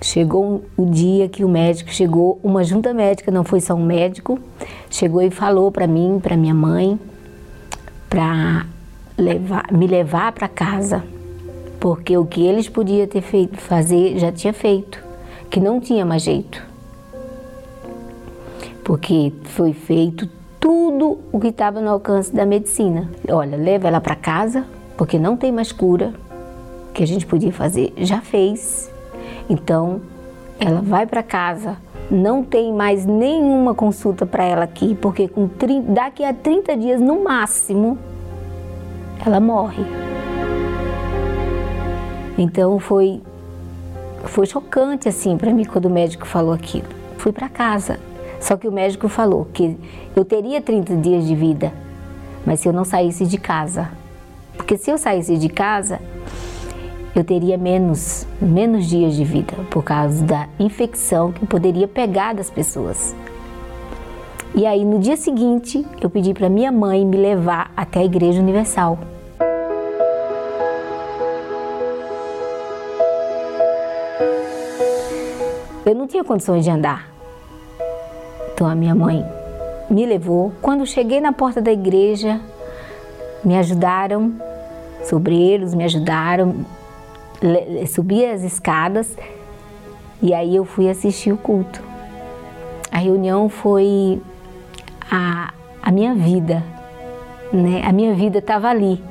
Chegou 0.00 0.64
o 0.76 0.86
dia 0.86 1.28
que 1.28 1.44
o 1.44 1.48
médico 1.48 1.90
chegou, 1.90 2.38
uma 2.42 2.62
junta 2.62 2.94
médica, 2.94 3.32
não 3.32 3.42
foi 3.42 3.60
só 3.60 3.74
um 3.74 3.84
médico, 3.84 4.38
chegou 4.88 5.22
e 5.22 5.30
falou 5.30 5.72
para 5.72 5.86
mim, 5.86 6.20
para 6.22 6.36
minha 6.36 6.54
mãe, 6.54 7.00
para 8.08 8.66
levar, 9.18 9.64
me 9.72 9.86
levar 9.88 10.30
para 10.32 10.46
casa, 10.46 11.02
porque 11.80 12.16
o 12.16 12.24
que 12.24 12.46
eles 12.46 12.68
podiam 12.68 13.06
ter 13.08 13.22
feito, 13.22 13.56
fazer 13.56 14.18
já 14.18 14.30
tinha 14.30 14.52
feito, 14.52 15.02
que 15.50 15.58
não 15.58 15.80
tinha 15.80 16.04
mais 16.04 16.22
jeito. 16.22 16.62
Porque 18.84 19.32
foi 19.42 19.72
feito 19.72 20.28
tudo 20.60 21.18
o 21.32 21.40
que 21.40 21.48
estava 21.48 21.80
no 21.80 21.90
alcance 21.90 22.34
da 22.34 22.44
medicina. 22.46 23.10
Olha, 23.28 23.56
leva 23.56 23.88
ela 23.88 24.00
para 24.00 24.16
casa, 24.16 24.64
porque 24.96 25.18
não 25.18 25.36
tem 25.36 25.52
mais 25.52 25.72
cura. 25.72 26.14
Que 26.92 27.02
a 27.02 27.06
gente 27.06 27.26
podia 27.26 27.52
fazer 27.52 27.92
já 27.98 28.20
fez. 28.20 28.90
Então, 29.48 30.00
ela 30.58 30.80
vai 30.80 31.06
para 31.06 31.22
casa, 31.22 31.76
não 32.10 32.42
tem 32.42 32.72
mais 32.72 33.04
nenhuma 33.04 33.74
consulta 33.74 34.24
para 34.24 34.44
ela 34.44 34.64
aqui, 34.64 34.94
porque 34.94 35.28
com 35.28 35.48
30, 35.48 35.92
daqui 35.92 36.24
a 36.24 36.32
30 36.32 36.76
dias 36.76 37.00
no 37.00 37.22
máximo 37.22 37.98
ela 39.24 39.40
morre. 39.40 39.84
Então 42.38 42.78
foi 42.78 43.22
foi 44.24 44.46
chocante 44.46 45.08
assim 45.08 45.36
para 45.36 45.52
mim 45.52 45.64
quando 45.64 45.86
o 45.86 45.90
médico 45.90 46.26
falou 46.26 46.52
aquilo. 46.52 46.88
Fui 47.18 47.32
para 47.32 47.48
casa. 47.48 47.98
Só 48.46 48.56
que 48.56 48.68
o 48.68 48.72
médico 48.72 49.08
falou 49.08 49.48
que 49.52 49.76
eu 50.14 50.24
teria 50.24 50.62
30 50.62 50.94
dias 50.98 51.26
de 51.26 51.34
vida, 51.34 51.72
mas 52.46 52.60
se 52.60 52.68
eu 52.68 52.72
não 52.72 52.84
saísse 52.84 53.26
de 53.26 53.38
casa. 53.38 53.90
Porque 54.56 54.78
se 54.78 54.88
eu 54.88 54.96
saísse 54.96 55.36
de 55.36 55.48
casa, 55.48 55.98
eu 57.12 57.24
teria 57.24 57.58
menos, 57.58 58.24
menos 58.40 58.86
dias 58.86 59.16
de 59.16 59.24
vida 59.24 59.52
por 59.68 59.82
causa 59.82 60.22
da 60.22 60.48
infecção 60.60 61.32
que 61.32 61.44
poderia 61.44 61.88
pegar 61.88 62.34
das 62.34 62.48
pessoas. 62.48 63.16
E 64.54 64.64
aí 64.64 64.84
no 64.84 65.00
dia 65.00 65.16
seguinte 65.16 65.84
eu 66.00 66.08
pedi 66.08 66.32
para 66.32 66.48
minha 66.48 66.70
mãe 66.70 67.04
me 67.04 67.16
levar 67.16 67.72
até 67.76 67.98
a 67.98 68.04
Igreja 68.04 68.40
Universal. 68.40 68.96
Eu 75.84 75.96
não 75.96 76.06
tinha 76.06 76.22
condições 76.22 76.62
de 76.62 76.70
andar. 76.70 77.15
Então 78.56 78.66
a 78.66 78.74
minha 78.74 78.94
mãe 78.94 79.22
me 79.90 80.06
levou. 80.06 80.50
Quando 80.62 80.86
cheguei 80.86 81.20
na 81.20 81.30
porta 81.30 81.60
da 81.60 81.70
igreja, 81.70 82.40
me 83.44 83.54
ajudaram, 83.54 84.32
sobreiros 85.04 85.74
me 85.74 85.84
ajudaram, 85.84 86.64
subi 87.86 88.24
as 88.24 88.42
escadas 88.42 89.14
e 90.22 90.32
aí 90.32 90.56
eu 90.56 90.64
fui 90.64 90.88
assistir 90.88 91.32
o 91.32 91.36
culto. 91.36 91.82
A 92.90 92.96
reunião 92.96 93.50
foi 93.50 94.22
a, 95.10 95.52
a 95.82 95.92
minha 95.92 96.14
vida, 96.14 96.64
né? 97.52 97.82
A 97.84 97.92
minha 97.92 98.14
vida 98.14 98.38
estava 98.38 98.70
ali. 98.70 99.04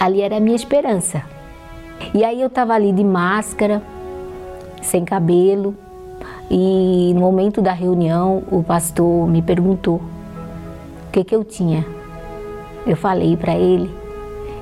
Ali 0.00 0.22
era 0.22 0.38
a 0.38 0.40
minha 0.40 0.56
esperança. 0.56 1.22
E 2.14 2.24
aí 2.24 2.40
eu 2.40 2.46
estava 2.46 2.72
ali 2.72 2.94
de 2.94 3.04
máscara, 3.04 3.82
sem 4.80 5.04
cabelo. 5.04 5.76
E 6.54 7.14
no 7.14 7.20
momento 7.22 7.62
da 7.62 7.72
reunião, 7.72 8.42
o 8.52 8.62
pastor 8.62 9.26
me 9.26 9.40
perguntou 9.40 10.02
o 11.08 11.10
que, 11.10 11.24
que 11.24 11.34
eu 11.34 11.42
tinha. 11.42 11.82
Eu 12.86 12.94
falei 12.94 13.38
para 13.38 13.54
ele. 13.54 13.90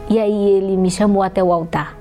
E 0.08 0.16
aí 0.20 0.50
ele 0.50 0.76
me 0.76 0.88
chamou 0.88 1.20
até 1.20 1.42
o 1.42 1.52
altar. 1.52 1.98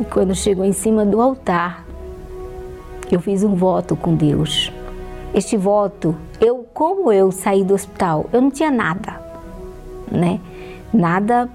E 0.00 0.04
quando 0.04 0.34
chegou 0.34 0.64
em 0.64 0.72
cima 0.72 1.04
do 1.04 1.20
altar, 1.20 1.84
eu 3.12 3.20
fiz 3.20 3.44
um 3.44 3.54
voto 3.54 3.94
com 3.94 4.14
Deus. 4.14 4.72
Este 5.34 5.58
voto, 5.58 6.16
eu 6.40 6.66
como 6.72 7.12
eu 7.12 7.30
saí 7.30 7.62
do 7.62 7.74
hospital, 7.74 8.30
eu 8.32 8.40
não 8.40 8.50
tinha 8.50 8.70
nada, 8.70 9.20
né? 10.10 10.40
Nada 10.90 11.50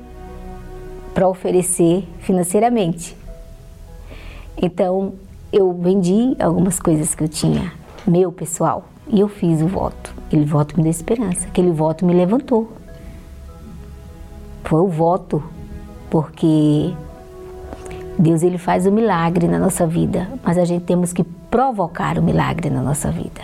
para 1.11 1.27
oferecer 1.27 2.07
financeiramente. 2.19 3.17
Então, 4.61 5.13
eu 5.51 5.71
vendi 5.73 6.35
algumas 6.39 6.79
coisas 6.79 7.15
que 7.15 7.23
eu 7.23 7.27
tinha, 7.27 7.71
meu 8.05 8.31
pessoal, 8.31 8.85
e 9.07 9.19
eu 9.19 9.27
fiz 9.27 9.61
o 9.61 9.67
voto. 9.67 10.13
Aquele 10.27 10.45
voto 10.45 10.75
me 10.75 10.83
deu 10.83 10.91
esperança, 10.91 11.47
aquele 11.47 11.71
voto 11.71 12.05
me 12.05 12.13
levantou. 12.13 12.71
Foi 14.63 14.81
o 14.81 14.87
voto, 14.87 15.43
porque 16.09 16.93
Deus 18.17 18.43
ele 18.43 18.57
faz 18.57 18.85
o 18.85 18.91
milagre 18.91 19.47
na 19.47 19.59
nossa 19.59 19.85
vida, 19.85 20.27
mas 20.43 20.57
a 20.57 20.65
gente 20.65 20.83
temos 20.85 21.13
que 21.13 21.23
provocar 21.23 22.17
o 22.17 22.23
milagre 22.23 22.69
na 22.69 22.81
nossa 22.81 23.11
vida. 23.11 23.41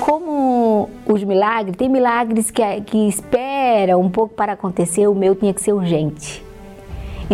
Como 0.00 0.88
os 1.06 1.24
milagres, 1.24 1.76
tem 1.76 1.88
milagres 1.88 2.50
que, 2.50 2.80
que 2.82 3.08
esperam 3.08 4.00
um 4.00 4.08
pouco 4.08 4.34
para 4.34 4.52
acontecer, 4.52 5.08
o 5.08 5.14
meu 5.14 5.34
tinha 5.34 5.52
que 5.52 5.60
ser 5.60 5.72
urgente. 5.72 6.51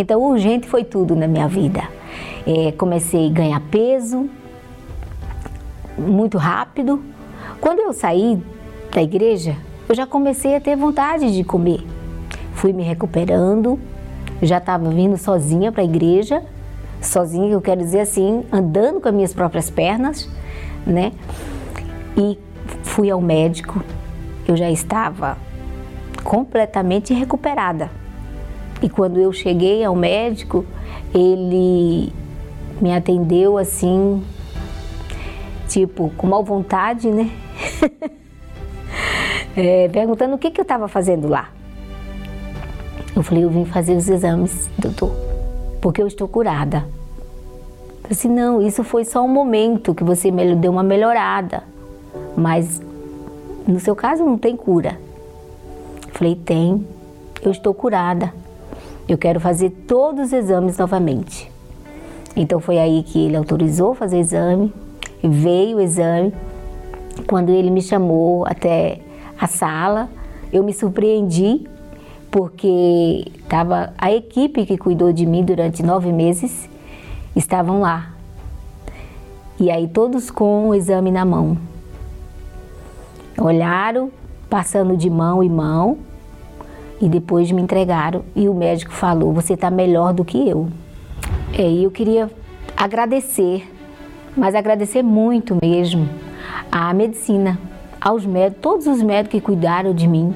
Então, 0.01 0.23
urgente 0.23 0.69
foi 0.69 0.85
tudo 0.85 1.17
na 1.17 1.27
minha 1.27 1.49
vida. 1.49 1.83
É, 2.47 2.71
comecei 2.71 3.27
a 3.27 3.33
ganhar 3.33 3.61
peso 3.69 4.31
muito 5.99 6.39
rápido. 6.39 7.03
Quando 7.61 7.81
eu 7.81 7.93
saí 7.93 8.41
da 8.95 9.03
igreja, 9.03 9.57
eu 9.89 9.97
já 9.97 10.07
comecei 10.07 10.55
a 10.55 10.61
ter 10.61 10.77
vontade 10.77 11.35
de 11.35 11.43
comer. 11.43 11.85
Fui 12.53 12.73
me 12.73 12.85
recuperando, 12.85 13.77
já 14.41 14.59
estava 14.59 14.89
vindo 14.89 15.17
sozinha 15.17 15.73
para 15.73 15.83
a 15.83 15.85
igreja, 15.85 16.45
sozinha, 17.03 17.51
eu 17.51 17.61
quero 17.61 17.81
dizer 17.81 17.99
assim, 17.99 18.45
andando 18.53 19.01
com 19.01 19.09
as 19.09 19.15
minhas 19.15 19.35
próprias 19.35 19.69
pernas, 19.69 20.31
né? 20.87 21.11
E 22.17 22.39
fui 22.85 23.11
ao 23.11 23.21
médico, 23.21 23.83
eu 24.47 24.57
já 24.57 24.71
estava 24.71 25.37
completamente 26.23 27.13
recuperada. 27.13 27.91
E 28.81 28.89
quando 28.89 29.19
eu 29.19 29.33
cheguei 29.33 29.85
ao 29.85 29.95
médico, 29.97 30.65
ele 31.13 32.13
me 32.81 32.95
atendeu 32.95 33.59
assim, 33.59 34.23
tipo, 35.69 36.13
com 36.17 36.29
mal 36.29 36.45
vontade, 36.45 37.11
né? 37.11 37.31
é, 39.57 39.89
perguntando 39.89 40.37
o 40.37 40.39
que, 40.39 40.51
que 40.51 40.61
eu 40.61 40.63
estava 40.63 40.87
fazendo 40.87 41.29
lá. 41.29 41.51
Eu 43.17 43.23
falei, 43.23 43.43
eu 43.43 43.51
vim 43.51 43.65
fazer 43.65 43.97
os 43.97 44.09
exames, 44.09 44.71
doutor, 44.79 45.11
porque 45.81 46.01
eu 46.01 46.07
estou 46.07 46.29
curada. 46.29 46.87
Eu 48.05 48.11
disse, 48.11 48.29
não, 48.29 48.63
isso 48.63 48.85
foi 48.85 49.05
só 49.05 49.25
um 49.25 49.29
momento 49.29 49.93
que 49.93 50.05
você 50.05 50.31
deu 50.31 50.71
uma 50.71 50.85
melhorada, 50.85 51.65
mas 52.37 52.81
no 53.67 53.81
seu 53.81 53.97
caso 53.97 54.25
não 54.25 54.39
tem 54.39 54.57
cura. 54.57 55.01
Eu 56.07 56.15
falei, 56.15 56.37
tem, 56.37 56.87
eu 57.43 57.51
estou 57.51 57.75
curada 57.75 58.33
eu 59.09 59.17
quero 59.17 59.41
fazer 59.41 59.71
todos 59.87 60.27
os 60.27 60.33
exames 60.33 60.77
novamente. 60.77 61.51
Então 62.37 62.61
foi 62.61 62.79
aí 62.79 63.03
que 63.03 63.19
ele 63.19 63.37
autorizou 63.37 63.95
fazer 63.95 64.19
o 64.19 64.21
exame, 64.21 64.73
veio 65.23 65.79
o 65.79 65.81
exame. 65.81 66.33
Quando 67.27 67.51
ele 67.51 67.71
me 67.71 67.83
chamou 67.83 68.47
até 68.47 69.01
a 69.41 69.47
sala, 69.47 70.09
eu 70.53 70.63
me 70.63 70.73
surpreendi 70.73 71.67
porque 72.31 73.25
estava 73.39 73.95
a 73.97 74.13
equipe 74.13 74.67
que 74.67 74.77
cuidou 74.77 75.13
de 75.13 75.25
mim 75.25 75.43
durante 75.43 75.83
nove 75.83 76.13
meses 76.13 76.69
estavam 77.35 77.81
lá. 77.81 78.13
E 79.59 79.71
aí 79.71 79.89
todos 79.89 80.31
com 80.31 80.69
o 80.69 80.75
exame 80.75 81.11
na 81.11 81.25
mão. 81.25 81.57
Olharam, 83.41 84.11
passando 84.51 84.97
de 84.97 85.09
mão 85.09 85.43
em 85.43 85.49
mão, 85.49 85.99
e 87.01 87.09
depois 87.09 87.51
me 87.51 87.63
entregaram 87.63 88.25
e 88.35 88.49
o 88.49 88.55
médico 88.55 88.93
falou: 88.93 89.33
Você 89.33 89.55
está 89.55 89.71
melhor 89.71 90.13
do 90.13 90.25
que 90.25 90.49
eu. 90.49 90.69
É, 91.57 91.69
e 91.69 91.85
eu 91.85 91.91
queria 91.91 92.31
agradecer, 92.77 93.69
mas 94.37 94.55
agradecer 94.55 95.03
muito 95.03 95.57
mesmo 95.63 96.09
à 96.71 96.93
medicina, 96.93 97.59
aos 98.01 98.25
médicos, 98.25 98.63
todos 98.63 98.87
os 98.87 99.03
médicos 99.03 99.41
que 99.41 99.45
cuidaram 99.45 99.95
de 99.95 100.07
mim, 100.07 100.35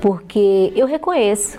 porque 0.00 0.72
eu 0.76 0.86
reconheço 0.86 1.58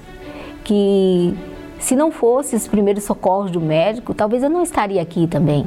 que 0.64 1.36
se 1.80 1.96
não 1.96 2.12
fosse 2.12 2.56
os 2.56 2.68
primeiros 2.68 3.04
socorros 3.04 3.52
do 3.52 3.62
médico, 3.62 4.14
talvez 4.14 4.42
eu 4.42 4.50
não 4.50 4.64
estaria 4.64 5.02
aqui 5.02 5.28
também. 5.28 5.66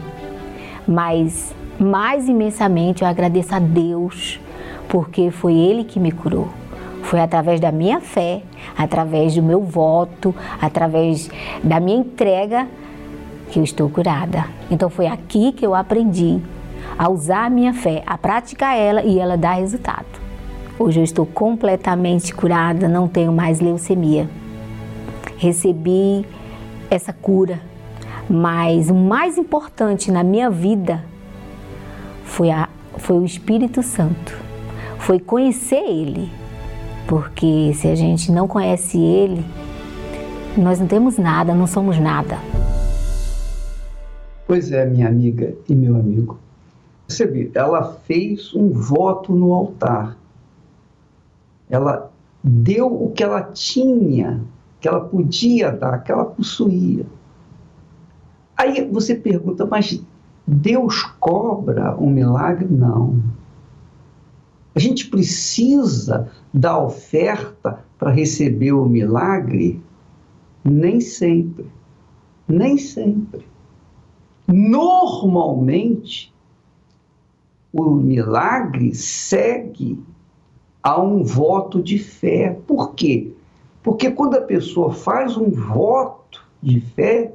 Mas 0.86 1.54
mais 1.78 2.28
imensamente 2.28 3.02
eu 3.02 3.08
agradeço 3.08 3.54
a 3.54 3.58
Deus, 3.58 4.40
porque 4.88 5.30
foi 5.30 5.54
Ele 5.54 5.84
que 5.84 6.00
me 6.00 6.10
curou. 6.10 6.48
Foi 7.08 7.20
através 7.20 7.58
da 7.58 7.72
minha 7.72 8.02
fé, 8.02 8.42
através 8.76 9.34
do 9.34 9.42
meu 9.42 9.62
voto, 9.62 10.34
através 10.60 11.30
da 11.64 11.80
minha 11.80 12.00
entrega 12.00 12.68
que 13.50 13.58
eu 13.58 13.64
estou 13.64 13.88
curada. 13.88 14.44
Então 14.70 14.90
foi 14.90 15.06
aqui 15.06 15.52
que 15.52 15.66
eu 15.66 15.74
aprendi 15.74 16.38
a 16.98 17.08
usar 17.08 17.46
a 17.46 17.50
minha 17.50 17.72
fé, 17.72 18.02
a 18.06 18.18
praticar 18.18 18.76
ela 18.76 19.02
e 19.02 19.18
ela 19.18 19.38
dá 19.38 19.54
resultado. 19.54 20.04
Hoje 20.78 21.00
eu 21.00 21.04
estou 21.04 21.24
completamente 21.24 22.34
curada, 22.34 22.86
não 22.86 23.08
tenho 23.08 23.32
mais 23.32 23.58
leucemia. 23.58 24.28
Recebi 25.38 26.26
essa 26.90 27.14
cura, 27.14 27.58
mas 28.28 28.90
o 28.90 28.94
mais 28.94 29.38
importante 29.38 30.12
na 30.12 30.22
minha 30.22 30.50
vida 30.50 31.02
foi, 32.22 32.50
a, 32.50 32.68
foi 32.98 33.16
o 33.16 33.24
Espírito 33.24 33.82
Santo, 33.82 34.38
foi 34.98 35.18
conhecer 35.18 35.82
Ele, 35.88 36.30
porque 37.08 37.72
se 37.74 37.88
a 37.88 37.94
gente 37.94 38.30
não 38.30 38.46
conhece 38.46 38.98
Ele, 38.98 39.42
nós 40.56 40.78
não 40.78 40.86
temos 40.86 41.16
nada, 41.16 41.54
não 41.54 41.66
somos 41.66 41.98
nada. 41.98 42.38
Pois 44.46 44.70
é, 44.70 44.84
minha 44.84 45.08
amiga 45.08 45.54
e 45.66 45.74
meu 45.74 45.96
amigo. 45.96 46.38
Você 47.08 47.26
viu, 47.26 47.50
ela 47.54 47.94
fez 48.06 48.54
um 48.54 48.68
voto 48.68 49.34
no 49.34 49.54
altar. 49.54 50.18
Ela 51.70 52.10
deu 52.44 52.86
o 52.86 53.10
que 53.10 53.24
ela 53.24 53.42
tinha, 53.42 54.42
que 54.78 54.86
ela 54.86 55.00
podia 55.00 55.72
dar, 55.72 56.02
que 56.02 56.12
ela 56.12 56.26
possuía. 56.26 57.06
Aí 58.54 58.86
você 58.90 59.14
pergunta, 59.14 59.64
mas 59.64 60.02
Deus 60.46 61.02
cobra 61.18 61.96
um 61.96 62.10
milagre? 62.10 62.66
Não. 62.70 63.22
A 64.74 64.78
gente 64.78 65.08
precisa 65.08 66.30
da 66.52 66.78
oferta 66.78 67.84
para 67.98 68.10
receber 68.10 68.72
o 68.72 68.86
milagre? 68.86 69.80
Nem 70.64 71.00
sempre. 71.00 71.66
Nem 72.46 72.78
sempre. 72.78 73.46
Normalmente, 74.46 76.32
o 77.72 77.90
milagre 77.90 78.94
segue 78.94 80.02
a 80.82 81.00
um 81.00 81.22
voto 81.22 81.82
de 81.82 81.98
fé. 81.98 82.58
Por 82.66 82.94
quê? 82.94 83.32
Porque 83.82 84.10
quando 84.10 84.36
a 84.36 84.40
pessoa 84.40 84.92
faz 84.92 85.36
um 85.36 85.50
voto 85.50 86.46
de 86.62 86.80
fé, 86.80 87.32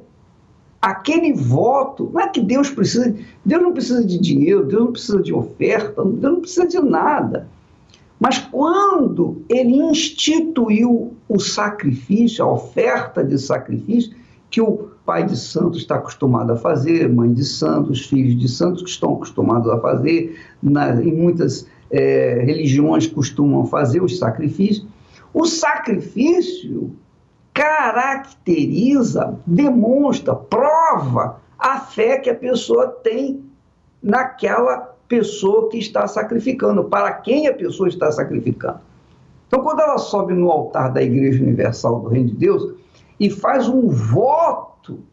aquele 0.84 1.32
voto, 1.32 2.10
não 2.12 2.20
é 2.20 2.28
que 2.28 2.42
Deus 2.42 2.68
precisa, 2.68 3.14
Deus 3.42 3.62
não 3.62 3.72
precisa 3.72 4.04
de 4.04 4.18
dinheiro, 4.18 4.66
Deus 4.66 4.82
não 4.82 4.92
precisa 4.92 5.22
de 5.22 5.32
oferta, 5.32 6.04
Deus 6.04 6.20
não 6.20 6.40
precisa 6.40 6.66
de 6.66 6.78
nada. 6.78 7.48
Mas 8.20 8.38
quando 8.38 9.42
ele 9.48 9.76
instituiu 9.76 11.14
o 11.26 11.40
sacrifício, 11.40 12.44
a 12.44 12.52
oferta 12.52 13.24
de 13.24 13.38
sacrifício, 13.38 14.14
que 14.50 14.60
o 14.60 14.90
pai 15.06 15.24
de 15.24 15.38
santos 15.38 15.78
está 15.78 15.94
acostumado 15.94 16.52
a 16.52 16.56
fazer, 16.56 17.08
mãe 17.08 17.32
de 17.32 17.44
santos, 17.44 18.04
filhos 18.04 18.38
de 18.38 18.48
santos 18.48 18.82
que 18.82 18.90
estão 18.90 19.14
acostumados 19.14 19.70
a 19.70 19.80
fazer, 19.80 20.38
na, 20.62 21.02
em 21.02 21.14
muitas 21.14 21.66
é, 21.90 22.42
religiões 22.44 23.06
costumam 23.06 23.64
fazer 23.64 24.02
os 24.02 24.18
sacrifícios. 24.18 24.86
O 25.32 25.46
sacrifício 25.46 26.94
caracteriza, 27.54 29.38
demonstra, 29.46 30.34
prova 30.34 31.40
a 31.58 31.80
fé 31.80 32.18
que 32.18 32.28
a 32.28 32.34
pessoa 32.34 32.88
tem 32.88 33.42
naquela 34.02 34.94
pessoa 35.08 35.70
que 35.70 35.78
está 35.78 36.06
sacrificando, 36.06 36.84
para 36.84 37.12
quem 37.12 37.46
a 37.46 37.54
pessoa 37.54 37.88
está 37.88 38.10
sacrificando. 38.10 38.80
Então, 39.46 39.62
quando 39.62 39.80
ela 39.80 39.98
sobe 39.98 40.34
no 40.34 40.50
altar 40.50 40.92
da 40.92 41.02
Igreja 41.02 41.42
Universal 41.42 42.00
do 42.00 42.08
Reino 42.08 42.30
de 42.30 42.36
Deus 42.36 42.74
e 43.20 43.30
faz 43.30 43.68
um 43.68 43.88
voto 43.88 45.04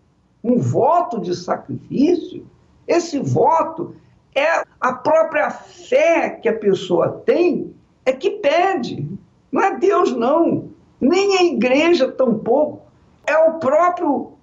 um 0.43 0.57
voto 0.57 1.21
de 1.21 1.35
sacrifício, 1.35 2.45
esse 2.87 3.19
voto 3.19 3.95
é 4.35 4.63
a 4.79 4.93
própria 4.93 5.49
fé 5.51 6.31
que 6.31 6.49
a 6.49 6.57
pessoa 6.57 7.21
tem 7.25 7.73
é 8.05 8.11
que 8.11 8.31
pede. 8.31 9.07
Não 9.51 9.61
é 9.61 9.77
Deus, 9.77 10.11
não. 10.15 10.69
Nem 11.01 11.37
a 11.39 11.43
igreja, 11.43 12.11
tampouco. 12.11 12.83
É 13.25 13.35
o 13.37 13.53
próprio 13.53 14.33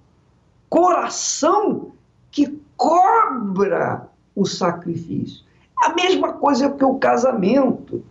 coração 0.69 1.93
que 2.29 2.61
cobra 2.75 4.09
o 4.35 4.45
sacrifício. 4.45 5.45
A 5.77 5.93
mesma 5.93 6.33
coisa 6.33 6.69
que 6.69 6.83
o 6.83 6.99
casamento. 6.99 8.03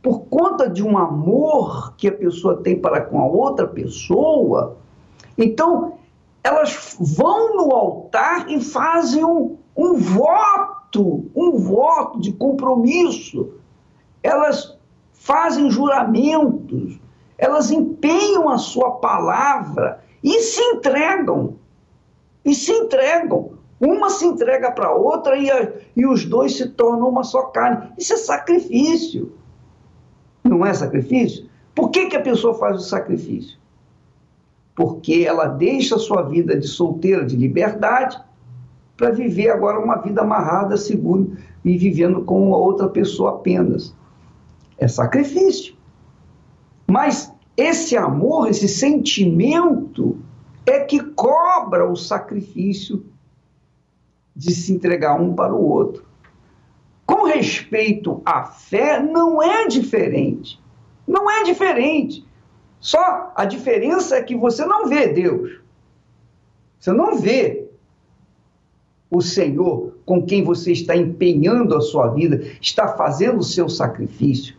Por 0.00 0.20
conta 0.26 0.68
de 0.68 0.82
um 0.82 0.98
amor 0.98 1.94
que 1.96 2.08
a 2.08 2.12
pessoa 2.12 2.62
tem 2.62 2.78
para 2.78 3.00
com 3.00 3.18
a 3.20 3.26
outra 3.26 3.66
pessoa, 3.66 4.76
então 5.36 5.94
elas 6.42 6.94
vão 7.00 7.56
no 7.56 7.74
altar 7.74 8.50
e 8.50 8.60
fazem 8.60 9.24
um, 9.24 9.56
um 9.74 9.94
voto, 9.94 11.30
um 11.34 11.52
voto 11.52 12.20
de 12.20 12.32
compromisso. 12.34 13.54
Elas 14.22 14.76
fazem 15.12 15.70
juramentos, 15.70 17.00
elas 17.38 17.70
empenham 17.70 18.48
a 18.48 18.58
sua 18.58 18.92
palavra 18.92 20.02
e 20.22 20.40
se 20.40 20.60
entregam. 20.60 21.56
E 22.44 22.54
se 22.54 22.72
entregam. 22.72 23.52
Uma 23.80 24.08
se 24.10 24.24
entrega 24.24 24.70
para 24.70 24.88
a 24.88 24.94
outra 24.94 25.36
e, 25.36 25.50
a, 25.50 25.72
e 25.96 26.06
os 26.06 26.24
dois 26.24 26.56
se 26.56 26.68
tornam 26.68 27.08
uma 27.08 27.24
só 27.24 27.42
carne. 27.46 27.92
Isso 27.98 28.14
é 28.14 28.16
sacrifício. 28.16 29.32
Não 30.42 30.64
é 30.64 30.72
sacrifício? 30.72 31.48
Por 31.74 31.90
que, 31.90 32.06
que 32.06 32.16
a 32.16 32.22
pessoa 32.22 32.54
faz 32.54 32.76
o 32.76 32.84
sacrifício? 32.84 33.58
porque 34.74 35.24
ela 35.26 35.46
deixa 35.46 35.96
a 35.96 35.98
sua 35.98 36.22
vida 36.22 36.58
de 36.58 36.66
solteira, 36.66 37.24
de 37.24 37.36
liberdade, 37.36 38.20
para 38.96 39.10
viver 39.10 39.50
agora 39.50 39.78
uma 39.78 39.96
vida 39.96 40.22
amarrada, 40.22 40.76
segundo, 40.76 41.36
e 41.64 41.76
vivendo 41.76 42.24
com 42.24 42.50
outra 42.50 42.88
pessoa 42.88 43.36
apenas. 43.36 43.94
É 44.78 44.86
sacrifício. 44.88 45.73
Mas 46.86 47.32
esse 47.56 47.96
amor, 47.96 48.48
esse 48.48 48.68
sentimento, 48.68 50.18
é 50.66 50.80
que 50.80 51.00
cobra 51.00 51.90
o 51.90 51.96
sacrifício 51.96 53.04
de 54.34 54.54
se 54.54 54.72
entregar 54.72 55.20
um 55.20 55.34
para 55.34 55.54
o 55.54 55.68
outro. 55.68 56.04
Com 57.06 57.24
respeito 57.24 58.20
à 58.24 58.44
fé, 58.44 59.00
não 59.00 59.42
é 59.42 59.66
diferente. 59.68 60.60
Não 61.06 61.30
é 61.30 61.44
diferente. 61.44 62.26
Só 62.80 63.32
a 63.34 63.44
diferença 63.44 64.16
é 64.16 64.22
que 64.22 64.34
você 64.34 64.64
não 64.64 64.88
vê 64.88 65.08
Deus. 65.08 65.60
Você 66.78 66.92
não 66.92 67.16
vê 67.16 67.68
o 69.10 69.22
Senhor 69.22 69.96
com 70.04 70.24
quem 70.24 70.42
você 70.42 70.72
está 70.72 70.96
empenhando 70.96 71.76
a 71.76 71.80
sua 71.80 72.08
vida, 72.08 72.42
está 72.60 72.88
fazendo 72.88 73.38
o 73.38 73.44
seu 73.44 73.68
sacrifício. 73.68 74.56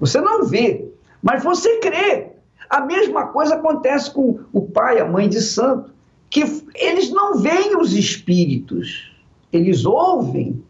Você 0.00 0.20
não 0.20 0.44
vê, 0.44 0.92
mas 1.24 1.42
você 1.42 1.80
crê. 1.80 2.28
A 2.70 2.80
mesma 2.82 3.26
coisa 3.26 3.56
acontece 3.56 4.12
com 4.12 4.38
o 4.52 4.62
pai, 4.62 5.00
a 5.00 5.04
mãe 5.04 5.28
de 5.28 5.40
santo, 5.40 5.92
que 6.30 6.44
eles 6.76 7.10
não 7.10 7.38
veem 7.38 7.76
os 7.76 7.92
espíritos, 7.92 9.12
eles 9.52 9.84
ouvem 9.84 10.62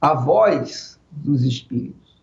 a 0.00 0.14
voz 0.14 0.98
dos 1.12 1.44
espíritos, 1.44 2.20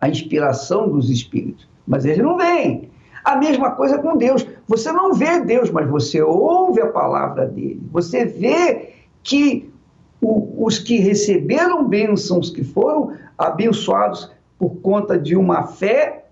a 0.00 0.08
inspiração 0.08 0.88
dos 0.88 1.08
espíritos 1.08 1.68
mas 1.88 2.04
eles 2.04 2.18
não 2.18 2.36
veem. 2.36 2.90
A 3.24 3.36
mesma 3.36 3.72
coisa 3.72 3.98
com 3.98 4.16
Deus. 4.16 4.46
Você 4.68 4.92
não 4.92 5.14
vê 5.14 5.40
Deus, 5.40 5.70
mas 5.70 5.88
você 5.88 6.20
ouve 6.22 6.80
a 6.80 6.88
palavra 6.88 7.46
dele. 7.46 7.80
Você 7.90 8.26
vê 8.26 8.92
que 9.22 9.72
o, 10.20 10.64
os 10.64 10.78
que 10.78 10.98
receberam 10.98 11.88
bênçãos, 11.88 12.50
que 12.50 12.62
foram 12.62 13.14
abençoados 13.36 14.30
por 14.58 14.76
conta 14.76 15.18
de 15.18 15.34
uma 15.34 15.66
fé, 15.66 16.26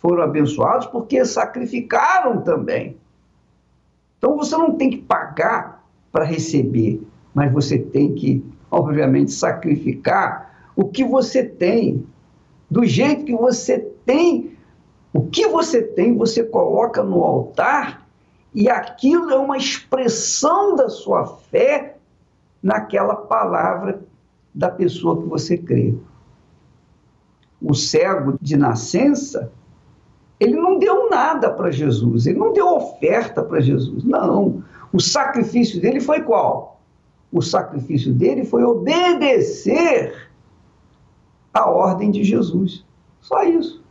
foram 0.00 0.22
abençoados 0.22 0.86
porque 0.86 1.24
sacrificaram 1.24 2.40
também. 2.40 2.96
Então 4.18 4.36
você 4.36 4.56
não 4.56 4.72
tem 4.72 4.90
que 4.90 4.98
pagar 4.98 5.84
para 6.10 6.24
receber, 6.24 7.02
mas 7.34 7.52
você 7.52 7.78
tem 7.78 8.14
que, 8.14 8.44
obviamente, 8.70 9.32
sacrificar 9.32 10.70
o 10.74 10.84
que 10.84 11.04
você 11.04 11.44
tem, 11.44 12.06
do 12.70 12.84
jeito 12.84 13.24
que 13.24 13.34
você 13.34 13.78
tem 14.04 14.56
O 15.16 15.22
que 15.22 15.48
você 15.48 15.80
tem, 15.80 16.14
você 16.14 16.44
coloca 16.44 17.02
no 17.02 17.24
altar 17.24 18.06
e 18.54 18.68
aquilo 18.68 19.30
é 19.30 19.38
uma 19.38 19.56
expressão 19.56 20.76
da 20.76 20.90
sua 20.90 21.24
fé 21.24 21.96
naquela 22.62 23.16
palavra 23.16 24.02
da 24.54 24.70
pessoa 24.70 25.22
que 25.22 25.26
você 25.26 25.56
crê. 25.56 25.94
O 27.62 27.72
cego 27.72 28.36
de 28.42 28.58
nascença, 28.58 29.50
ele 30.38 30.54
não 30.54 30.78
deu 30.78 31.08
nada 31.08 31.50
para 31.50 31.70
Jesus, 31.70 32.26
ele 32.26 32.38
não 32.38 32.52
deu 32.52 32.68
oferta 32.74 33.42
para 33.42 33.60
Jesus, 33.60 34.04
não. 34.04 34.62
O 34.92 35.00
sacrifício 35.00 35.80
dele 35.80 36.00
foi 36.00 36.22
qual? 36.22 36.80
O 37.32 37.40
sacrifício 37.42 38.12
dele 38.12 38.44
foi 38.44 38.62
obedecer 38.62 40.30
à 41.52 41.68
ordem 41.68 42.10
de 42.10 42.22
Jesus. 42.22 42.84
Só 43.20 43.42
isso. 43.42 43.82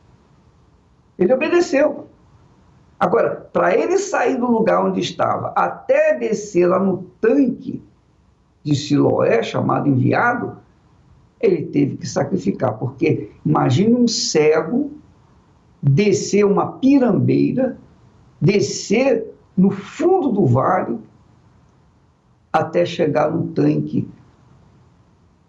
Ele 1.18 1.34
obedeceu. 1.34 2.08
Agora, 3.00 3.50
para 3.52 3.76
ele 3.76 3.98
sair 3.98 4.38
do 4.38 4.50
lugar 4.50 4.86
onde 4.86 5.02
estava 5.02 5.52
até 5.56 6.18
descer 6.18 6.68
lá 6.68 6.80
no 6.80 7.04
tanque 7.20 7.84
de 8.64 8.76
Siloé, 8.76 9.43
chamado 9.43 9.88
enviado, 9.89 10.58
ele 11.41 11.66
teve 11.66 11.98
que 11.98 12.08
sacrificar, 12.08 12.78
porque 12.78 13.32
imagine 13.46 13.93
um 13.93 14.08
cego 14.08 14.91
descer 15.88 16.44
uma 16.44 16.74
pirambeira, 16.74 17.78
descer 18.42 19.24
no 19.56 19.70
fundo 19.70 20.32
do 20.32 20.46
vale 20.46 20.98
até 22.52 22.86
chegar 22.86 23.32
no 23.32 23.48
tanque 23.48 24.08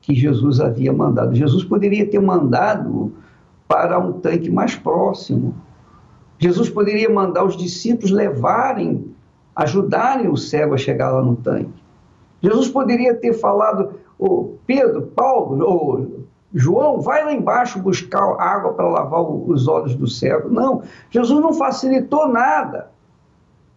que 0.02 0.14
Jesus 0.14 0.60
havia 0.60 0.92
mandado. 0.92 1.34
Jesus 1.34 1.64
poderia 1.64 2.08
ter 2.08 2.20
mandado 2.20 3.12
para 3.66 3.98
um 3.98 4.12
tanque 4.12 4.50
mais 4.50 4.76
próximo. 4.76 5.54
Jesus 6.38 6.68
poderia 6.68 7.08
mandar 7.08 7.44
os 7.44 7.56
discípulos 7.56 8.10
levarem, 8.10 9.14
ajudarem 9.54 10.28
o 10.28 10.36
cego 10.36 10.74
a 10.74 10.78
chegar 10.78 11.10
lá 11.12 11.22
no 11.22 11.36
tanque. 11.36 11.82
Jesus 12.42 12.68
poderia 12.68 13.14
ter 13.14 13.32
falado, 13.32 13.94
oh, 14.18 14.52
Pedro, 14.66 15.02
Paulo, 15.02 15.64
oh, 15.66 16.15
João, 16.58 17.02
vai 17.02 17.22
lá 17.22 17.34
embaixo 17.34 17.78
buscar 17.78 18.22
água 18.40 18.72
para 18.72 18.88
lavar 18.88 19.20
os 19.20 19.68
olhos 19.68 19.94
do 19.94 20.06
cego. 20.06 20.48
Não, 20.48 20.82
Jesus 21.10 21.38
não 21.38 21.52
facilitou 21.52 22.26
nada. 22.26 22.90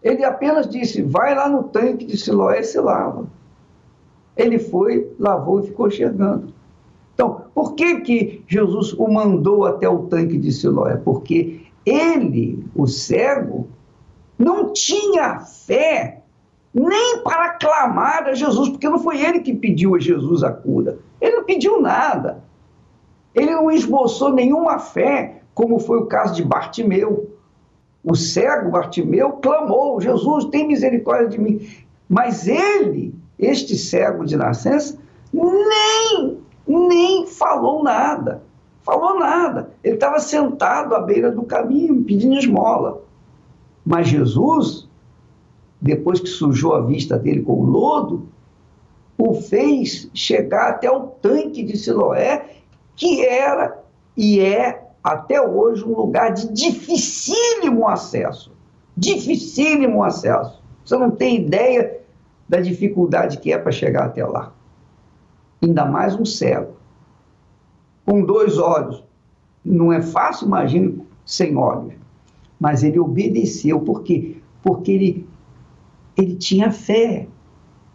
Ele 0.01 0.23
apenas 0.23 0.69
disse: 0.69 1.01
vai 1.01 1.35
lá 1.35 1.49
no 1.49 1.63
tanque 1.63 2.05
de 2.05 2.17
Siloé 2.17 2.61
e 2.61 2.63
se 2.63 2.79
lava. 2.79 3.27
Ele 4.37 4.57
foi, 4.57 5.13
lavou 5.19 5.59
e 5.59 5.67
ficou 5.67 5.89
chegando. 5.89 6.53
Então, 7.13 7.41
por 7.53 7.73
que, 7.73 7.99
que 7.99 8.45
Jesus 8.47 8.93
o 8.93 9.11
mandou 9.11 9.65
até 9.65 9.89
o 9.89 10.03
tanque 10.03 10.37
de 10.37 10.49
Siloé? 10.49 10.95
Porque 10.95 11.65
ele, 11.85 12.63
o 12.73 12.87
cego, 12.87 13.67
não 14.37 14.71
tinha 14.71 15.39
fé 15.39 16.21
nem 16.73 17.21
para 17.23 17.55
clamar 17.55 18.23
a 18.23 18.33
Jesus, 18.33 18.69
porque 18.69 18.87
não 18.87 18.99
foi 18.99 19.21
ele 19.21 19.41
que 19.41 19.53
pediu 19.53 19.95
a 19.95 19.99
Jesus 19.99 20.43
a 20.43 20.51
cura. 20.53 20.97
Ele 21.19 21.35
não 21.35 21.43
pediu 21.43 21.81
nada. 21.81 22.47
Ele 23.39 23.51
não 23.51 23.71
esboçou 23.71 24.33
nenhuma 24.33 24.79
fé, 24.79 25.43
como 25.53 25.79
foi 25.79 25.97
o 25.97 26.07
caso 26.07 26.35
de 26.35 26.43
Bartimeu. 26.43 27.33
O 28.03 28.13
cego 28.13 28.69
Bartimeu 28.69 29.31
clamou: 29.33 30.01
Jesus, 30.01 30.43
tem 30.45 30.67
misericórdia 30.67 31.29
de 31.29 31.39
mim. 31.39 31.65
Mas 32.09 32.49
ele, 32.49 33.15
este 33.37 33.77
cego 33.77 34.25
de 34.25 34.35
nascença, 34.35 34.97
nem, 35.31 36.37
nem 36.67 37.27
falou 37.27 37.81
nada. 37.81 38.43
Falou 38.81 39.17
nada. 39.17 39.71
Ele 39.81 39.95
estava 39.95 40.19
sentado 40.19 40.93
à 40.93 40.99
beira 40.99 41.31
do 41.31 41.43
caminho, 41.43 42.03
pedindo 42.03 42.35
esmola. 42.35 43.01
Mas 43.85 44.09
Jesus, 44.09 44.89
depois 45.81 46.19
que 46.19 46.27
sujou 46.27 46.73
a 46.73 46.81
vista 46.81 47.17
dele 47.17 47.41
com 47.41 47.53
o 47.53 47.63
lodo, 47.63 48.27
o 49.17 49.33
fez 49.33 50.09
chegar 50.13 50.71
até 50.71 50.91
o 50.91 51.07
tanque 51.07 51.63
de 51.63 51.77
Siloé, 51.77 52.58
que 52.99 53.25
era 53.25 53.81
e 54.15 54.41
é 54.41 54.85
até 55.01 55.41
hoje 55.41 55.85
um 55.85 55.95
lugar 55.95 56.33
de 56.33 56.51
dificílimo 56.51 57.87
acesso. 57.87 58.51
Dificílimo 58.95 60.03
acesso. 60.03 60.61
Você 60.83 60.97
não 60.97 61.09
tem 61.09 61.37
ideia 61.37 62.01
da 62.47 62.59
dificuldade 62.59 63.37
que 63.37 63.53
é 63.53 63.57
para 63.57 63.71
chegar 63.71 64.07
até 64.07 64.25
lá. 64.25 64.53
Ainda 65.61 65.85
mais 65.85 66.13
um 66.13 66.25
cego. 66.25 66.73
Com 68.05 68.21
dois 68.21 68.57
olhos. 68.57 69.01
Não 69.63 69.93
é 69.93 70.01
fácil, 70.01 70.47
imagine, 70.47 71.01
sem 71.25 71.55
olhos. 71.55 71.93
Mas 72.59 72.83
ele 72.83 72.99
obedeceu. 72.99 73.79
Por 73.79 74.03
quê? 74.03 74.41
Porque 74.61 74.91
ele, 74.91 75.27
ele 76.17 76.35
tinha 76.35 76.69
fé 76.69 77.27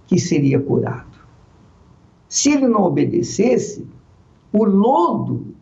que 0.06 0.18
seria 0.18 0.58
curado. 0.58 1.12
Se 2.26 2.52
ele 2.52 2.66
não 2.66 2.84
obedecesse, 2.84 3.86
o 4.54 4.64
lodo 4.64 5.54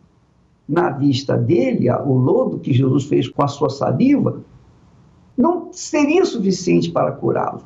na 0.69 0.91
vista 0.91 1.35
dele, 1.35 1.89
o 1.89 2.13
lodo 2.13 2.59
que 2.59 2.71
Jesus 2.71 3.05
fez 3.05 3.27
com 3.27 3.43
a 3.43 3.47
sua 3.47 3.69
saliva, 3.69 4.43
não 5.35 5.73
seria 5.73 6.23
suficiente 6.23 6.91
para 6.91 7.11
curá-lo. 7.11 7.63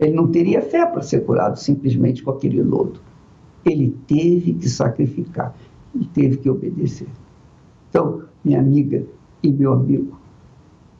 Ele 0.00 0.14
não 0.14 0.26
teria 0.26 0.60
fé 0.60 0.84
para 0.84 1.00
ser 1.00 1.24
curado 1.24 1.58
simplesmente 1.58 2.24
com 2.24 2.32
aquele 2.32 2.60
lodo. 2.60 3.00
Ele 3.64 3.96
teve 4.08 4.52
que 4.54 4.68
sacrificar 4.68 5.54
e 5.94 6.04
teve 6.04 6.38
que 6.38 6.50
obedecer. 6.50 7.08
Então, 7.88 8.24
minha 8.44 8.58
amiga 8.58 9.06
e 9.42 9.50
meu 9.52 9.72
amigo, 9.72 10.18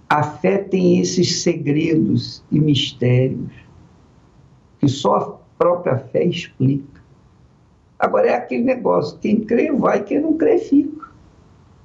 a 0.09 0.23
fé 0.23 0.59
tem 0.59 1.01
esses 1.01 1.43
segredos 1.43 2.45
e 2.51 2.61
mistérios 2.61 3.51
que 4.79 4.89
só 4.89 5.17
a 5.17 5.31
própria 5.59 5.99
fé 5.99 6.25
explica. 6.25 7.06
Agora 7.99 8.29
é 8.29 8.35
aquele 8.35 8.65
negócio: 8.65 9.19
quem 9.19 9.41
crê, 9.41 9.73
vai, 9.73 10.03
quem 10.03 10.21
não 10.21 10.35
crê, 10.37 10.59
fica. 10.59 11.07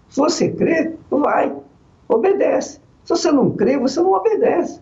Se 0.10 0.20
você 0.20 0.50
crê, 0.52 0.94
vai, 1.10 1.56
obedece. 2.08 2.80
Se 3.04 3.10
você 3.10 3.32
não 3.32 3.52
crê, 3.52 3.78
você 3.78 4.00
não 4.02 4.14
obedece. 4.14 4.82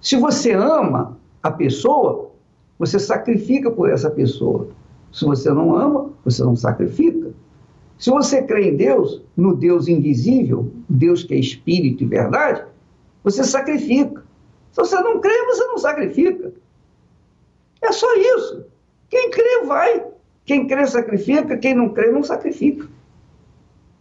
Se 0.00 0.16
você 0.16 0.52
ama 0.52 1.16
a 1.42 1.50
pessoa, 1.50 2.30
você 2.78 2.98
sacrifica 2.98 3.70
por 3.70 3.90
essa 3.90 4.10
pessoa. 4.10 4.68
Se 5.12 5.24
você 5.24 5.50
não 5.50 5.74
ama, 5.74 6.10
você 6.24 6.42
não 6.42 6.56
sacrifica. 6.56 7.32
Se 7.98 8.10
você 8.10 8.42
crê 8.42 8.70
em 8.70 8.76
Deus, 8.76 9.22
no 9.36 9.54
Deus 9.54 9.88
invisível, 9.88 10.70
Deus 10.88 11.24
que 11.24 11.34
é 11.34 11.38
espírito 11.38 12.04
e 12.04 12.06
verdade, 12.06 12.62
você 13.24 13.42
sacrifica. 13.42 14.22
Se 14.72 14.76
você 14.76 15.00
não 15.00 15.20
crê, 15.20 15.46
você 15.46 15.64
não 15.64 15.78
sacrifica. 15.78 16.52
É 17.80 17.90
só 17.92 18.14
isso. 18.14 18.66
Quem 19.08 19.30
crê, 19.30 19.64
vai. 19.64 20.04
Quem 20.46 20.66
crê 20.66 20.86
sacrifica, 20.86 21.58
quem 21.58 21.74
não 21.74 21.90
crê 21.90 22.10
não 22.10 22.22
sacrifica. 22.22 22.88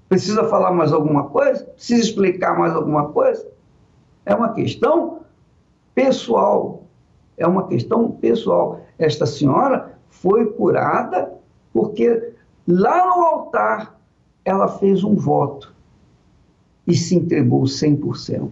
Precisa 0.07 0.47
falar 0.47 0.71
mais 0.71 0.93
alguma 0.93 1.25
coisa? 1.25 1.65
Precisa 1.65 2.01
explicar 2.01 2.57
mais 2.57 2.73
alguma 2.73 3.09
coisa? 3.09 3.45
É 4.25 4.33
uma 4.33 4.53
questão 4.53 5.21
pessoal. 5.95 6.83
É 7.35 7.47
uma 7.47 7.67
questão 7.67 8.11
pessoal. 8.11 8.79
Esta 8.97 9.25
senhora 9.25 9.97
foi 10.09 10.45
curada 10.53 11.33
porque 11.73 12.33
lá 12.67 13.05
no 13.07 13.23
altar 13.25 13.99
ela 14.45 14.67
fez 14.67 15.03
um 15.03 15.15
voto 15.15 15.73
e 16.85 16.95
se 16.95 17.15
entregou 17.15 17.63
100%. 17.63 18.49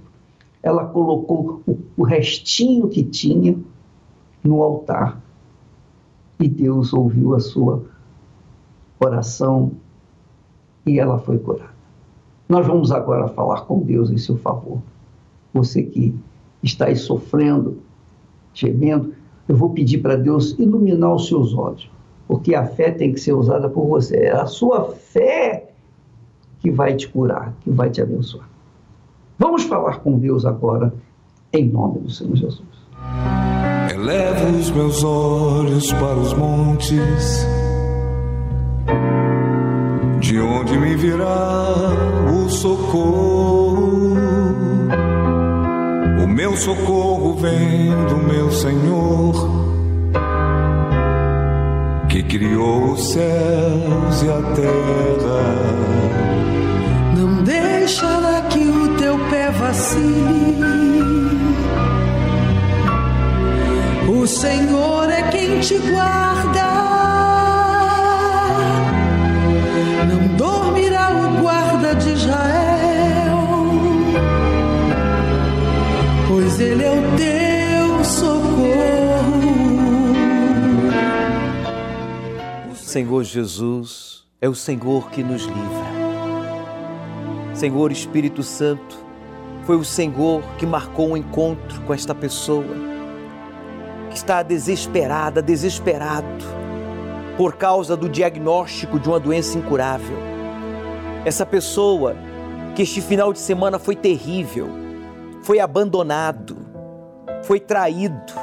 Ela 0.63 0.85
colocou 0.85 1.61
o, 1.95 2.03
restinho 2.03 2.89
que 2.89 3.03
tinha 3.03 3.57
no 4.43 4.63
altar 4.63 5.21
e 6.43 6.49
Deus 6.49 6.93
ouviu 6.93 7.33
a 7.35 7.39
sua 7.39 7.81
oração 8.99 9.71
e 10.85 10.99
ela 10.99 11.17
foi 11.17 11.37
curada. 11.37 11.71
Nós 12.49 12.67
vamos 12.67 12.91
agora 12.91 13.29
falar 13.29 13.61
com 13.61 13.79
Deus 13.79 14.11
em 14.11 14.17
seu 14.17 14.37
favor. 14.37 14.79
Você 15.53 15.83
que 15.83 16.13
está 16.61 16.87
aí 16.87 16.97
sofrendo, 16.97 17.77
gemendo, 18.53 19.13
eu 19.47 19.55
vou 19.55 19.69
pedir 19.69 19.99
para 19.99 20.17
Deus 20.17 20.51
iluminar 20.59 21.15
os 21.15 21.27
seus 21.27 21.53
olhos, 21.53 21.89
porque 22.27 22.53
a 22.53 22.65
fé 22.65 22.91
tem 22.91 23.13
que 23.13 23.21
ser 23.21 23.31
usada 23.31 23.69
por 23.69 23.87
você. 23.87 24.17
É 24.17 24.33
a 24.33 24.45
sua 24.45 24.91
fé 24.91 25.71
que 26.59 26.69
vai 26.69 26.93
te 26.93 27.07
curar, 27.07 27.53
que 27.61 27.69
vai 27.71 27.89
te 27.89 28.01
abençoar. 28.01 28.49
Vamos 29.39 29.63
falar 29.63 29.99
com 29.99 30.19
Deus 30.19 30.45
agora, 30.45 30.93
em 31.53 31.69
nome 31.69 31.99
do 31.99 32.09
Senhor 32.09 32.35
Jesus. 32.35 32.72
Elevo 33.93 34.57
os 34.57 34.71
meus 34.71 35.03
olhos 35.03 35.93
para 35.93 36.15
os 36.15 36.33
montes, 36.33 37.47
de 40.19 40.39
onde 40.39 40.75
me 40.79 40.95
virá 40.95 41.67
o 42.33 42.49
socorro. 42.49 44.17
O 46.23 46.27
meu 46.27 46.57
socorro 46.57 47.35
vem 47.35 47.91
do 48.07 48.17
meu 48.17 48.51
Senhor, 48.51 49.33
que 52.09 52.23
criou 52.23 52.93
os 52.93 53.11
céus 53.11 54.23
e 54.23 54.29
a 54.29 54.41
terra. 54.55 55.62
Senhor 82.93 83.23
Jesus 83.23 84.23
é 84.39 84.47
o 84.47 84.53
Senhor 84.53 85.09
que 85.09 85.23
nos 85.23 85.45
livra. 85.45 85.87
Senhor 87.55 87.91
Espírito 87.91 88.43
Santo, 88.43 88.95
foi 89.63 89.77
o 89.77 89.83
Senhor 89.83 90.43
que 90.59 90.65
marcou 90.67 91.09
um 91.09 91.17
encontro 91.17 91.81
com 91.87 91.91
esta 91.91 92.13
pessoa 92.13 92.63
que 94.11 94.15
está 94.15 94.43
desesperada, 94.43 95.41
desesperado 95.41 96.45
por 97.35 97.55
causa 97.55 97.97
do 97.97 98.07
diagnóstico 98.07 98.99
de 98.99 99.09
uma 99.09 99.19
doença 99.19 99.57
incurável. 99.57 100.17
Essa 101.25 101.47
pessoa 101.47 102.15
que 102.75 102.83
este 102.83 103.01
final 103.01 103.33
de 103.33 103.39
semana 103.39 103.79
foi 103.79 103.95
terrível, 103.95 104.69
foi 105.41 105.59
abandonado, 105.59 106.55
foi 107.41 107.59
traído, 107.59 108.33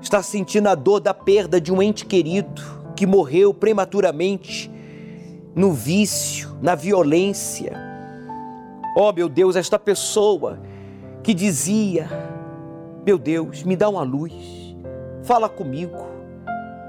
está 0.00 0.22
sentindo 0.22 0.68
a 0.68 0.76
dor 0.76 1.00
da 1.00 1.12
perda 1.12 1.60
de 1.60 1.72
um 1.72 1.82
ente 1.82 2.06
querido 2.06 2.77
que 2.98 3.06
morreu 3.06 3.54
prematuramente 3.54 4.70
no 5.54 5.72
vício, 5.72 6.56
na 6.60 6.74
violência 6.74 7.88
Oh, 9.00 9.12
meu 9.12 9.28
Deus, 9.28 9.54
esta 9.54 9.78
pessoa 9.78 10.58
que 11.22 11.32
dizia: 11.32 12.08
Meu 13.06 13.16
Deus, 13.16 13.62
me 13.62 13.76
dá 13.76 13.88
uma 13.88 14.02
luz, 14.02 14.34
fala 15.22 15.48
comigo, 15.48 15.96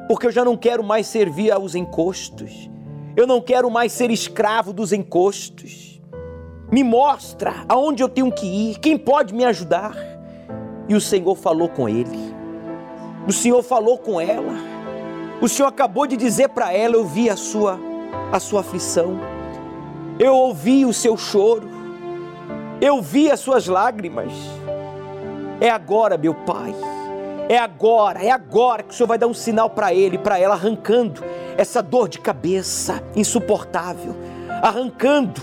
porque 0.07 0.25
eu 0.25 0.31
já 0.31 0.43
não 0.43 0.57
quero 0.57 0.83
mais 0.83 1.05
servir 1.05 1.51
aos 1.51 1.75
encostos, 1.75 2.67
eu 3.15 3.27
não 3.27 3.39
quero 3.39 3.69
mais 3.69 3.91
ser 3.91 4.09
escravo 4.09 4.73
dos 4.73 4.91
encostos. 4.91 6.01
Me 6.71 6.83
mostra 6.83 7.63
aonde 7.69 8.01
eu 8.01 8.09
tenho 8.09 8.31
que 8.31 8.47
ir, 8.47 8.79
quem 8.79 8.97
pode 8.97 9.31
me 9.31 9.45
ajudar. 9.45 9.95
E 10.87 10.95
o 10.95 11.01
Senhor 11.01 11.35
falou 11.35 11.69
com 11.69 11.87
ele, 11.87 12.33
o 13.27 13.31
Senhor 13.31 13.61
falou 13.61 13.99
com 13.99 14.19
ela, 14.19 14.55
o 15.41 15.47
Senhor 15.47 15.67
acabou 15.67 16.05
de 16.05 16.17
dizer 16.17 16.49
para 16.49 16.73
ela: 16.73 16.95
Eu 16.95 17.05
vi 17.05 17.29
a 17.29 17.37
sua, 17.37 17.79
a 18.31 18.39
sua 18.39 18.61
aflição, 18.61 19.19
eu 20.19 20.35
ouvi 20.35 20.85
o 20.85 20.93
seu 20.93 21.15
choro, 21.15 21.69
eu 22.81 23.01
vi 23.01 23.31
as 23.31 23.39
suas 23.39 23.67
lágrimas. 23.67 24.31
É 25.61 25.69
agora, 25.69 26.17
meu 26.17 26.33
Pai. 26.33 26.73
É 27.49 27.57
agora, 27.57 28.23
é 28.23 28.29
agora 28.29 28.83
que 28.83 28.93
o 28.93 28.93
Senhor 28.93 29.07
vai 29.07 29.17
dar 29.17 29.25
um 29.25 29.33
sinal 29.33 29.71
para 29.71 29.91
ele, 29.91 30.19
para 30.19 30.37
ela, 30.37 30.53
arrancando 30.53 31.23
essa 31.57 31.81
dor 31.81 32.07
de 32.07 32.19
cabeça 32.19 33.03
insuportável, 33.15 34.15
arrancando 34.61 35.41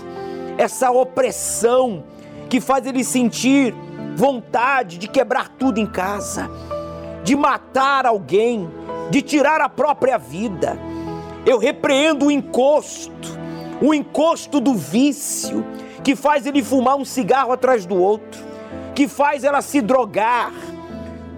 essa 0.57 0.89
opressão 0.89 2.05
que 2.49 2.61
faz 2.61 2.85
ele 2.85 3.03
sentir 3.03 3.75
vontade 4.15 4.97
de 4.97 5.07
quebrar 5.07 5.49
tudo 5.49 5.79
em 5.79 5.85
casa, 5.85 6.49
de 7.23 7.35
matar 7.35 8.05
alguém, 8.05 8.69
de 9.09 9.21
tirar 9.21 9.61
a 9.61 9.69
própria 9.69 10.17
vida. 10.17 10.77
Eu 11.45 11.57
repreendo 11.57 12.25
o 12.25 12.31
encosto, 12.31 13.37
o 13.81 13.93
encosto 13.93 14.59
do 14.59 14.73
vício 14.73 15.65
que 16.03 16.15
faz 16.15 16.45
ele 16.45 16.63
fumar 16.63 16.95
um 16.95 17.05
cigarro 17.05 17.51
atrás 17.51 17.85
do 17.85 17.95
outro, 17.95 18.41
que 18.93 19.07
faz 19.07 19.43
ela 19.43 19.61
se 19.61 19.81
drogar 19.81 20.53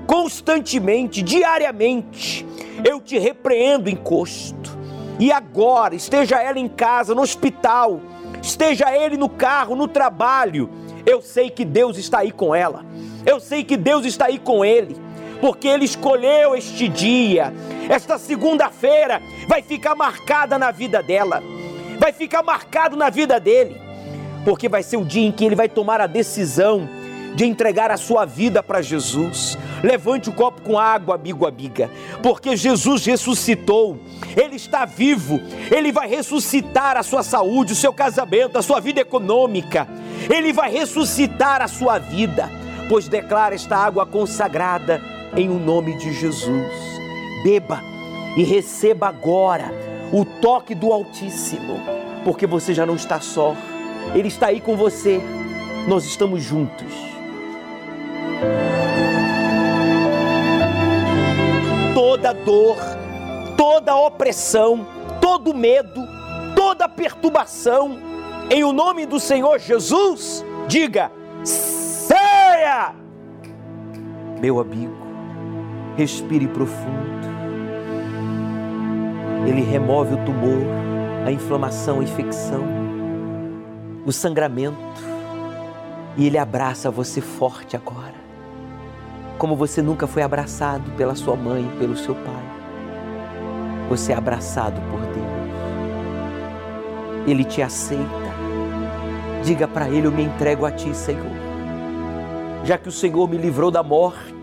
constantemente, 0.05 1.22
diariamente. 1.22 2.45
Eu 2.84 2.99
te 2.99 3.17
repreendo, 3.17 3.89
encosto. 3.89 4.78
E 5.20 5.32
agora, 5.32 5.95
esteja 5.95 6.41
ela 6.41 6.57
em 6.57 6.67
casa, 6.67 7.13
no 7.13 7.22
hospital, 7.22 7.99
esteja 8.41 8.95
ele 8.95 9.17
no 9.17 9.28
carro, 9.28 9.76
no 9.76 9.88
trabalho, 9.88 10.70
eu 11.05 11.22
sei 11.22 11.49
que 11.49 11.65
Deus 11.65 11.97
está 11.97 12.20
aí 12.20 12.32
com 12.32 12.55
ela. 12.55 12.86
Eu 13.26 13.39
sei 13.39 13.63
que 13.63 13.76
Deus 13.76 14.05
está 14.05 14.28
aí 14.28 14.39
com 14.39 14.63
ele, 14.63 14.95
porque 15.41 15.67
ele 15.67 15.85
escolheu 15.85 16.55
este 16.55 16.87
dia. 16.87 17.53
Esta 17.89 18.17
segunda-feira 18.17 19.21
vai 19.47 19.61
ficar 19.61 19.95
marcada 19.95 20.57
na 20.57 20.71
vida 20.71 21.01
dela. 21.01 21.41
Vai 21.99 22.13
ficar 22.13 22.43
marcado 22.43 22.95
na 22.95 23.09
vida 23.09 23.39
dele. 23.39 23.79
Porque 24.45 24.69
vai 24.69 24.83
ser 24.83 24.97
o 24.97 25.05
dia 25.05 25.27
em 25.27 25.31
que 25.31 25.45
ele 25.45 25.55
vai 25.55 25.67
tomar 25.67 25.99
a 26.01 26.07
decisão 26.07 26.87
de 27.35 27.45
entregar 27.45 27.91
a 27.91 27.97
sua 27.97 28.25
vida 28.25 28.61
para 28.63 28.81
Jesus. 28.81 29.57
Levante 29.83 30.29
o 30.29 30.33
copo 30.33 30.61
com 30.61 30.77
água, 30.77 31.15
amigo, 31.15 31.47
amiga, 31.47 31.89
porque 32.21 32.57
Jesus 32.57 33.05
ressuscitou, 33.05 33.97
Ele 34.35 34.57
está 34.57 34.83
vivo, 34.83 35.39
Ele 35.71 35.89
vai 35.89 36.05
ressuscitar 36.09 36.97
a 36.97 37.03
sua 37.03 37.23
saúde, 37.23 37.71
o 37.71 37.75
seu 37.75 37.93
casamento, 37.93 38.57
a 38.57 38.61
sua 38.61 38.81
vida 38.81 38.99
econômica, 38.99 39.87
Ele 40.29 40.51
vai 40.51 40.69
ressuscitar 40.69 41.61
a 41.61 41.67
sua 41.69 41.97
vida, 41.97 42.49
pois 42.89 43.07
declara 43.07 43.55
esta 43.55 43.77
água 43.77 44.05
consagrada 44.05 45.18
em 45.36 45.49
o 45.49 45.59
nome 45.59 45.95
de 45.95 46.13
Jesus. 46.13 46.73
Beba 47.43 47.82
e 48.38 48.43
receba 48.43 49.07
agora 49.07 49.71
o 50.11 50.25
toque 50.25 50.75
do 50.75 50.91
Altíssimo, 50.91 51.80
porque 52.23 52.45
você 52.45 52.73
já 52.73 52.86
não 52.86 52.95
está 52.95 53.19
só 53.21 53.55
ele 54.13 54.27
está 54.27 54.47
aí 54.47 54.59
com 54.59 54.75
você. 54.75 55.21
Nós 55.88 56.05
estamos 56.05 56.41
juntos. 56.41 56.91
Toda 61.93 62.34
dor, 62.34 62.77
toda 63.55 63.95
opressão, 63.95 64.86
todo 65.21 65.53
medo, 65.53 66.07
toda 66.55 66.89
perturbação, 66.89 67.99
em 68.49 68.63
o 68.63 68.73
nome 68.73 69.05
do 69.05 69.19
Senhor 69.19 69.59
Jesus, 69.59 70.43
diga: 70.67 71.11
saia! 71.43 72.95
Meu 74.41 74.59
amigo, 74.59 74.98
respire 75.99 76.47
profundo. 76.47 77.29
Ele 79.47 79.61
remove 79.61 80.13
o 80.13 80.25
tumor, 80.25 80.63
a 81.25 81.31
inflamação, 81.31 81.99
a 81.99 82.03
infecção 82.03 82.79
o 84.05 84.11
sangramento 84.11 84.77
e 86.17 86.25
Ele 86.25 86.37
abraça 86.37 86.89
você 86.89 87.21
forte 87.21 87.75
agora, 87.75 88.15
como 89.37 89.55
você 89.55 89.81
nunca 89.83 90.07
foi 90.07 90.23
abraçado 90.23 90.89
pela 90.91 91.13
sua 91.15 91.35
mãe, 91.35 91.69
pelo 91.77 91.95
seu 91.95 92.15
pai. 92.15 92.59
Você 93.87 94.11
é 94.11 94.15
abraçado 94.15 94.81
por 94.89 94.99
Deus. 94.99 95.39
Ele 97.27 97.43
te 97.43 97.61
aceita. 97.61 98.29
Diga 99.43 99.67
para 99.67 99.87
Ele: 99.89 100.07
Eu 100.07 100.11
me 100.11 100.23
entrego 100.23 100.65
a 100.65 100.71
Ti, 100.71 100.95
Senhor. 100.95 101.39
Já 102.63 102.77
que 102.77 102.89
o 102.89 102.91
Senhor 102.91 103.29
me 103.29 103.37
livrou 103.37 103.69
da 103.69 103.83
morte 103.83 104.38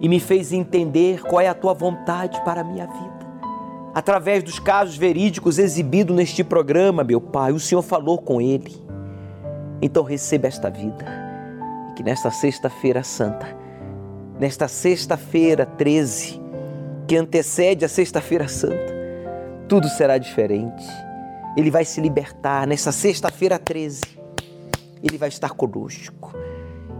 e 0.00 0.08
me 0.08 0.20
fez 0.20 0.52
entender 0.52 1.22
qual 1.22 1.40
é 1.40 1.48
a 1.48 1.54
Tua 1.54 1.74
vontade 1.74 2.40
para 2.44 2.60
a 2.60 2.64
minha 2.64 2.86
vida 2.86 3.18
através 3.98 4.44
dos 4.44 4.60
casos 4.60 4.96
verídicos 4.96 5.58
exibidos 5.58 6.14
neste 6.14 6.44
programa, 6.44 7.02
meu 7.02 7.20
Pai, 7.20 7.50
o 7.50 7.58
Senhor 7.58 7.82
falou 7.82 8.16
com 8.16 8.40
ele. 8.40 8.72
Então 9.82 10.04
receba 10.04 10.46
esta 10.46 10.70
vida 10.70 11.04
e 11.90 11.94
que 11.94 12.04
nesta 12.04 12.30
sexta-feira 12.30 13.02
santa, 13.02 13.56
nesta 14.38 14.68
sexta-feira 14.68 15.66
13, 15.66 16.40
que 17.08 17.16
antecede 17.16 17.84
a 17.84 17.88
sexta-feira 17.88 18.46
santa, 18.46 18.94
tudo 19.68 19.88
será 19.88 20.16
diferente. 20.16 20.86
Ele 21.56 21.70
vai 21.70 21.84
se 21.84 22.00
libertar 22.00 22.68
nessa 22.68 22.92
sexta-feira 22.92 23.58
13. 23.58 24.02
Ele 25.02 25.18
vai 25.18 25.28
estar 25.28 25.50
conosco. 25.50 26.36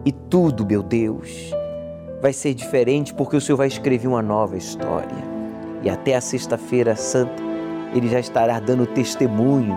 E 0.04 0.10
tudo, 0.10 0.66
meu 0.66 0.82
Deus, 0.82 1.52
vai 2.20 2.32
ser 2.32 2.54
diferente 2.54 3.14
porque 3.14 3.36
o 3.36 3.40
Senhor 3.40 3.56
vai 3.56 3.68
escrever 3.68 4.08
uma 4.08 4.22
nova 4.22 4.56
história 4.56 5.16
e 5.82 5.88
até 5.88 6.14
a 6.16 6.20
Sexta-feira 6.20 6.96
Santa 6.96 7.42
ele 7.94 8.08
já 8.08 8.20
estará 8.20 8.58
dando 8.60 8.86
testemunho 8.86 9.76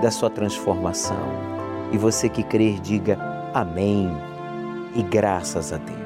da 0.00 0.10
sua 0.10 0.30
transformação. 0.30 1.26
E 1.92 1.98
você 1.98 2.28
que 2.28 2.42
crer, 2.42 2.80
diga 2.80 3.18
amém 3.52 4.08
e 4.94 5.02
graças 5.02 5.72
a 5.72 5.78
Deus. 5.78 5.98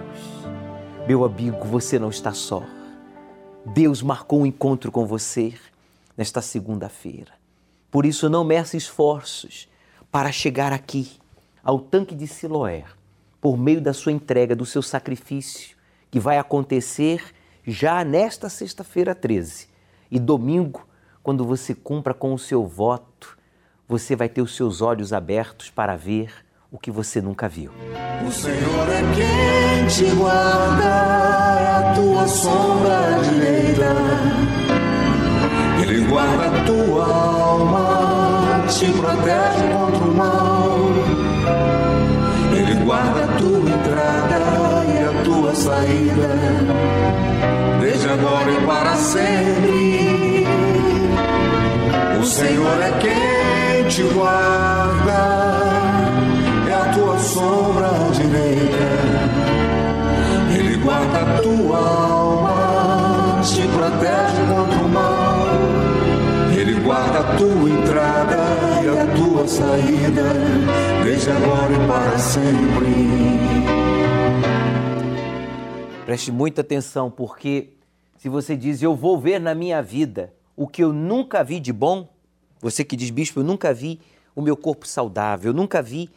Meu 1.07 1.25
amigo, 1.25 1.65
você 1.67 1.99
não 1.99 2.09
está 2.09 2.33
só. 2.33 2.63
Deus 3.67 4.03
marcou 4.03 4.41
um 4.41 4.47
encontro 4.47 4.91
com 4.91 5.05
você 5.05 5.53
nesta 6.17 6.41
segunda-feira. 6.41 7.33
Por 7.91 8.07
isso, 8.07 8.31
não 8.31 8.45
meça 8.45 8.77
esforços 8.77 9.69
para 10.11 10.33
chegar 10.33 10.73
aqui, 10.73 11.11
ao 11.63 11.79
tanque 11.79 12.15
de 12.15 12.27
Siloé, 12.27 12.85
por 13.43 13.59
meio 13.59 13.81
da 13.81 13.93
sua 13.93 14.13
entrega, 14.13 14.55
do 14.55 14.65
seu 14.65 14.81
sacrifício, 14.81 15.77
que 16.13 16.21
vai 16.21 16.39
acontecer 16.39 17.21
já 17.67 18.05
nesta 18.05 18.49
sexta-feira 18.49 19.17
13 19.17 19.67
e 20.09 20.21
domingo, 20.21 20.87
quando 21.25 21.45
você 21.45 21.75
cumpra 21.75 22.15
com 22.15 22.33
o 22.33 22.39
seu 22.39 22.65
voto, 22.65 23.37
você 23.89 24.15
vai 24.15 24.29
ter 24.29 24.43
os 24.43 24.55
seus 24.55 24.81
olhos 24.81 25.13
abertos 25.13 25.71
para 25.71 25.97
ver 25.97 26.33
o 26.71 26.79
que 26.79 26.91
você 26.91 27.21
nunca 27.21 27.49
viu. 27.49 27.73
O 28.25 28.31
Senhor 28.31 28.89
é 28.89 29.03
quem 29.13 29.87
te 29.89 30.15
guarda, 30.15 31.91
a 31.91 31.95
tua 31.95 32.29
sombra 32.29 33.23
direita. 33.25 33.97
Ele 35.83 36.07
guarda 36.07 36.47
a 36.47 36.65
tua 36.65 37.07
alma 37.07 38.13
te 38.69 38.87
protege 38.93 39.69
contra 39.73 40.05
o 40.05 40.15
mal. 40.15 40.52
Guarda 43.03 43.25
a 43.25 43.37
tua 43.37 43.59
entrada 43.59 44.39
e 44.87 44.97
a 45.03 45.13
tua 45.25 45.55
saída, 45.57 46.31
desde 47.81 48.09
agora 48.09 48.53
e 48.53 48.61
para 48.65 48.95
sempre. 48.95 50.47
O 52.21 52.25
Senhor 52.25 52.81
é 52.81 52.93
quem 53.01 53.89
te 53.89 54.03
guarda, 54.15 55.21
é 56.71 56.75
a 56.75 56.93
tua 56.95 57.19
sombra 57.19 57.91
direita. 58.13 58.93
Ele 60.57 60.77
guarda 60.77 61.19
a 61.23 61.41
tua 61.43 61.79
alma, 61.79 62.12
saída, 69.53 70.33
desde 71.05 71.31
agora 71.31 71.73
e 71.73 71.87
para 71.87 72.19
sempre. 72.19 72.93
Preste 76.07 76.33
muita 76.33 76.63
atenção, 76.63 77.11
porque 77.11 77.75
se 78.17 78.29
você 78.31 78.57
diz 78.57 78.83
eu 78.83 78.97
vou 78.97 79.19
ver 79.19 79.39
na 79.39 79.55
minha 79.55 79.83
vida 79.83 80.33
o 80.57 80.67
que 80.67 80.83
eu 80.83 80.93
nunca 80.93 81.45
vi 81.45 81.61
de 81.61 81.73
bom, 81.73 82.09
você 82.61 82.83
que 82.83 82.97
diz, 82.97 83.11
bispo, 83.11 83.41
eu 83.41 83.45
nunca 83.45 83.75
vi 83.75 84.01
o 84.35 84.41
meu 84.41 84.57
corpo 84.57 84.87
saudável, 84.87 85.51
eu 85.51 85.55
nunca 85.55 85.83
vi 85.83 86.09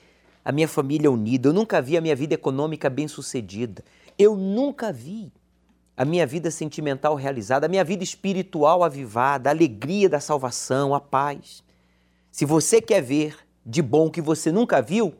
a 0.43 0.51
minha 0.51 0.67
família 0.67 1.11
unida, 1.11 1.49
eu 1.49 1.53
nunca 1.53 1.81
vi 1.81 1.97
a 1.97 2.01
minha 2.01 2.15
vida 2.15 2.35
econômica 2.35 2.89
bem-sucedida, 2.89 3.83
eu 4.17 4.35
nunca 4.37 4.93
vi 4.93 5.31
a 5.97 6.05
minha 6.05 6.25
vida 6.25 6.51
sentimental 6.51 7.15
realizada, 7.15 7.65
a 7.65 7.69
minha 7.69 7.83
vida 7.83 8.03
espiritual 8.03 8.83
avivada, 8.83 9.49
a 9.49 9.53
alegria 9.53 10.07
da 10.07 10.19
salvação, 10.19 10.93
a 10.95 11.01
paz. 11.01 11.64
Se 12.35 12.43
você 12.43 12.81
quer 12.81 13.01
ver 13.01 13.37
de 13.65 13.81
bom 13.81 14.09
que 14.09 14.19
você 14.19 14.51
nunca 14.51 14.81
viu, 14.81 15.15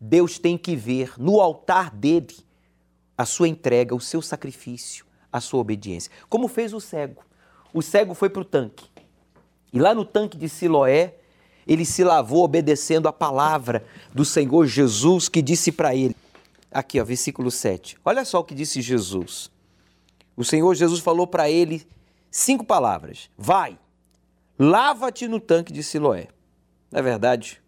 Deus 0.00 0.40
tem 0.40 0.58
que 0.58 0.74
ver 0.74 1.12
no 1.16 1.40
altar 1.40 1.88
dele 1.88 2.34
a 3.16 3.24
sua 3.24 3.46
entrega, 3.46 3.94
o 3.94 4.00
seu 4.00 4.20
sacrifício, 4.20 5.06
a 5.32 5.40
sua 5.40 5.60
obediência. 5.60 6.10
Como 6.28 6.48
fez 6.48 6.74
o 6.74 6.80
cego. 6.80 7.22
O 7.72 7.80
cego 7.80 8.12
foi 8.12 8.28
para 8.28 8.42
o 8.42 8.44
tanque. 8.44 8.90
E 9.72 9.78
lá 9.78 9.94
no 9.94 10.04
tanque 10.04 10.36
de 10.36 10.48
Siloé, 10.48 11.14
ele 11.64 11.84
se 11.84 12.02
lavou 12.02 12.42
obedecendo 12.42 13.06
a 13.06 13.12
palavra 13.12 13.86
do 14.12 14.24
Senhor 14.24 14.66
Jesus 14.66 15.28
que 15.28 15.40
disse 15.40 15.70
para 15.70 15.94
ele. 15.94 16.16
Aqui, 16.72 17.00
ó, 17.00 17.04
versículo 17.04 17.52
7. 17.52 17.98
Olha 18.04 18.24
só 18.24 18.40
o 18.40 18.44
que 18.44 18.56
disse 18.56 18.82
Jesus. 18.82 19.48
O 20.36 20.42
Senhor 20.42 20.74
Jesus 20.74 20.98
falou 20.98 21.28
para 21.28 21.48
ele 21.48 21.86
cinco 22.32 22.64
palavras: 22.64 23.30
Vai, 23.38 23.78
lava-te 24.58 25.28
no 25.28 25.38
tanque 25.38 25.72
de 25.72 25.84
Siloé. 25.84 26.26
Na 26.90 27.00
verdade, 27.00 27.60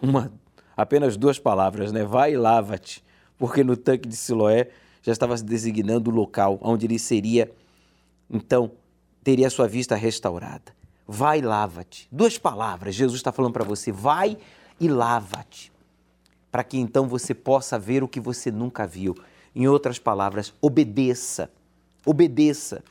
uma, 0.00 0.32
apenas 0.76 1.16
duas 1.16 1.38
palavras, 1.38 1.92
né? 1.92 2.04
Vai 2.04 2.32
e 2.32 2.36
lava-te, 2.36 3.04
porque 3.38 3.62
no 3.62 3.76
tanque 3.76 4.08
de 4.08 4.16
Siloé 4.16 4.70
já 5.02 5.12
estava 5.12 5.36
se 5.36 5.44
designando 5.44 6.10
o 6.10 6.14
local 6.14 6.58
onde 6.60 6.86
ele 6.86 6.98
seria, 6.98 7.50
então, 8.28 8.72
teria 9.22 9.46
a 9.46 9.50
sua 9.50 9.68
vista 9.68 9.94
restaurada. 9.94 10.74
Vai 11.06 11.38
e 11.38 11.42
lava-te. 11.42 12.08
Duas 12.10 12.36
palavras, 12.36 12.94
Jesus 12.94 13.20
está 13.20 13.30
falando 13.30 13.52
para 13.52 13.64
você: 13.64 13.92
vai 13.92 14.36
e 14.80 14.88
lava-te. 14.88 15.72
Para 16.50 16.64
que 16.64 16.78
então 16.78 17.06
você 17.06 17.34
possa 17.34 17.78
ver 17.78 18.02
o 18.02 18.08
que 18.08 18.18
você 18.18 18.50
nunca 18.50 18.86
viu. 18.86 19.14
Em 19.54 19.68
outras 19.68 19.98
palavras, 19.98 20.52
obedeça. 20.60 21.50
Obedeça. 22.04 22.82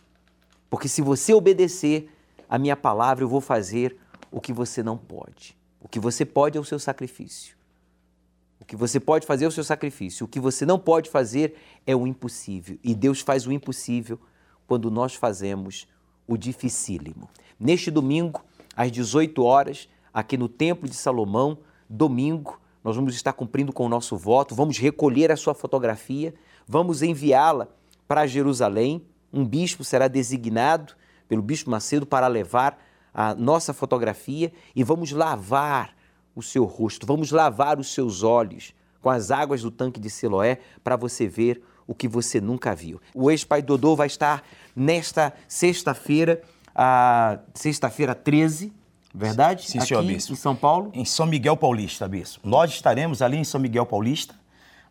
Porque 0.70 0.88
se 0.88 1.02
você 1.02 1.34
obedecer 1.34 2.10
a 2.50 2.58
minha 2.58 2.76
palavra, 2.76 3.24
eu 3.24 3.30
vou 3.30 3.42
fazer 3.42 3.98
o 4.32 4.40
que 4.40 4.54
você 4.54 4.82
não 4.82 4.98
pode. 4.98 5.56
O 5.86 5.88
que 5.88 6.00
você 6.00 6.26
pode 6.26 6.58
é 6.58 6.60
o 6.60 6.64
seu 6.64 6.80
sacrifício. 6.80 7.56
O 8.60 8.66
que 8.66 8.76
você 8.76 9.00
pode 9.00 9.28
fazer 9.28 9.46
é 9.46 9.48
o 9.48 9.52
seu 9.52 9.64
sacrifício. 9.64 10.26
O 10.26 10.28
que 10.28 10.40
você 10.40 10.66
não 10.66 10.80
pode 10.80 11.12
fazer 11.12 11.56
é 11.86 11.96
o 11.96 12.08
impossível. 12.08 12.80
E 12.84 12.96
Deus 12.96 13.22
faz 13.22 13.46
o 13.46 13.52
impossível 13.52 14.20
quando 14.66 14.90
nós 14.90 15.14
fazemos 15.14 15.88
o 16.28 16.38
dificílimo. 16.38 17.30
Neste 17.60 17.92
domingo, 17.92 18.44
às 18.76 18.92
18 18.92 19.44
horas, 19.44 19.88
aqui 20.12 20.36
no 20.36 20.50
Templo 20.50 20.90
de 20.90 20.96
Salomão, 20.96 21.60
domingo, 21.88 22.60
nós 22.84 22.96
vamos 22.96 23.14
estar 23.14 23.34
cumprindo 23.34 23.72
com 23.72 23.86
o 23.86 23.90
nosso 23.90 24.18
voto, 24.18 24.56
vamos 24.56 24.80
recolher 24.80 25.32
a 25.32 25.38
sua 25.38 25.54
fotografia, 25.54 26.34
vamos 26.68 27.04
enviá-la 27.04 27.68
para 28.08 28.26
Jerusalém. 28.26 29.06
Um 29.32 29.46
bispo 29.46 29.84
será 29.84 30.08
designado 30.08 30.96
pelo 31.28 31.44
Bispo 31.44 31.70
Macedo 31.70 32.08
para 32.08 32.26
levar 32.26 32.84
a 33.16 33.34
nossa 33.34 33.74
fotografia 33.74 34.52
e 34.76 34.84
vamos 34.84 35.12
lavar 35.12 35.96
o 36.36 36.44
seu 36.44 36.66
rosto, 36.66 37.08
vamos 37.08 37.32
lavar 37.32 37.80
os 37.80 37.94
seus 37.94 38.22
olhos 38.22 38.74
com 39.02 39.10
as 39.10 39.32
águas 39.32 39.62
do 39.62 39.72
tanque 39.72 40.00
de 40.00 40.10
Siloé 40.10 40.60
para 40.84 40.98
você 40.98 41.26
ver 41.28 41.64
o 41.88 41.96
que 41.96 42.08
você 42.08 42.42
nunca 42.42 42.76
viu. 42.76 43.00
O 43.14 43.32
ex-pai 43.32 43.62
Dodô 43.62 43.96
vai 43.96 44.08
estar 44.08 44.44
nesta 44.76 45.34
sexta-feira 45.48 46.42
a 46.76 47.40
sexta-feira 47.54 48.14
13, 48.14 48.74
verdade? 49.14 49.70
Sim, 49.70 49.80
senhor 49.80 50.02
Aqui 50.02 50.10
bispo. 50.10 50.34
Em 50.34 50.36
São 50.36 50.56
Paulo? 50.56 50.92
Em 50.94 51.06
São 51.06 51.26
Miguel 51.26 51.56
Paulista, 51.56 52.06
bispo. 52.06 52.46
Nós 52.46 52.72
estaremos 52.72 53.22
ali 53.22 53.38
em 53.38 53.46
São 53.46 53.62
Miguel 53.62 53.86
Paulista, 53.86 54.36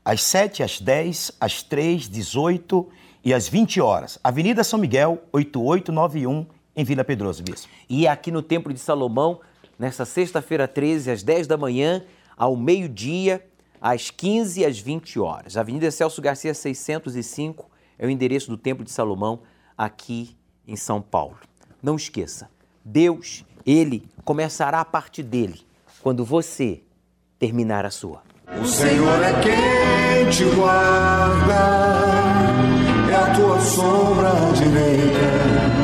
às 0.03 0.23
7, 0.23 0.63
às 0.63 0.81
10, 0.81 1.33
às 1.39 1.63
3, 1.63 2.09
18 2.09 2.89
e 3.23 3.35
às 3.35 3.49
20 3.49 3.81
horas. 3.83 4.19
Avenida 4.25 4.65
São 4.65 4.79
Miguel, 4.79 5.23
8891, 5.33 6.47
em 6.77 6.85
Vila 6.85 7.05
Pedroso, 7.05 7.43
bispo. 7.43 7.69
E 7.89 8.07
aqui 8.07 8.31
no 8.31 8.43
Templo 8.43 8.73
de 8.73 8.81
Salomão, 8.81 9.41
nessa 9.79 10.05
sexta-feira 10.05 10.67
13, 10.67 11.11
às 11.11 11.23
10 11.23 11.47
da 11.47 11.57
manhã, 11.57 12.03
ao 12.37 12.57
meio-dia, 12.57 13.45
às 13.81 14.11
15 14.11 14.61
e 14.61 14.65
às 14.65 14.79
20 14.79 15.21
horas. 15.21 15.57
Avenida 15.57 15.91
Celso 15.91 16.21
Garcia 16.21 16.55
605 16.55 17.71
é 17.99 18.07
o 18.07 18.11
endereço 18.11 18.49
do 18.51 18.57
Templo 18.57 18.85
de 18.85 18.91
Salomão 18.91 19.41
aqui 19.77 20.37
em 20.67 20.77
São 20.77 21.01
Paulo. 21.01 21.37
Não 21.83 21.97
esqueça, 21.97 22.49
Deus, 22.85 23.45
ele 23.67 24.09
começará 24.25 24.81
a 24.81 24.85
parte 24.85 25.23
dele 25.23 25.61
quando 26.03 26.25
você 26.25 26.83
terminar 27.39 27.85
a 27.85 27.91
sua. 27.91 28.23
O 28.61 28.67
Senhor 28.67 29.23
é 29.23 29.33
quem 29.43 30.31
te 30.31 30.45
guarda, 30.55 31.55
é 33.11 33.15
a 33.15 33.35
tua 33.35 33.61
sombra 33.61 34.31
direita. 34.57 35.84